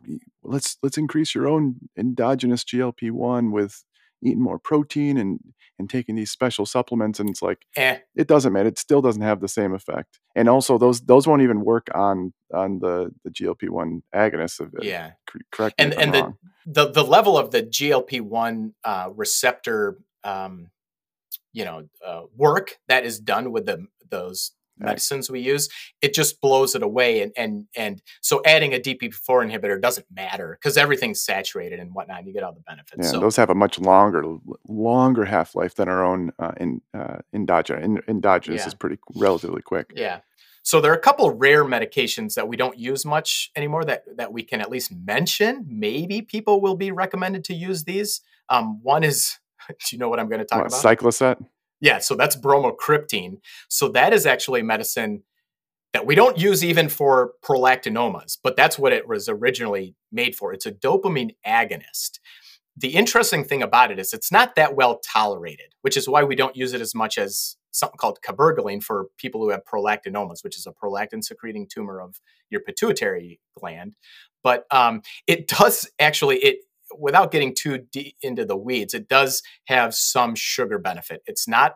let's 0.47 0.77
let's 0.81 0.97
increase 0.97 1.35
your 1.35 1.47
own 1.47 1.75
endogenous 1.97 2.63
GLP-1 2.63 3.51
with 3.51 3.83
eating 4.23 4.41
more 4.41 4.59
protein 4.59 5.17
and 5.17 5.39
and 5.79 5.89
taking 5.89 6.15
these 6.15 6.31
special 6.31 6.65
supplements, 6.65 7.19
and 7.19 7.29
it's 7.29 7.41
like, 7.41 7.59
eh. 7.75 7.99
it 8.15 8.27
doesn't 8.27 8.51
matter. 8.51 8.67
It 8.67 8.79
still 8.79 9.01
doesn't 9.01 9.21
have 9.21 9.41
the 9.41 9.47
same 9.47 9.73
effect, 9.73 10.19
and 10.35 10.49
also 10.49 10.77
those 10.77 11.01
those 11.01 11.27
won't 11.27 11.43
even 11.43 11.63
work 11.63 11.87
on 11.93 12.33
on 12.53 12.79
the 12.79 13.11
the 13.23 13.29
GLP-1 13.29 14.01
agonist. 14.15 14.59
Of 14.59 14.73
it 14.73 14.85
yeah, 14.85 15.11
correct. 15.51 15.75
And 15.77 15.93
and 15.93 16.13
the, 16.13 16.33
the 16.65 16.89
the 16.89 17.03
level 17.03 17.37
of 17.37 17.51
the 17.51 17.63
GLP-1 17.63 18.73
uh, 18.83 19.09
receptor. 19.15 19.97
Um, 20.23 20.71
you 21.53 21.65
know, 21.65 21.87
uh, 22.05 22.23
work 22.35 22.77
that 22.87 23.03
is 23.03 23.19
done 23.19 23.51
with 23.51 23.65
the 23.65 23.87
those 24.09 24.51
medicines 24.79 25.29
we 25.29 25.39
use, 25.39 25.69
it 26.01 26.13
just 26.13 26.41
blows 26.41 26.75
it 26.75 26.83
away. 26.83 27.21
And 27.21 27.31
and 27.37 27.65
and 27.75 28.01
so 28.21 28.41
adding 28.45 28.73
a 28.73 28.79
DPP4 28.79 29.49
inhibitor 29.51 29.81
doesn't 29.81 30.07
matter 30.13 30.57
because 30.59 30.77
everything's 30.77 31.21
saturated 31.21 31.79
and 31.79 31.93
whatnot. 31.93 32.19
And 32.19 32.27
you 32.27 32.33
get 32.33 32.43
all 32.43 32.53
the 32.53 32.61
benefits. 32.61 33.05
Yeah, 33.05 33.11
so, 33.11 33.19
those 33.19 33.35
have 33.35 33.49
a 33.49 33.55
much 33.55 33.79
longer, 33.79 34.23
longer 34.67 35.25
half 35.25 35.55
life 35.55 35.75
than 35.75 35.89
our 35.89 36.03
own 36.03 36.31
uh, 36.39 36.51
in, 36.57 36.81
uh, 36.93 37.17
endogenous. 37.33 38.01
endogenous 38.07 38.61
Yeah. 38.61 38.67
is 38.67 38.73
pretty 38.73 38.97
relatively 39.15 39.61
quick. 39.61 39.91
Yeah. 39.95 40.19
So 40.63 40.81
there 40.81 40.91
are 40.91 40.95
a 40.95 40.99
couple 40.99 41.31
rare 41.31 41.63
medications 41.63 42.33
that 42.33 42.49
we 42.49 42.57
don't 42.57 42.77
use 42.77 43.05
much 43.05 43.51
anymore 43.55 43.85
that 43.85 44.03
that 44.17 44.33
we 44.33 44.43
can 44.43 44.59
at 44.59 44.69
least 44.69 44.91
mention. 44.93 45.65
Maybe 45.65 46.21
people 46.21 46.59
will 46.59 46.75
be 46.75 46.91
recommended 46.91 47.45
to 47.45 47.53
use 47.53 47.85
these. 47.85 48.19
Um, 48.49 48.81
one 48.83 49.05
is, 49.05 49.37
do 49.69 49.75
you 49.91 49.97
know 49.97 50.09
what 50.09 50.19
I'm 50.19 50.27
going 50.27 50.39
to 50.39 50.45
talk 50.45 50.59
What, 50.63 50.67
about? 50.67 50.81
cycloset? 50.81 51.37
Yeah, 51.79 51.99
so 51.99 52.15
that's 52.15 52.35
bromocriptine. 52.35 53.39
So 53.69 53.89
that 53.89 54.13
is 54.13 54.25
actually 54.25 54.61
a 54.61 54.65
medicine 54.65 55.23
that 55.93 56.05
we 56.05 56.15
don't 56.15 56.37
use 56.37 56.63
even 56.63 56.89
for 56.89 57.31
prolactinomas, 57.43 58.37
but 58.43 58.55
that's 58.55 58.77
what 58.77 58.93
it 58.93 59.07
was 59.07 59.29
originally 59.29 59.95
made 60.11 60.35
for. 60.35 60.53
It's 60.53 60.65
a 60.65 60.71
dopamine 60.71 61.35
agonist. 61.45 62.19
The 62.75 62.89
interesting 62.89 63.43
thing 63.43 63.63
about 63.63 63.91
it 63.91 63.99
is 63.99 64.13
it's 64.13 64.31
not 64.31 64.55
that 64.55 64.75
well 64.75 64.99
tolerated, 64.99 65.73
which 65.81 65.97
is 65.97 66.07
why 66.07 66.23
we 66.23 66.35
don't 66.35 66.55
use 66.55 66.73
it 66.73 66.81
as 66.81 66.93
much 66.93 67.17
as 67.17 67.57
something 67.71 67.97
called 67.97 68.19
cabergoline 68.21 68.83
for 68.83 69.07
people 69.17 69.41
who 69.41 69.49
have 69.49 69.65
prolactinomas, 69.65 70.43
which 70.43 70.57
is 70.57 70.67
a 70.67 70.71
prolactin 70.71 71.23
secreting 71.23 71.67
tumor 71.67 72.01
of 72.01 72.19
your 72.49 72.61
pituitary 72.61 73.39
gland. 73.57 73.95
But 74.43 74.65
um, 74.71 75.01
it 75.25 75.47
does 75.47 75.89
actually 75.99 76.37
it 76.37 76.59
without 76.97 77.31
getting 77.31 77.55
too 77.55 77.79
deep 77.91 78.15
into 78.21 78.45
the 78.45 78.57
weeds, 78.57 78.93
it 78.93 79.07
does 79.07 79.41
have 79.65 79.93
some 79.95 80.35
sugar 80.35 80.79
benefit. 80.79 81.21
It's 81.25 81.47
not 81.47 81.75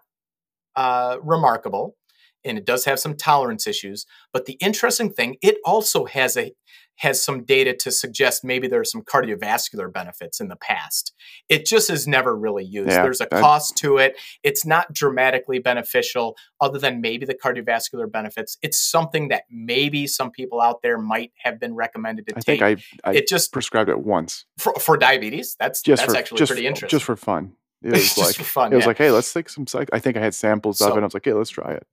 uh, 0.75 1.17
remarkable, 1.21 1.95
and 2.43 2.57
it 2.57 2.65
does 2.65 2.85
have 2.85 2.99
some 2.99 3.15
tolerance 3.15 3.67
issues. 3.67 4.05
But 4.33 4.45
the 4.45 4.53
interesting 4.53 5.11
thing, 5.11 5.37
it 5.41 5.57
also 5.65 6.05
has 6.05 6.37
a 6.37 6.53
has 6.97 7.23
some 7.23 7.43
data 7.43 7.73
to 7.73 7.89
suggest 7.89 8.43
maybe 8.43 8.67
there 8.67 8.79
are 8.79 8.83
some 8.85 9.01
cardiovascular 9.01 9.91
benefits 9.91 10.39
in 10.39 10.49
the 10.49 10.55
past. 10.55 11.13
It 11.49 11.65
just 11.65 11.89
is 11.89 12.07
never 12.07 12.35
really 12.37 12.63
used. 12.63 12.91
Yeah, 12.91 13.01
There's 13.01 13.21
a 13.21 13.27
that- 13.31 13.41
cost 13.41 13.75
to 13.77 13.97
it. 13.97 14.19
It's 14.43 14.65
not 14.67 14.93
dramatically 14.93 15.57
beneficial, 15.57 16.37
other 16.59 16.77
than 16.77 17.01
maybe 17.01 17.25
the 17.25 17.33
cardiovascular 17.33 18.11
benefits. 18.11 18.57
It's 18.61 18.79
something 18.79 19.29
that 19.29 19.43
maybe 19.49 20.05
some 20.05 20.29
people 20.29 20.61
out 20.61 20.83
there 20.83 20.99
might 20.99 21.31
have 21.37 21.59
been 21.59 21.73
recommended 21.73 22.27
to 22.27 22.35
take. 22.35 22.61
I 22.61 22.75
take. 22.75 22.79
think 22.79 23.01
I, 23.03 23.09
I 23.09 23.13
it 23.15 23.27
just 23.27 23.51
prescribed 23.51 23.89
it 23.89 23.99
once, 24.01 24.45
for, 24.59 24.73
for 24.75 24.95
diabetes. 24.95 25.55
That's 25.59 25.81
just 25.81 26.01
that's 26.03 26.13
for 26.13 26.19
actually 26.19 26.37
just, 26.39 26.51
pretty 26.51 26.67
interesting. 26.67 26.95
just 26.97 27.05
for 27.05 27.15
fun. 27.15 27.53
It 27.83 27.93
Just 27.95 28.15
was 28.17 28.27
like 28.27 28.35
for 28.35 28.43
fun. 28.43 28.73
it 28.73 28.75
was 28.75 28.85
like, 28.85 28.99
hey, 28.99 29.09
let's 29.09 29.33
take 29.33 29.49
some 29.49 29.65
psych. 29.65 29.89
I 29.91 29.97
think 29.97 30.15
I 30.17 30.19
had 30.19 30.35
samples 30.35 30.79
of 30.81 30.89
So- 30.89 30.97
it. 30.97 31.01
I 31.01 31.03
was 31.05 31.15
like, 31.15 31.25
hey, 31.25 31.33
let's 31.33 31.49
try 31.49 31.71
it. 31.71 31.87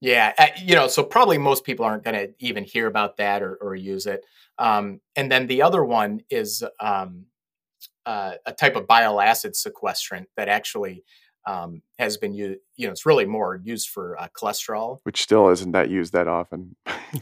Yeah, 0.00 0.32
uh, 0.38 0.46
you 0.62 0.74
know, 0.74 0.88
so 0.88 1.02
probably 1.02 1.38
most 1.38 1.64
people 1.64 1.84
aren't 1.84 2.04
going 2.04 2.14
to 2.14 2.34
even 2.38 2.64
hear 2.64 2.86
about 2.86 3.16
that 3.16 3.42
or, 3.42 3.54
or 3.56 3.74
use 3.74 4.06
it. 4.06 4.24
Um, 4.58 5.00
and 5.16 5.30
then 5.30 5.46
the 5.46 5.62
other 5.62 5.84
one 5.84 6.20
is 6.30 6.62
um, 6.80 7.26
uh, 8.04 8.34
a 8.44 8.52
type 8.52 8.76
of 8.76 8.86
bile 8.86 9.20
acid 9.20 9.56
sequestrant 9.56 10.28
that 10.36 10.48
actually 10.48 11.02
um, 11.46 11.82
has 11.98 12.16
been 12.16 12.34
used. 12.34 12.60
You 12.76 12.86
know, 12.86 12.92
it's 12.92 13.06
really 13.06 13.24
more 13.24 13.60
used 13.62 13.88
for 13.88 14.18
uh, 14.20 14.28
cholesterol, 14.36 14.98
Which 15.04 15.22
still 15.22 15.48
isn't 15.48 15.72
that 15.72 15.88
used 15.90 16.12
that 16.12 16.28
often. 16.28 16.76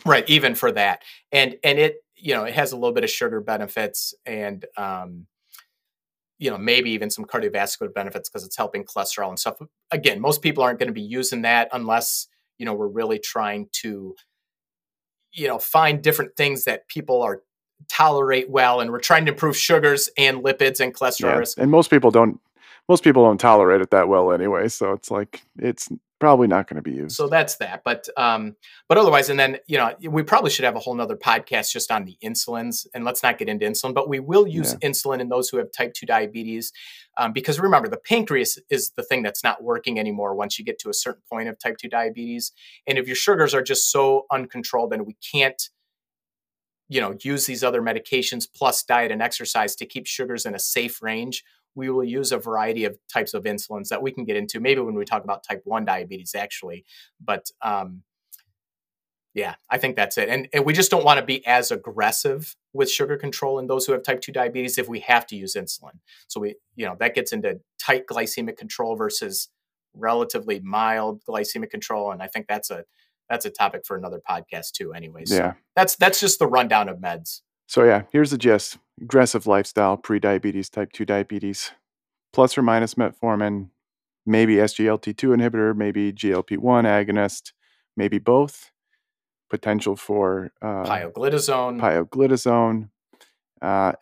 right? 0.04 0.28
Even 0.28 0.54
for 0.54 0.72
that, 0.72 1.02
and 1.30 1.56
and 1.62 1.78
it 1.78 1.96
you 2.16 2.34
know 2.34 2.44
it 2.44 2.54
has 2.54 2.72
a 2.72 2.76
little 2.76 2.92
bit 2.92 3.04
of 3.04 3.10
sugar 3.10 3.40
benefits 3.40 4.14
and 4.24 4.64
um, 4.76 5.26
you 6.38 6.50
know 6.50 6.58
maybe 6.58 6.90
even 6.90 7.10
some 7.10 7.24
cardiovascular 7.24 7.92
benefits 7.92 8.28
because 8.28 8.44
it's 8.44 8.56
helping 8.56 8.84
cholesterol 8.84 9.28
and 9.28 9.38
stuff. 9.38 9.58
Again, 9.90 10.20
most 10.20 10.42
people 10.42 10.62
aren't 10.62 10.78
going 10.78 10.88
to 10.88 10.92
be 10.94 11.02
using 11.02 11.42
that 11.42 11.68
unless 11.72 12.28
you 12.58 12.66
know 12.66 12.74
we're 12.74 12.88
really 12.88 13.18
trying 13.18 13.68
to 13.72 14.14
you 15.32 15.48
know 15.48 15.58
find 15.58 16.02
different 16.02 16.36
things 16.36 16.64
that 16.64 16.86
people 16.88 17.22
are 17.22 17.42
tolerate 17.88 18.48
well 18.48 18.80
and 18.80 18.90
we're 18.90 19.00
trying 19.00 19.26
to 19.26 19.32
improve 19.32 19.56
sugars 19.56 20.08
and 20.16 20.42
lipids 20.44 20.80
and 20.80 20.94
cholesterol 20.94 21.30
Yeah, 21.30 21.36
risk 21.36 21.58
and 21.58 21.70
most 21.70 21.90
people 21.90 22.10
don't. 22.10 22.40
Most 22.88 23.02
people 23.02 23.24
don't 23.24 23.38
tolerate 23.38 23.80
it 23.80 23.90
that 23.92 24.08
well 24.08 24.30
anyway. 24.30 24.68
So 24.68 24.92
it's 24.92 25.10
like 25.10 25.42
it's 25.58 25.88
probably 26.20 26.46
not 26.46 26.68
going 26.68 26.76
to 26.76 26.82
be 26.82 26.92
used. 26.92 27.16
so 27.16 27.28
that's 27.28 27.56
that 27.56 27.82
but 27.84 28.08
um 28.16 28.54
but 28.88 28.96
otherwise 28.96 29.28
and 29.28 29.38
then 29.38 29.58
you 29.66 29.76
know 29.76 29.92
we 30.08 30.22
probably 30.22 30.50
should 30.50 30.64
have 30.64 30.76
a 30.76 30.78
whole 30.78 30.94
nother 30.94 31.16
podcast 31.16 31.70
just 31.70 31.90
on 31.90 32.04
the 32.04 32.16
insulins 32.24 32.86
and 32.94 33.04
let's 33.04 33.22
not 33.22 33.36
get 33.36 33.48
into 33.48 33.66
insulin 33.66 33.92
but 33.92 34.08
we 34.08 34.20
will 34.20 34.46
use 34.46 34.74
insulin 34.76 35.20
in 35.20 35.28
those 35.28 35.50
who 35.50 35.58
have 35.58 35.70
type 35.72 35.92
2 35.92 36.06
diabetes 36.06 36.72
um, 37.16 37.32
because 37.32 37.60
remember 37.60 37.88
the 37.88 37.96
pancreas 37.96 38.58
is 38.70 38.90
the 38.96 39.02
thing 39.02 39.22
that's 39.22 39.44
not 39.44 39.62
working 39.62 39.98
anymore 39.98 40.34
once 40.34 40.58
you 40.58 40.64
get 40.64 40.78
to 40.80 40.88
a 40.88 40.94
certain 40.94 41.22
point 41.30 41.48
of 41.48 41.58
type 41.58 41.76
2 41.78 41.88
diabetes. 41.88 42.52
And 42.86 42.98
if 42.98 43.06
your 43.06 43.16
sugars 43.16 43.54
are 43.54 43.62
just 43.62 43.90
so 43.90 44.26
uncontrolled 44.30 44.92
and 44.92 45.06
we 45.06 45.16
can't 45.32 45.70
you 46.88 47.00
know 47.00 47.16
use 47.22 47.46
these 47.46 47.64
other 47.64 47.80
medications 47.80 48.46
plus 48.54 48.82
diet 48.82 49.10
and 49.10 49.22
exercise 49.22 49.74
to 49.76 49.86
keep 49.86 50.06
sugars 50.06 50.44
in 50.44 50.54
a 50.54 50.58
safe 50.58 51.00
range 51.00 51.42
we 51.74 51.90
will 51.90 52.04
use 52.04 52.32
a 52.32 52.38
variety 52.38 52.84
of 52.84 52.96
types 53.12 53.34
of 53.34 53.44
insulins 53.44 53.88
that 53.88 54.02
we 54.02 54.12
can 54.12 54.24
get 54.24 54.36
into 54.36 54.60
maybe 54.60 54.80
when 54.80 54.94
we 54.94 55.04
talk 55.04 55.24
about 55.24 55.42
type 55.42 55.62
1 55.64 55.84
diabetes 55.84 56.34
actually. 56.34 56.84
But 57.20 57.46
um, 57.62 58.02
yeah 59.34 59.54
i 59.70 59.78
think 59.78 59.96
that's 59.96 60.16
it 60.16 60.28
and, 60.28 60.48
and 60.52 60.64
we 60.64 60.72
just 60.72 60.90
don't 60.90 61.04
want 61.04 61.18
to 61.18 61.24
be 61.24 61.44
as 61.46 61.70
aggressive 61.70 62.56
with 62.72 62.90
sugar 62.90 63.16
control 63.16 63.58
in 63.58 63.66
those 63.66 63.86
who 63.86 63.92
have 63.92 64.02
type 64.02 64.20
2 64.20 64.32
diabetes 64.32 64.78
if 64.78 64.88
we 64.88 65.00
have 65.00 65.26
to 65.26 65.36
use 65.36 65.54
insulin 65.54 65.98
so 66.28 66.40
we 66.40 66.54
you 66.76 66.86
know 66.86 66.96
that 66.98 67.14
gets 67.14 67.32
into 67.32 67.60
tight 67.78 68.06
glycemic 68.06 68.56
control 68.56 68.96
versus 68.96 69.48
relatively 69.94 70.60
mild 70.60 71.22
glycemic 71.28 71.70
control 71.70 72.10
and 72.10 72.22
i 72.22 72.26
think 72.26 72.46
that's 72.48 72.70
a 72.70 72.84
that's 73.28 73.44
a 73.46 73.50
topic 73.50 73.86
for 73.86 73.96
another 73.96 74.20
podcast 74.28 74.72
too 74.72 74.92
anyways 74.92 75.30
so 75.30 75.36
yeah. 75.36 75.52
that's 75.76 75.96
that's 75.96 76.20
just 76.20 76.38
the 76.38 76.46
rundown 76.46 76.88
of 76.88 76.98
meds 76.98 77.40
So 77.66 77.84
yeah, 77.84 78.02
here's 78.12 78.30
the 78.30 78.38
gist: 78.38 78.78
aggressive 79.00 79.46
lifestyle, 79.46 79.96
pre-diabetes, 79.96 80.68
type 80.68 80.92
two 80.92 81.04
diabetes, 81.04 81.72
plus 82.32 82.56
or 82.58 82.62
minus 82.62 82.94
metformin, 82.94 83.70
maybe 84.26 84.56
SGLT2 84.56 85.36
inhibitor, 85.36 85.74
maybe 85.74 86.12
GLP1 86.12 86.84
agonist, 86.84 87.52
maybe 87.96 88.18
both. 88.18 88.70
Potential 89.58 89.94
for 89.96 90.50
uh, 90.62 90.84
pioglitazone 90.84 91.80
pioglitazone. 91.80 92.88
Uh, 93.62 93.92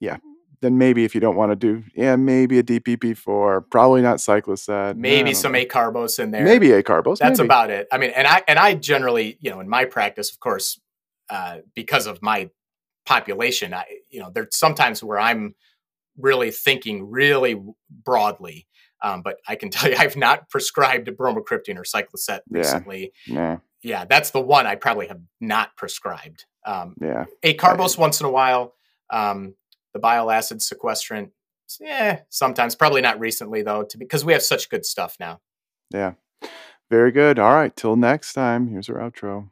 yeah. 0.00 0.18
Then 0.60 0.78
maybe 0.78 1.04
if 1.04 1.12
you 1.16 1.20
don't 1.20 1.34
want 1.34 1.50
to 1.50 1.56
do, 1.56 1.82
yeah, 1.96 2.14
maybe 2.14 2.58
a 2.58 2.62
DPP4, 2.62 3.64
probably 3.68 4.00
not 4.00 4.18
cycloset. 4.18 4.96
maybe 4.96 5.34
some 5.34 5.52
know. 5.52 5.64
acarbose 5.64 6.18
in 6.22 6.30
there 6.30 6.44
maybe 6.44 6.68
acarbose. 6.68 7.18
that's 7.18 7.40
maybe. 7.40 7.46
about 7.46 7.70
it 7.70 7.88
i 7.90 7.98
mean 7.98 8.10
and 8.14 8.26
i 8.28 8.42
and 8.46 8.58
i 8.60 8.74
generally 8.74 9.38
you 9.40 9.50
know 9.50 9.58
in 9.60 9.68
my 9.68 9.84
practice 9.84 10.30
of 10.30 10.38
course 10.38 10.78
uh, 11.30 11.58
because 11.74 12.06
of 12.06 12.22
my 12.22 12.48
population 13.06 13.74
i 13.74 13.84
you 14.10 14.20
know 14.20 14.30
there's 14.32 14.56
sometimes 14.56 15.02
where 15.02 15.18
i'm 15.18 15.54
really 16.18 16.50
thinking 16.52 17.10
really 17.10 17.60
broadly 18.04 18.66
um, 19.02 19.22
but 19.22 19.36
i 19.48 19.56
can 19.56 19.68
tell 19.74 19.90
you 19.90 19.96
i've 19.98 20.16
not 20.16 20.48
prescribed 20.48 21.08
bromocriptine 21.08 21.76
or 21.76 21.82
cycloset 21.84 22.40
Yeah. 22.50 22.58
recently 22.60 23.12
Nah, 23.26 23.56
yeah 23.82 24.04
that's 24.04 24.30
the 24.30 24.40
one 24.40 24.66
i 24.66 24.74
probably 24.74 25.06
have 25.08 25.20
not 25.40 25.76
prescribed 25.76 26.44
um, 26.64 26.94
yeah. 27.00 27.24
acarbose 27.44 27.98
once 27.98 28.20
in 28.20 28.26
a 28.26 28.30
while 28.30 28.74
um, 29.10 29.54
the 29.92 29.98
bile 29.98 30.30
acid 30.30 30.62
sequestrant 30.62 31.30
yeah 31.80 32.20
sometimes 32.28 32.74
probably 32.74 33.00
not 33.00 33.18
recently 33.18 33.62
though 33.62 33.82
to 33.82 33.98
because 33.98 34.24
we 34.24 34.32
have 34.32 34.42
such 34.42 34.68
good 34.68 34.84
stuff 34.84 35.16
now 35.18 35.40
Yeah. 35.92 36.14
Very 36.90 37.12
good. 37.12 37.38
All 37.38 37.54
right. 37.54 37.74
Till 37.74 37.96
next 37.96 38.34
time. 38.34 38.68
Here's 38.68 38.90
our 38.90 38.96
outro. 38.96 39.48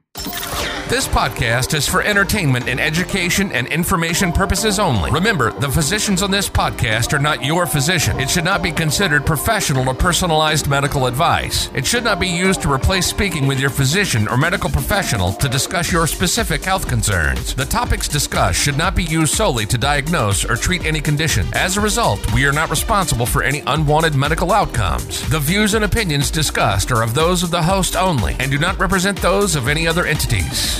This 0.90 1.06
podcast 1.06 1.72
is 1.72 1.86
for 1.86 2.02
entertainment 2.02 2.68
and 2.68 2.80
education 2.80 3.52
and 3.52 3.68
information 3.68 4.32
purposes 4.32 4.80
only. 4.80 5.12
Remember, 5.12 5.52
the 5.52 5.70
physicians 5.70 6.20
on 6.20 6.32
this 6.32 6.48
podcast 6.48 7.12
are 7.12 7.20
not 7.20 7.44
your 7.44 7.64
physician. 7.64 8.18
It 8.18 8.28
should 8.28 8.42
not 8.44 8.60
be 8.60 8.72
considered 8.72 9.24
professional 9.24 9.88
or 9.88 9.94
personalized 9.94 10.68
medical 10.68 11.06
advice. 11.06 11.70
It 11.74 11.86
should 11.86 12.02
not 12.02 12.18
be 12.18 12.26
used 12.26 12.60
to 12.62 12.72
replace 12.72 13.06
speaking 13.06 13.46
with 13.46 13.60
your 13.60 13.70
physician 13.70 14.26
or 14.26 14.36
medical 14.36 14.68
professional 14.68 15.32
to 15.34 15.48
discuss 15.48 15.92
your 15.92 16.08
specific 16.08 16.64
health 16.64 16.88
concerns. 16.88 17.54
The 17.54 17.66
topics 17.66 18.08
discussed 18.08 18.58
should 18.58 18.76
not 18.76 18.96
be 18.96 19.04
used 19.04 19.34
solely 19.34 19.66
to 19.66 19.78
diagnose 19.78 20.44
or 20.44 20.56
treat 20.56 20.84
any 20.84 21.00
condition. 21.00 21.46
As 21.52 21.76
a 21.76 21.80
result, 21.80 22.18
we 22.34 22.44
are 22.46 22.52
not 22.52 22.68
responsible 22.68 23.26
for 23.26 23.44
any 23.44 23.62
unwanted 23.68 24.16
medical 24.16 24.50
outcomes. 24.50 25.22
The 25.30 25.38
views 25.38 25.74
and 25.74 25.84
opinions 25.84 26.32
discussed 26.32 26.90
are 26.90 27.04
of 27.04 27.14
those 27.14 27.44
of 27.44 27.52
the 27.52 27.62
host 27.62 27.94
only 27.94 28.34
and 28.40 28.50
do 28.50 28.58
not 28.58 28.80
represent 28.80 29.22
those 29.22 29.54
of 29.54 29.68
any 29.68 29.86
other 29.86 30.04
entities. 30.04 30.79